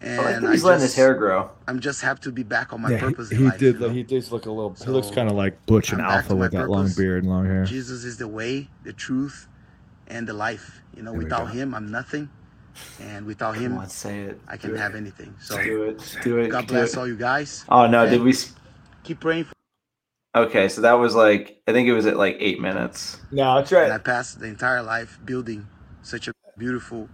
and 0.03 0.19
I 0.19 0.39
think 0.39 0.51
he's 0.51 0.63
letting 0.63 0.81
his 0.81 0.89
just- 0.91 0.97
hair 0.97 1.13
grow. 1.13 1.49
i'm 1.67 1.79
just 1.79 2.01
happy 2.01 2.21
to 2.23 2.31
be 2.31 2.43
back 2.43 2.73
on 2.73 2.81
my 2.81 2.89
Yeah, 2.91 2.99
purpose 3.01 3.29
he, 3.29 3.35
in 3.35 3.41
he 3.41 3.47
life, 3.49 3.59
did. 3.59 3.75
you 3.75 3.81
know? 3.81 3.89
He 3.89 4.03
does 4.03 4.31
look 4.31 4.45
a 4.47 4.51
little. 4.51 4.73
he 4.83 4.89
looks 4.89 5.11
kind 5.11 5.29
of 5.29 5.35
like 5.35 5.63
Butch 5.67 5.91
and 5.91 6.01
I'm 6.01 6.07
back 6.07 6.23
Alpha 6.23 6.35
with 6.35 6.51
that 6.53 6.69
long 6.69 6.89
beard 6.97 7.23
and 7.23 7.31
long 7.31 7.45
hair. 7.45 7.65
Jesus 7.65 8.03
is 8.03 8.17
the 8.17 8.27
way, 8.27 8.67
the 8.83 8.93
truth, 8.93 9.47
and 10.07 10.27
the 10.27 10.33
life. 10.33 10.81
You 10.95 11.03
know, 11.03 11.11
There 11.11 11.19
without 11.21 11.51
him, 11.51 11.75
I'm 11.75 11.91
nothing, 11.91 12.29
and 12.99 13.25
without 13.27 13.55
him, 13.55 13.77
on, 13.77 13.89
say 13.89 14.21
it. 14.21 14.41
I 14.47 14.53
Do 14.57 14.61
can 14.69 14.75
it. 14.75 14.79
have 14.79 14.95
anything. 14.95 15.35
So 15.39 15.61
Do 15.63 15.83
it. 15.83 16.17
Do 16.23 16.37
it. 16.39 16.49
God 16.49 16.65
do 16.67 16.73
bless 16.73 16.93
it. 16.93 16.97
all 16.97 17.07
you 17.07 17.15
guys. 17.15 17.63
Oh 17.69 17.85
no! 17.87 18.09
Did 18.09 18.21
we? 18.23 18.33
Keep 19.03 19.19
praying 19.19 19.43
for. 19.45 19.53
Okay, 20.33 20.69
so 20.69 20.81
that 20.81 20.93
was 20.93 21.13
like 21.13 21.61
I 21.67 21.73
think 21.73 21.87
it 21.89 21.93
was 21.93 22.05
at 22.05 22.15
like 22.17 22.37
eight 22.39 22.61
minutes. 22.61 23.19
No, 23.31 23.55
that's 23.55 23.71
And 23.71 23.91
I 23.93 23.97
passed 23.97 24.39
the 24.39 24.47
entire 24.47 24.81
life 24.81 25.19
building 25.25 25.67
such 26.03 26.27
a 26.27 26.33
beautiful 26.57 27.09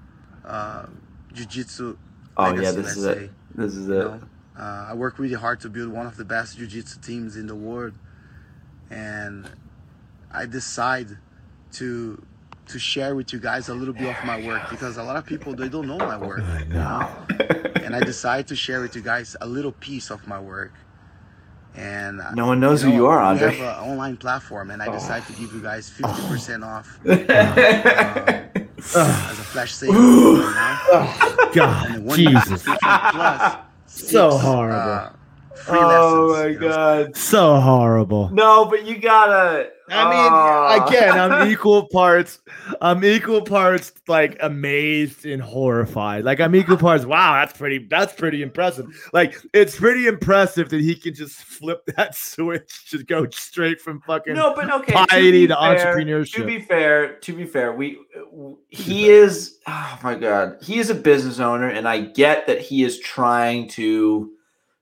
uh, 0.45 0.85
jiu-jitsu. 1.33 1.97
Oh 2.37 2.43
legacy, 2.43 2.63
yeah, 2.63 2.71
this 2.71 2.97
is 2.97 3.03
say. 3.03 3.11
it. 3.23 3.31
This 3.55 3.75
is 3.75 3.87
You 3.87 3.93
it. 4.01 4.05
know, 4.05 4.21
uh, 4.59 4.87
I 4.89 4.93
work 4.93 5.17
really 5.17 5.33
hard 5.33 5.59
to 5.61 5.69
build 5.69 5.91
one 5.91 6.05
of 6.05 6.15
the 6.15 6.25
best 6.25 6.57
jiu-jitsu 6.57 6.99
teams 7.01 7.37
in 7.37 7.47
the 7.47 7.55
world, 7.55 7.93
and 8.91 9.49
I 10.31 10.45
decide 10.45 11.17
to 11.73 12.23
to 12.67 12.77
share 12.79 13.15
with 13.15 13.31
you 13.33 13.39
guys 13.39 13.69
a 13.69 13.73
little 13.73 13.93
bit 13.93 14.15
of 14.15 14.23
my 14.25 14.45
work 14.45 14.69
because 14.69 14.97
a 14.97 15.03
lot 15.03 15.15
of 15.15 15.25
people 15.25 15.55
they 15.55 15.69
don't 15.69 15.87
know 15.87 15.97
my 15.97 16.17
work. 16.17 16.43
No. 16.69 17.09
and 17.81 17.95
I 17.95 18.01
decided 18.01 18.47
to 18.49 18.55
share 18.55 18.81
with 18.81 18.95
you 18.95 19.01
guys 19.01 19.35
a 19.41 19.47
little 19.47 19.71
piece 19.71 20.11
of 20.11 20.27
my 20.27 20.39
work. 20.39 20.73
And 21.77 22.19
uh, 22.21 22.31
No 22.31 22.47
one 22.47 22.59
knows 22.59 22.83
you 22.83 22.89
who 22.89 22.95
you 22.95 23.05
are, 23.05 23.19
we 23.19 23.25
Andre. 23.39 23.55
have 23.55 23.77
an 23.77 23.83
online 23.91 24.17
platform, 24.17 24.71
and 24.71 24.81
I 24.81 24.91
decided 24.91 25.27
to 25.27 25.33
give 25.39 25.53
you 25.53 25.61
guys 25.61 25.89
50% 25.91 26.65
off 26.65 26.97
Ugh. 27.07 27.19
as 28.95 29.39
a 29.39 29.43
flash 29.43 29.73
sale 29.73 29.91
right 29.93 30.53
now. 30.55 30.79
Oh, 30.91 31.49
God, 31.53 31.85
And 31.87 31.95
the 31.97 32.01
one 32.01 32.19
year 32.19 32.29
Jesus, 32.31 32.45
subscription 32.63 32.79
plus 33.11 33.55
So 33.85 34.31
six, 34.31 34.43
horrible. 34.43 34.75
uh, 34.91 35.09
free 35.65 35.79
oh 35.79 36.25
lessons, 36.27 36.31
my 36.39 36.47
you 36.47 36.59
know. 36.59 36.75
god. 37.05 37.17
so 37.17 37.59
horrible. 37.59 38.29
No, 38.29 38.65
but 38.65 38.85
you 38.85 38.97
gotta. 38.99 39.71
I 39.89 40.03
mean, 40.09 40.31
Oh. 40.33 40.85
again, 40.85 41.17
I'm 41.17 41.47
equal 41.51 41.87
parts. 41.87 42.39
I'm 42.81 43.05
equal 43.05 43.41
parts 43.41 43.93
like 44.09 44.35
amazed 44.41 45.25
and 45.25 45.41
horrified. 45.41 46.25
Like 46.25 46.41
I'm 46.41 46.53
equal 46.55 46.75
parts. 46.75 47.05
Wow, 47.05 47.33
that's 47.35 47.57
pretty. 47.57 47.87
That's 47.89 48.11
pretty 48.11 48.41
impressive. 48.41 48.85
Like 49.13 49.37
it's 49.53 49.77
pretty 49.77 50.07
impressive 50.07 50.67
that 50.71 50.81
he 50.81 50.93
can 50.93 51.13
just 51.13 51.37
flip 51.37 51.85
that 51.95 52.15
switch 52.15 52.89
to 52.91 53.01
go 53.03 53.29
straight 53.29 53.79
from 53.79 54.01
fucking. 54.01 54.33
No, 54.33 54.53
but 54.53 54.69
okay. 54.69 54.91
piety 54.91 55.31
be 55.31 55.47
to 55.47 55.55
fair- 55.55 55.77
entrepreneurship. 55.95 56.33
To 56.33 56.45
be 56.45 56.59
fair, 56.59 57.13
to 57.19 57.33
be 57.33 57.45
fair, 57.45 57.71
we 57.71 57.97
he 58.67 59.09
is. 59.09 59.57
Oh 59.67 59.99
my 60.03 60.15
god, 60.15 60.57
he 60.61 60.79
is 60.79 60.89
a 60.89 60.95
business 60.95 61.39
owner, 61.39 61.69
and 61.69 61.87
I 61.87 62.01
get 62.01 62.45
that 62.47 62.59
he 62.59 62.83
is 62.83 62.99
trying 62.99 63.69
to 63.69 64.31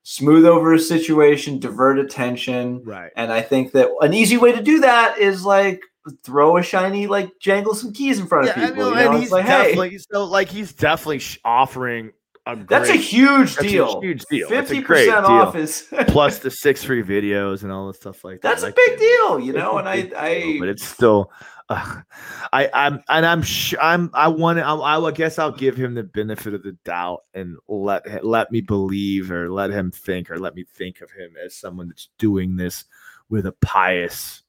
smooth 0.08 0.46
over 0.46 0.72
a 0.74 0.80
situation, 0.80 1.60
divert 1.60 1.98
attention, 1.98 2.84
Right. 2.86 3.12
and 3.16 3.34
I 3.34 3.42
think 3.42 3.72
that 3.72 3.90
an 4.02 4.14
easy 4.14 4.38
way 4.38 4.52
to 4.52 4.62
do 4.62 4.80
that 4.82 5.18
is 5.18 5.44
like 5.44 5.82
throw 6.24 6.58
a 6.58 6.62
shiny, 6.64 7.08
like 7.08 7.32
jangle 7.40 7.74
some 7.74 7.92
keys 7.92 8.20
in 8.20 8.28
front 8.28 8.48
of 8.48 8.56
Yeah, 8.56 8.66
I 8.66 8.68
people. 8.70 8.92
know, 8.92 9.00
you 9.02 9.10
and 9.10 9.20
he's 9.20 9.32
like, 9.32 9.46
hey, 9.46 9.70
definitely 9.76 9.98
so 10.12 10.26
like 10.26 10.48
he's 10.50 10.72
definitely 10.74 11.18
sh- 11.20 11.40
offering 11.44 12.12
a 12.46 12.56
that's 12.70 12.90
a 12.90 12.96
huge 12.96 13.56
that's 13.56 13.66
a 13.66 13.70
deal. 13.72 14.00
huge 14.02 14.24
deal. 14.30 14.48
Fifty 14.48 14.80
great 14.84 15.08
percent 15.10 15.26
deal. 15.26 15.36
off 15.36 15.56
is 15.56 15.88
plus 16.10 16.38
the 16.38 16.52
six 16.52 16.84
free 16.84 17.02
videos 17.02 17.64
and 17.64 17.72
all 17.72 17.88
the 17.88 17.94
stuff 17.96 18.24
like 18.24 18.42
that. 18.42 18.60
that's 18.60 18.62
a 18.64 18.72
big 18.72 19.00
deal, 19.00 19.40
you 19.40 19.52
know. 19.54 19.80
And 19.80 19.90
I, 19.90 20.12
I, 20.16 20.58
but 20.60 20.70
it's 20.70 20.86
still, 20.86 21.32
I, 21.70 22.70
I'm, 22.74 23.04
and 23.10 23.26
I'm, 23.26 23.42
sh- 23.42 23.74
I'm, 23.82 24.12
I 24.14 24.28
want 24.28 24.60
I, 24.60 24.74
I 24.76 25.12
guess 25.12 25.40
I'll 25.40 25.52
give 25.52 25.76
him 25.76 25.96
the 25.96 26.04
benefit 26.04 26.54
of 26.54 26.64
the 26.64 26.78
doubt 26.86 27.22
and 27.34 27.58
let 27.68 28.24
let 28.24 28.52
me 28.52 28.62
believe 28.62 29.32
or 29.32 29.50
let 29.50 29.72
him 29.72 29.92
think 29.92 30.30
or 30.30 30.38
let 30.38 30.54
me 30.54 30.64
think 30.76 31.02
of 31.02 31.12
him 31.12 31.32
as 31.44 31.56
someone 31.56 31.88
that's 31.88 32.10
doing 32.20 32.56
this 32.56 32.86
with 33.30 33.48
a 33.48 33.52
pious. 33.52 34.44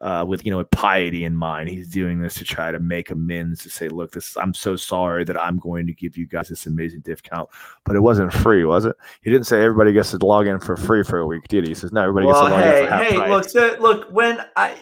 Uh, 0.00 0.24
with 0.24 0.46
you 0.46 0.52
know, 0.52 0.62
piety 0.64 1.24
in 1.24 1.34
mind, 1.34 1.68
he's 1.68 1.88
doing 1.88 2.20
this 2.20 2.34
to 2.34 2.44
try 2.44 2.70
to 2.70 2.78
make 2.78 3.10
amends. 3.10 3.64
To 3.64 3.70
say, 3.70 3.88
look, 3.88 4.12
this 4.12 4.36
I'm 4.36 4.54
so 4.54 4.76
sorry 4.76 5.24
that 5.24 5.36
I'm 5.36 5.58
going 5.58 5.88
to 5.88 5.92
give 5.92 6.16
you 6.16 6.24
guys 6.24 6.48
this 6.48 6.66
amazing 6.66 7.00
discount, 7.00 7.48
but 7.84 7.96
it 7.96 8.00
wasn't 8.00 8.32
free, 8.32 8.64
was 8.64 8.84
it? 8.84 8.94
He 9.22 9.30
didn't 9.30 9.46
say 9.46 9.60
everybody 9.60 9.92
gets 9.92 10.12
to 10.12 10.24
log 10.24 10.46
in 10.46 10.60
for 10.60 10.76
free 10.76 11.02
for 11.02 11.18
a 11.18 11.26
week, 11.26 11.48
did 11.48 11.64
he? 11.64 11.70
He 11.70 11.74
says 11.74 11.90
no, 11.90 12.02
everybody 12.02 12.26
well, 12.26 12.42
gets 12.42 12.48
to 12.48 12.54
log 12.54 12.62
hey, 12.62 12.80
in 12.80 12.84
for 12.84 12.90
half 12.92 13.02
hey, 13.02 13.16
price. 13.16 13.30
look, 13.30 13.52
the, 13.52 13.82
look. 13.82 14.12
When 14.12 14.40
I, 14.54 14.76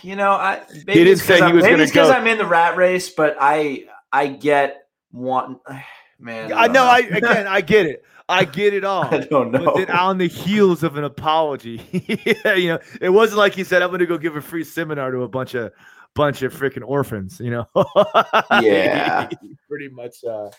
you 0.00 0.16
know, 0.16 0.30
I 0.30 0.62
maybe 0.86 1.04
didn't 1.04 1.18
say 1.18 1.46
he 1.46 1.52
was 1.52 1.64
maybe 1.64 1.82
it's 1.82 1.92
because 1.92 2.08
go- 2.08 2.14
I'm 2.14 2.26
in 2.26 2.38
the 2.38 2.46
rat 2.46 2.78
race, 2.78 3.10
but 3.10 3.36
I, 3.38 3.84
I 4.10 4.28
get 4.28 4.86
one. 5.10 5.60
Man, 6.22 6.52
I 6.52 6.68
know. 6.68 6.84
I 6.84 6.98
again, 6.98 7.46
I 7.46 7.60
get 7.60 7.86
it. 7.86 8.04
I 8.28 8.44
get 8.44 8.74
it 8.74 8.84
all. 8.84 9.04
I 9.04 9.18
don't 9.18 9.50
know. 9.50 9.64
But 9.64 9.76
then 9.76 9.90
on 9.90 10.18
the 10.18 10.28
heels 10.28 10.82
of 10.82 10.96
an 10.96 11.04
apology, 11.04 11.82
you 12.56 12.68
know, 12.68 12.78
it 13.00 13.10
wasn't 13.10 13.38
like 13.38 13.54
he 13.54 13.64
said, 13.64 13.82
"I'm 13.82 13.88
going 13.88 14.00
to 14.00 14.06
go 14.06 14.18
give 14.18 14.36
a 14.36 14.40
free 14.40 14.64
seminar 14.64 15.10
to 15.10 15.22
a 15.22 15.28
bunch 15.28 15.54
of 15.54 15.72
bunch 16.14 16.42
of 16.42 16.54
freaking 16.54 16.86
orphans." 16.86 17.40
You 17.40 17.50
know, 17.50 17.68
Yeah. 18.62 19.28
He 19.42 19.56
pretty 19.68 19.88
much. 19.88 20.22
Uh, 20.24 20.50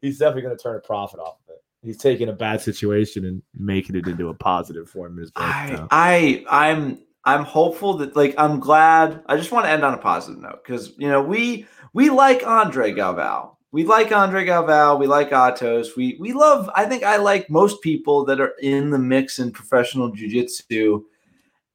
he's 0.00 0.18
definitely 0.18 0.42
going 0.42 0.56
to 0.56 0.62
turn 0.62 0.76
a 0.76 0.80
profit 0.80 1.18
off 1.18 1.36
of 1.48 1.54
it. 1.54 1.62
He's 1.82 1.96
taking 1.96 2.28
a 2.28 2.32
bad 2.32 2.60
situation 2.60 3.24
and 3.24 3.42
making 3.54 3.96
it 3.96 4.06
into 4.06 4.28
a 4.28 4.34
positive 4.34 4.88
for 4.88 5.06
him. 5.06 5.16
His 5.16 5.32
I, 5.34 5.86
I, 5.90 6.44
I'm 6.48 6.98
I'm 7.24 7.44
hopeful 7.44 7.94
that 7.98 8.14
like 8.14 8.34
I'm 8.38 8.60
glad. 8.60 9.22
I 9.26 9.36
just 9.36 9.50
want 9.50 9.64
to 9.66 9.70
end 9.70 9.82
on 9.84 9.94
a 9.94 9.98
positive 9.98 10.40
note 10.40 10.60
because 10.64 10.92
you 10.98 11.08
know 11.08 11.22
we 11.22 11.66
we 11.92 12.10
like 12.10 12.46
Andre 12.46 12.92
Galvao. 12.92 13.56
We 13.72 13.84
like 13.84 14.10
Andre 14.10 14.44
Galvao. 14.44 14.98
We 14.98 15.06
like 15.06 15.30
Atos. 15.30 15.96
We 15.96 16.16
we 16.18 16.32
love. 16.32 16.68
I 16.74 16.86
think 16.86 17.04
I 17.04 17.16
like 17.18 17.48
most 17.48 17.80
people 17.82 18.24
that 18.24 18.40
are 18.40 18.54
in 18.60 18.90
the 18.90 18.98
mix 18.98 19.38
in 19.38 19.52
professional 19.52 20.10
jujitsu. 20.10 21.02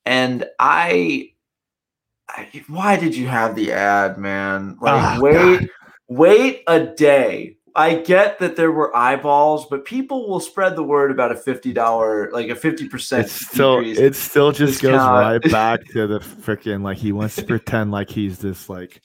And 0.06 0.46
I, 0.60 1.30
I, 2.30 2.50
why 2.68 2.98
did 2.98 3.16
you 3.16 3.28
have 3.28 3.56
the 3.56 3.72
ad, 3.72 4.18
man? 4.18 4.78
Like, 4.82 5.18
Oh, 5.18 5.22
wait, 5.22 5.60
God. 5.62 5.70
wait 6.10 6.64
a 6.68 6.80
day. 6.86 7.58
I 7.78 7.96
get 7.96 8.40
that 8.40 8.56
there 8.56 8.72
were 8.72 8.96
eyeballs, 8.96 9.66
but 9.66 9.84
people 9.84 10.30
will 10.30 10.40
spread 10.40 10.76
the 10.78 10.84
word 10.84 11.12
about 11.12 11.32
a 11.32 11.36
fifty 11.36 11.74
dollar, 11.74 12.30
like 12.32 12.50
a 12.50 12.56
fifty 12.56 12.88
percent. 12.88 13.30
Still 13.30 13.80
it 13.80 14.16
still 14.16 14.52
just 14.54 14.82
goes 14.82 14.94
right 15.00 15.42
back 15.52 15.84
to 15.94 16.08
the 16.08 16.20
freaking 16.20 16.84
like 16.84 16.98
he 16.98 17.12
wants 17.12 17.36
to 17.36 17.44
pretend 17.44 17.92
like 17.92 18.10
he's 18.10 18.40
this 18.40 18.70
like 18.70 19.02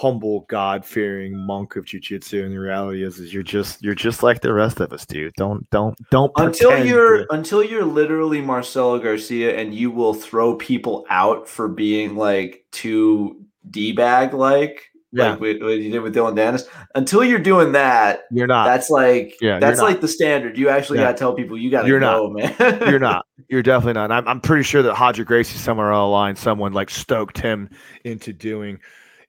humble 0.00 0.46
god 0.48 0.84
fearing 0.84 1.36
monk 1.36 1.74
of 1.74 1.84
jujitsu 1.84 2.44
and 2.44 2.52
the 2.52 2.58
reality 2.58 3.02
is 3.02 3.18
is 3.18 3.34
you're 3.34 3.42
just 3.42 3.82
you're 3.82 3.94
just 3.96 4.22
like 4.22 4.40
the 4.42 4.52
rest 4.52 4.78
of 4.78 4.92
us 4.92 5.04
dude 5.04 5.32
don't 5.36 5.68
don't 5.70 5.96
don't 6.10 6.30
until 6.36 6.84
you're 6.84 7.18
to- 7.26 7.32
until 7.34 7.64
you're 7.64 7.84
literally 7.84 8.40
Marcelo 8.40 8.98
Garcia 9.00 9.56
and 9.58 9.74
you 9.74 9.90
will 9.90 10.14
throw 10.14 10.54
people 10.54 11.04
out 11.10 11.48
for 11.48 11.66
being 11.66 12.14
like 12.16 12.64
too 12.70 13.42
d 13.70 13.90
bag 13.92 14.34
like 14.34 14.84
Yeah. 15.10 15.30
like 15.30 15.40
what, 15.40 15.60
what 15.62 15.78
you 15.78 15.90
did 15.90 16.00
with 16.00 16.14
Dillon 16.14 16.36
Danis. 16.36 16.68
Until 16.94 17.24
you're 17.24 17.38
doing 17.40 17.72
that, 17.72 18.20
you're 18.30 18.46
not 18.46 18.66
that's 18.66 18.90
like 18.90 19.34
Yeah, 19.40 19.58
that's 19.58 19.80
like 19.80 20.00
the 20.00 20.06
standard. 20.08 20.56
You 20.56 20.68
actually 20.68 20.98
Yeah. 21.00 21.06
got 21.06 21.12
to 21.12 21.18
tell 21.18 21.34
people 21.34 21.58
you 21.58 21.70
got 21.72 21.82
to 21.82 21.88
You're 21.88 21.98
go, 21.98 22.30
man. 22.30 22.54
you're 22.88 22.98
not 23.00 23.26
you're 23.48 23.62
definitely 23.64 23.94
not 23.94 24.04
And 24.04 24.12
I'm, 24.12 24.28
I'm 24.28 24.40
pretty 24.40 24.62
sure 24.62 24.82
that 24.82 24.98
Roger 25.00 25.24
Gracie 25.24 25.58
somewhere 25.58 25.90
on 25.90 26.04
the 26.06 26.12
line 26.12 26.36
someone 26.36 26.72
like 26.72 26.88
stoked 26.90 27.38
him 27.38 27.68
into 28.04 28.32
doing 28.32 28.78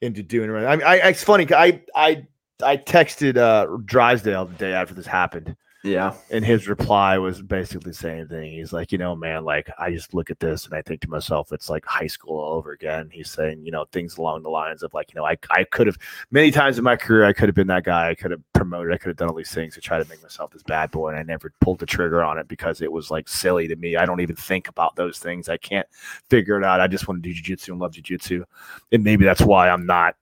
into 0.02 0.24
doing 0.24 0.50
it 0.50 0.54
right. 0.54 0.66
I 0.66 0.76
mean 0.76 0.86
I, 0.86 0.96
it's 1.10 1.24
funny 1.24 1.48
I 1.54 1.82
I 1.96 2.28
I 2.64 2.78
texted 2.78 3.38
uh 3.38 3.78
Drysdale 3.86 4.46
the 4.46 4.56
day 4.56 4.74
after 4.74 4.94
this 4.94 5.08
happened 5.08 5.56
yeah. 5.84 6.14
and 6.30 6.44
his 6.44 6.68
reply 6.68 7.18
was 7.18 7.42
basically 7.42 7.92
the 7.92 7.98
same 7.98 8.28
thing. 8.28 8.52
He's 8.52 8.74
like, 8.74 8.92
you 8.92 8.98
know, 8.98 9.16
man, 9.16 9.46
like 9.46 9.70
I 9.78 9.92
just 9.92 10.14
look 10.14 10.30
at 10.30 10.40
this 10.40 10.66
and 10.66 10.74
I 10.74 10.82
think 10.82 11.02
to 11.02 11.10
myself, 11.10 11.52
it's 11.52 11.70
like 11.70 11.86
high 11.86 12.08
school 12.08 12.40
all 12.40 12.54
over 12.54 12.72
again. 12.72 13.10
He's 13.12 13.32
saying, 13.32 13.66
you 13.66 13.72
know, 13.72 13.86
things 13.92 14.18
along 14.18 14.44
the 14.44 14.50
lines 14.50 14.84
of 14.84 14.94
like, 14.94 15.14
you 15.14 15.20
know, 15.20 15.26
I, 15.26 15.38
I 15.52 15.64
could 15.64 15.88
have 15.88 15.98
many 16.32 16.52
times 16.52 16.78
in 16.78 16.84
my 16.84 16.96
career, 16.96 17.26
I 17.26 17.34
could 17.34 17.50
have 17.50 17.56
been 17.56 17.68
that 17.68 17.84
guy. 17.84 18.10
I 18.10 18.16
could 18.16 18.32
have 18.32 18.42
promoted. 18.54 18.94
I 18.94 18.98
could 18.98 19.08
have 19.08 19.18
done 19.18 19.30
all 19.30 19.36
these 19.36 19.52
things 19.52 19.74
to 19.76 19.82
try 19.82 20.02
to 20.02 20.10
make 20.10 20.22
myself 20.22 20.52
this 20.52 20.64
bad 20.64 20.92
boy, 20.92 21.10
and 21.10 21.18
I 21.18 21.24
never 21.24 21.54
pulled 21.62 21.80
the 21.80 21.86
trigger 21.86 22.24
on 22.24 22.38
it 22.38 22.48
because 22.48 22.82
it 22.82 22.92
was 22.92 23.10
like 23.10 23.28
silly 23.28 23.68
to 23.68 23.76
me. 23.78 23.96
I 23.96 24.06
don't 24.06 24.20
even 24.20 24.36
think 24.36 24.68
about 24.68 24.96
those 24.96 25.18
things. 25.18 25.50
I 25.50 25.58
can't 25.58 25.88
figure 26.30 26.58
it 26.58 26.66
out. 26.66 26.82
I 26.82 26.88
just 26.88 27.08
want 27.08 27.24
to 27.24 27.34
do 27.34 27.42
jujitsu 27.42 27.70
and 27.70 27.80
love 27.80 27.94
jujitsu, 27.94 28.44
and 28.92 29.04
maybe 29.04 29.26
that's 29.26 29.42
why 29.42 29.70
I'm 29.70 29.86
not, 29.86 30.16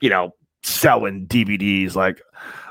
you 0.00 0.10
know, 0.10 0.34
selling 0.62 1.26
DVDs 1.26 1.94
like 1.94 2.20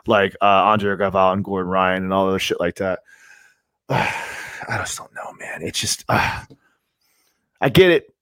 like 0.05 0.35
uh, 0.41 0.45
Andre 0.45 0.95
Galvao 0.95 1.33
and 1.33 1.43
Gordon 1.43 1.69
Ryan 1.69 2.03
and 2.03 2.13
all 2.13 2.27
other 2.27 2.39
shit 2.39 2.59
like 2.59 2.75
that. 2.75 2.99
I 3.89 4.77
just 4.79 4.97
don't 4.97 5.13
know, 5.13 5.33
man. 5.39 5.61
It's 5.61 5.79
just 5.79 6.03
uh, 6.09 6.43
I 7.61 7.69
get 7.69 7.91
it. 7.91 8.13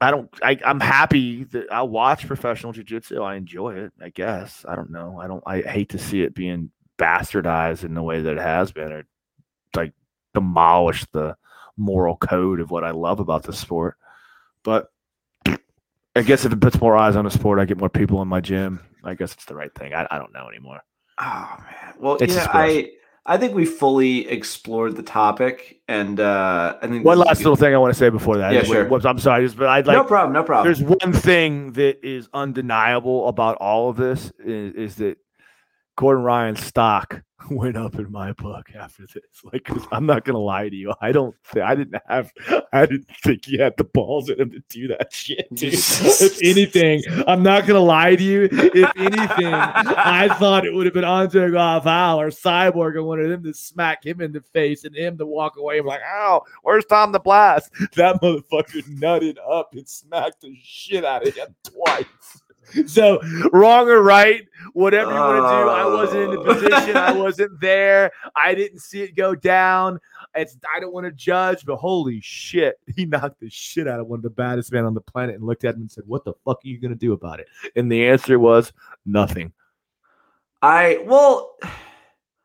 I 0.00 0.10
don't. 0.10 0.28
I, 0.42 0.58
I'm 0.64 0.80
happy 0.80 1.44
that 1.44 1.72
I 1.72 1.82
watch 1.82 2.26
professional 2.26 2.72
jujitsu. 2.72 3.22
I 3.22 3.36
enjoy 3.36 3.74
it. 3.76 3.92
I 4.00 4.08
guess 4.08 4.64
I 4.68 4.74
don't 4.74 4.90
know. 4.90 5.20
I 5.20 5.28
don't. 5.28 5.42
I 5.46 5.60
hate 5.60 5.90
to 5.90 5.98
see 5.98 6.22
it 6.22 6.34
being 6.34 6.70
bastardized 6.98 7.84
in 7.84 7.94
the 7.94 8.02
way 8.02 8.20
that 8.20 8.32
it 8.32 8.42
has 8.42 8.72
been, 8.72 8.90
or 8.90 9.04
like 9.76 9.92
demolish 10.34 11.06
the 11.12 11.36
moral 11.76 12.16
code 12.16 12.60
of 12.60 12.70
what 12.70 12.84
I 12.84 12.90
love 12.90 13.20
about 13.20 13.44
the 13.44 13.52
sport. 13.52 13.96
But 14.64 14.88
I 15.46 16.22
guess 16.22 16.44
if 16.44 16.52
it 16.52 16.60
puts 16.60 16.80
more 16.80 16.96
eyes 16.96 17.16
on 17.16 17.24
the 17.24 17.30
sport, 17.30 17.60
I 17.60 17.64
get 17.64 17.78
more 17.78 17.88
people 17.88 18.20
in 18.22 18.28
my 18.28 18.40
gym. 18.40 18.80
I 19.04 19.14
guess 19.14 19.32
it's 19.32 19.44
the 19.46 19.54
right 19.54 19.74
thing. 19.74 19.94
I, 19.94 20.06
I 20.10 20.18
don't 20.18 20.32
know 20.32 20.48
anymore. 20.48 20.80
Oh 21.18 21.56
man. 21.58 21.94
Well, 21.98 22.16
It's 22.20 22.34
you 22.34 22.40
know. 22.40 22.46
I 22.52 22.90
I 23.24 23.36
think 23.36 23.54
we 23.54 23.64
fully 23.64 24.28
explored 24.28 24.96
the 24.96 25.02
topic, 25.02 25.80
and 25.86 26.18
uh 26.18 26.76
I 26.82 26.86
think 26.88 27.04
One 27.04 27.18
last 27.18 27.38
little 27.38 27.56
thing 27.56 27.74
I 27.74 27.78
want 27.78 27.92
to 27.92 27.98
say 27.98 28.08
before 28.08 28.38
that. 28.38 28.52
Yeah, 28.52 28.62
sure. 28.64 28.88
whoops, 28.88 29.04
I'm 29.04 29.18
sorry, 29.18 29.46
but 29.48 29.68
I'd 29.68 29.86
like 29.86 29.96
no 29.96 30.04
problem. 30.04 30.32
No 30.32 30.42
problem. 30.42 30.66
there's 30.66 30.82
one 30.82 31.12
thing 31.12 31.72
that 31.72 32.04
is 32.04 32.28
undeniable 32.34 33.28
about 33.28 33.56
all 33.58 33.90
of 33.90 33.96
this 33.96 34.32
is, 34.38 34.74
is 34.74 34.96
that 34.96 35.18
Gordon 35.96 36.24
Ryan's 36.24 36.64
stock 36.64 37.22
went 37.50 37.76
up 37.76 37.94
in 37.96 38.10
my 38.10 38.32
book 38.32 38.70
after 38.74 39.04
this. 39.06 39.22
Like, 39.44 39.64
'cause 39.64 39.86
I'm 39.92 40.06
not 40.06 40.24
gonna 40.24 40.38
lie 40.38 40.68
to 40.68 40.76
you, 40.76 40.92
I 41.00 41.12
don't. 41.12 41.34
Th- 41.52 41.64
I 41.64 41.74
didn't 41.74 42.00
have. 42.08 42.32
I 42.72 42.86
didn't 42.86 43.08
think 43.22 43.44
he 43.44 43.58
had 43.58 43.74
the 43.76 43.84
balls 43.84 44.28
in 44.30 44.40
him 44.40 44.50
to 44.50 44.62
do 44.68 44.88
that 44.88 45.12
shit. 45.12 45.48
Dude. 45.54 45.74
if 45.74 46.38
anything, 46.42 47.02
I'm 47.26 47.42
not 47.42 47.66
gonna 47.66 47.80
lie 47.80 48.16
to 48.16 48.22
you. 48.22 48.48
If 48.50 48.92
anything, 48.96 49.52
I 49.54 50.28
thought 50.38 50.64
it 50.66 50.72
would 50.74 50.86
have 50.86 50.94
been 50.94 51.04
Andre 51.04 51.48
Galvao 51.50 52.16
or 52.16 52.28
Cyborg. 52.28 52.96
I 52.96 53.00
wanted 53.00 53.30
him 53.30 53.42
to 53.44 53.54
smack 53.54 54.04
him 54.04 54.20
in 54.20 54.32
the 54.32 54.40
face 54.40 54.84
and 54.84 54.94
him 54.96 55.18
to 55.18 55.26
walk 55.26 55.56
away. 55.58 55.78
I'm 55.78 55.86
like, 55.86 56.00
ow, 56.02 56.42
where's 56.62 56.84
Tom 56.86 57.12
the 57.12 57.20
Blast? 57.20 57.70
That 57.96 58.20
motherfucker 58.22 58.82
nutted 58.98 59.36
up 59.48 59.74
and 59.74 59.88
smacked 59.88 60.40
the 60.42 60.54
shit 60.62 61.04
out 61.04 61.26
of 61.26 61.34
him 61.34 61.54
twice. 61.64 62.04
So 62.86 63.20
wrong 63.52 63.88
or 63.88 64.02
right, 64.02 64.46
whatever 64.72 65.12
you 65.12 65.18
want 65.18 65.36
to 65.36 65.64
do. 65.64 65.70
I 65.70 65.82
oh. 65.82 65.96
wasn't 65.96 66.22
in 66.22 66.30
the 66.30 66.42
position. 66.42 66.96
I 66.96 67.12
wasn't 67.16 67.60
there. 67.60 68.10
I 68.34 68.54
didn't 68.54 68.80
see 68.80 69.02
it 69.02 69.14
go 69.14 69.34
down. 69.34 70.00
It's 70.34 70.56
I 70.74 70.80
don't 70.80 70.92
want 70.92 71.06
to 71.06 71.12
judge, 71.12 71.64
but 71.64 71.76
holy 71.76 72.20
shit, 72.20 72.78
he 72.96 73.06
knocked 73.06 73.40
the 73.40 73.50
shit 73.50 73.88
out 73.88 74.00
of 74.00 74.06
one 74.06 74.18
of 74.18 74.22
the 74.22 74.30
baddest 74.30 74.72
men 74.72 74.84
on 74.84 74.94
the 74.94 75.00
planet 75.00 75.36
and 75.36 75.44
looked 75.44 75.64
at 75.64 75.74
him 75.74 75.82
and 75.82 75.90
said, 75.90 76.04
"What 76.06 76.24
the 76.24 76.34
fuck 76.44 76.58
are 76.64 76.68
you 76.68 76.78
gonna 76.78 76.94
do 76.94 77.12
about 77.12 77.40
it?" 77.40 77.48
And 77.76 77.90
the 77.90 78.06
answer 78.08 78.38
was 78.38 78.72
nothing. 79.06 79.52
I 80.60 81.02
well, 81.04 81.56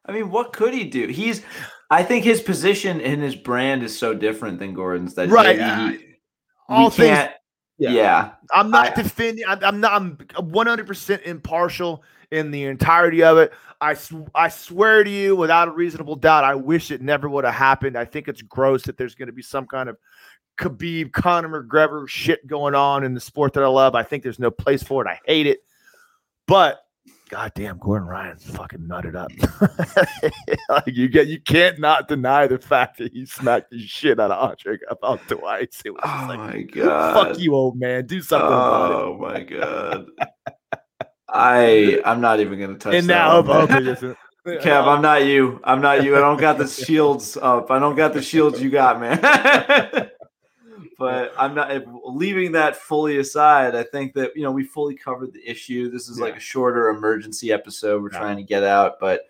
I 0.06 0.12
mean, 0.12 0.30
what 0.32 0.54
could 0.54 0.74
he 0.74 0.86
do? 0.86 1.08
He's, 1.08 1.44
I 1.90 2.04
think 2.04 2.24
his 2.24 2.42
position 2.42 3.02
and 3.02 3.22
his 3.22 3.36
brand 3.36 3.84
is 3.84 3.98
so 3.98 4.14
different 4.14 4.60
than 4.60 4.74
Gordon's 4.74 5.14
that 5.16 5.30
Right, 5.30 5.60
he- 5.60 5.98
he- 5.98 6.06
all 6.70 6.90
things-. 6.90 7.30
Yeah. 7.78 7.92
Yeah. 7.92 8.32
I'm 8.54 8.72
not 8.72 8.98
I- 8.98 9.02
defending. 9.02 9.46
I'm, 9.48 9.64
I'm 9.64 9.80
not. 9.80 9.94
I'm 9.94 10.18
100 10.38 10.88
percent 10.88 11.24
impartial 11.24 12.04
in 12.32 12.52
the 12.52 12.66
entirety 12.66 13.24
of 13.24 13.38
it. 13.38 13.54
I 13.80 13.94
sw- 13.94 14.30
I 14.34 14.50
swear 14.50 15.04
to 15.04 15.10
you, 15.10 15.36
without 15.36 15.68
a 15.68 15.72
reasonable 15.72 16.16
doubt, 16.16 16.44
I 16.44 16.56
wish 16.56 16.90
it 16.92 17.02
never 17.02 17.30
would 17.30 17.46
have 17.46 17.54
happened. 17.54 17.98
I 17.98 18.06
think 18.06 18.28
it's 18.28 18.42
gross 18.42 18.84
that 18.84 18.98
there's 18.98 19.16
going 19.16 19.28
to 19.28 19.34
be 19.34 19.44
some 19.44 19.68
kind 19.68 19.88
of 19.90 19.98
Khabib, 20.58 21.12
Conor 21.12 21.64
McGregor 21.64 22.08
shit 22.08 22.46
going 22.48 22.74
on 22.74 23.04
in 23.04 23.14
the 23.14 23.20
sport 23.20 23.54
that 23.54 23.64
I 23.64 23.68
love. 23.68 23.94
I 23.94 24.04
think 24.04 24.24
there's 24.24 24.40
no 24.40 24.50
place 24.50 24.82
for 24.82 25.06
it. 25.06 25.10
I 25.10 25.20
hate 25.26 25.46
it. 25.46 25.60
But 26.48 26.80
goddamn, 27.30 27.78
Gordon 27.80 28.08
Ryan's 28.08 28.44
fucking 28.50 28.80
nutted 28.80 29.16
up. 29.16 29.32
like 30.70 30.88
you 30.88 31.08
get, 31.08 31.28
you 31.28 31.40
can't 31.42 31.80
not 31.80 32.08
deny 32.08 32.48
the 32.48 32.58
fact 32.60 32.98
that 33.00 33.12
he 33.14 33.26
smacked 33.26 33.72
the 33.72 33.80
shit 33.80 34.20
out 34.20 34.32
of 34.32 34.50
Andre 34.52 34.78
about 34.90 35.20
twice. 35.28 35.82
It 35.86 35.92
was 35.92 36.02
Oh 36.06 36.26
like, 36.30 36.40
my 36.40 36.62
god. 36.64 37.14
fuck 37.30 37.40
you, 37.40 37.54
old 37.56 37.80
man. 37.80 38.06
Do 38.06 38.22
something 38.22 38.48
about 38.48 38.92
it. 38.92 38.96
Oh 38.96 39.18
my 39.20 39.44
god. 39.44 40.06
I 41.30 42.02
I'm 42.06 42.22
not 42.22 42.40
even 42.40 42.60
gonna 42.60 42.78
touch 42.78 42.94
And 42.94 43.08
that 43.10 43.16
now, 43.16 43.42
one. 43.42 43.68
Kev, 44.48 44.88
I'm 44.88 45.02
not 45.02 45.26
you. 45.26 45.60
I'm 45.66 45.82
not 45.82 46.04
you. 46.06 46.16
I 46.16 46.20
don't 46.20 46.40
got 46.40 46.58
the 46.58 46.68
shields 46.86 47.36
up. 47.36 47.70
I 47.70 47.80
don't 47.80 47.96
got 47.96 48.14
the 48.14 48.22
shields 48.22 48.62
you 48.62 48.70
got, 48.70 49.00
man. 49.02 50.10
But 50.98 51.34
I'm 51.38 51.54
not 51.54 51.72
leaving 52.06 52.52
that 52.54 52.76
fully 52.76 53.18
aside. 53.18 53.76
I 53.76 53.84
think 53.84 54.14
that 54.14 54.36
you 54.36 54.44
know 54.44 54.52
we 54.52 54.64
fully 54.64 54.96
covered 54.96 55.34
the 55.34 55.48
issue. 55.50 55.90
This 55.90 56.10
is 56.10 56.20
like 56.20 56.36
a 56.38 56.40
shorter 56.40 56.90
emergency 56.90 57.52
episode 57.52 58.02
we're 58.02 58.12
Yeah. 58.12 58.20
trying 58.20 58.38
to 58.38 58.44
get 58.44 58.64
out, 58.64 59.00
but 59.00 59.22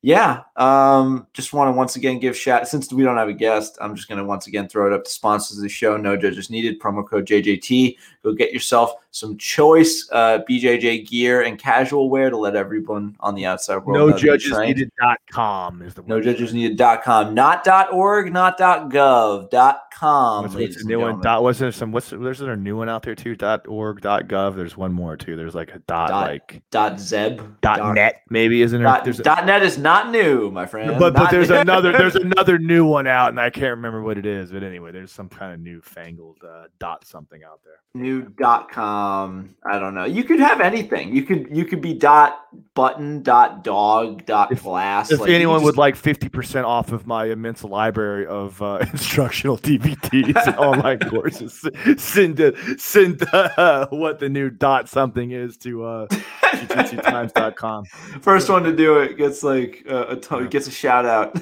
yeah, 0.00 0.42
um, 0.54 1.26
just 1.32 1.52
want 1.52 1.68
to 1.74 1.76
once 1.76 1.96
again 1.96 2.20
give 2.20 2.36
shout. 2.36 2.68
Since 2.68 2.92
we 2.92 3.02
don't 3.02 3.16
have 3.16 3.28
a 3.28 3.32
guest, 3.32 3.76
I'm 3.80 3.96
just 3.96 4.08
going 4.08 4.18
to 4.18 4.24
once 4.24 4.46
again 4.46 4.68
throw 4.68 4.86
it 4.86 4.92
up 4.92 5.02
to 5.04 5.10
sponsors 5.10 5.56
of 5.56 5.64
the 5.64 5.68
show. 5.68 5.96
No 5.96 6.16
judges 6.16 6.50
needed. 6.50 6.80
Promo 6.80 7.04
code 7.04 7.26
JJT. 7.26 7.96
Go 8.22 8.32
get 8.32 8.52
yourself 8.52 8.92
some 9.18 9.36
choice 9.36 10.08
uh, 10.12 10.40
BJJ 10.48 11.06
gear 11.08 11.42
and 11.42 11.58
casual 11.58 12.08
wear 12.10 12.30
to 12.30 12.36
let 12.36 12.54
everyone 12.56 13.16
on 13.20 13.34
the 13.34 13.44
outside 13.46 13.78
world 13.84 14.10
no 14.10 14.16
judges 14.16 14.50
trained. 14.52 14.76
needed 14.76 14.92
dot 15.00 15.18
com 15.30 15.82
is 15.82 15.94
the 15.94 16.02
No 16.06 16.20
judges 16.20 16.54
needed.com, 16.54 17.34
not 17.34 17.64
dot 17.64 17.92
.org, 17.92 18.32
not 18.32 18.56
dot 18.58 18.90
.gov, 18.90 19.50
dot 19.50 19.82
.com. 19.92 20.44
What's, 20.44 20.54
what's 20.54 20.84
new 20.84 21.00
one? 21.00 21.20
Dot, 21.20 21.42
what's 21.42 21.58
there 21.58 21.72
some? 21.72 21.90
What's 21.90 22.10
there's 22.10 22.38
there 22.38 22.52
a 22.52 22.56
new 22.56 22.76
one 22.76 22.88
out 22.88 23.02
there 23.02 23.14
too? 23.16 23.34
Dot 23.34 23.66
org. 23.66 24.00
Dot 24.00 24.28
gov. 24.28 24.54
There's 24.54 24.76
one 24.76 24.92
more 24.92 25.16
too. 25.16 25.34
There's 25.36 25.54
like 25.54 25.70
a 25.74 25.80
dot, 25.80 26.10
Dot- 26.10 26.28
like 26.28 26.62
Dot 26.70 27.00
.zeb. 27.00 27.40
dot 27.60 27.94
net 27.94 28.22
maybe 28.30 28.62
isn't 28.62 28.78
there? 28.80 28.86
Dot, 28.88 29.04
there's 29.04 29.18
a- 29.20 29.24
dot 29.24 29.44
.net 29.46 29.62
is 29.62 29.76
not 29.78 30.10
new, 30.10 30.50
my 30.50 30.66
friend. 30.66 30.90
but 30.98 31.14
but 31.14 31.22
Not 31.24 31.30
there's 31.32 31.48
new. 31.48 31.56
another 31.56 31.90
there's 31.92 32.14
another 32.28 32.58
new 32.58 32.86
one 32.86 33.06
out 33.06 33.30
and 33.30 33.40
I 33.40 33.50
can't 33.50 33.70
remember 33.76 34.02
what 34.02 34.16
it 34.18 34.26
is. 34.26 34.52
But 34.52 34.62
anyway, 34.62 34.92
there's 34.92 35.10
some 35.10 35.28
kind 35.28 35.52
of 35.52 35.60
newfangled 35.60 36.38
uh, 36.48 36.64
dot 36.78 37.04
something 37.06 37.42
out 37.42 37.60
there. 37.64 37.80
new 37.94 38.22
dot 38.38 38.70
com. 38.70 39.07
Um, 39.08 39.54
I 39.64 39.78
don't 39.78 39.94
know. 39.94 40.04
You 40.04 40.24
could 40.24 40.40
have 40.40 40.60
anything. 40.60 41.14
You 41.14 41.22
could 41.22 41.48
you 41.50 41.64
could 41.64 41.80
be 41.80 41.94
dot 41.94 42.40
button 42.74 43.22
dot 43.22 43.64
dog 43.64 44.24
dot 44.26 44.52
If- 44.52 44.62
glass. 44.62 45.10
If 45.10 45.20
Like, 45.20 45.30
anyone 45.30 45.56
just- 45.58 45.64
would 45.64 45.76
like 45.76 45.94
50% 45.96 46.64
off 46.64 46.92
of 46.92 47.06
my 47.06 47.26
immense 47.26 47.64
library 47.64 48.26
of 48.26 48.60
uh, 48.62 48.78
instructional 48.92 49.58
DVDs 49.58 50.46
and 50.46 50.56
online 50.68 50.98
courses, 51.00 51.64
send 51.96 52.40
send 52.78 53.22
uh, 53.32 53.86
what 53.90 54.18
the 54.18 54.28
new 54.28 54.50
dot 54.50 54.88
something 54.88 55.30
is 55.32 55.56
to 55.58 55.84
uh, 55.84 56.06
jujitsutimes.com. 56.08 57.84
first 58.20 58.48
one 58.48 58.62
to 58.64 58.74
do 58.74 58.98
it 58.98 59.16
gets 59.16 59.42
like 59.42 59.84
uh, 59.90 60.06
a 60.08 60.16
ton, 60.16 60.42
Yeah. 60.44 60.48
gets 60.48 60.66
a 60.68 60.70
shout 60.72 61.04
out. 61.06 61.36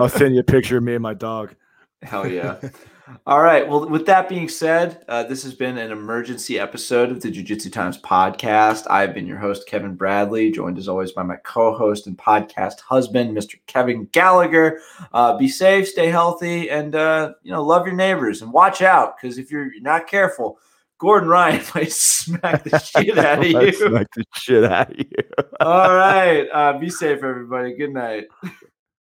I'll 0.00 0.08
send 0.08 0.34
you 0.34 0.40
a 0.40 0.44
picture 0.56 0.76
of 0.78 0.82
me 0.82 0.94
and 0.94 1.02
my 1.02 1.14
dog. 1.14 1.54
Hell 2.02 2.26
yeah. 2.26 2.56
All 3.26 3.40
right. 3.40 3.66
Well, 3.66 3.88
with 3.88 4.06
that 4.06 4.28
being 4.28 4.48
said, 4.48 5.04
uh, 5.08 5.24
this 5.24 5.42
has 5.42 5.54
been 5.54 5.78
an 5.78 5.90
emergency 5.90 6.58
episode 6.58 7.10
of 7.10 7.20
the 7.20 7.30
Jiu 7.30 7.42
Jitsu 7.42 7.70
Times 7.70 8.00
podcast. 8.00 8.86
I've 8.90 9.14
been 9.14 9.26
your 9.26 9.38
host, 9.38 9.66
Kevin 9.66 9.94
Bradley, 9.94 10.50
joined 10.50 10.78
as 10.78 10.88
always 10.88 11.12
by 11.12 11.22
my 11.22 11.36
co 11.36 11.76
host 11.76 12.06
and 12.06 12.16
podcast 12.16 12.80
husband, 12.80 13.36
Mr. 13.36 13.58
Kevin 13.66 14.06
Gallagher. 14.12 14.80
Uh, 15.12 15.36
be 15.36 15.48
safe, 15.48 15.88
stay 15.88 16.08
healthy, 16.08 16.70
and, 16.70 16.94
uh, 16.94 17.34
you 17.42 17.52
know, 17.52 17.62
love 17.62 17.86
your 17.86 17.96
neighbors 17.96 18.42
and 18.42 18.52
watch 18.52 18.82
out 18.82 19.16
because 19.20 19.38
if 19.38 19.50
you're 19.50 19.70
not 19.80 20.06
careful, 20.06 20.58
Gordon 20.98 21.28
Ryan 21.28 21.64
might 21.74 21.92
smack 21.92 22.62
the 22.64 22.78
shit 22.78 23.18
out 23.18 23.38
of 23.38 23.44
you. 23.46 23.72
Smack 23.72 24.06
the 24.14 24.24
shit 24.34 24.64
out 24.64 24.90
of 24.90 24.98
you. 24.98 25.06
All 25.60 25.94
right. 25.94 26.46
Uh, 26.52 26.78
be 26.78 26.90
safe, 26.90 27.22
everybody. 27.22 27.74
Good 27.74 27.92
night. 27.92 28.26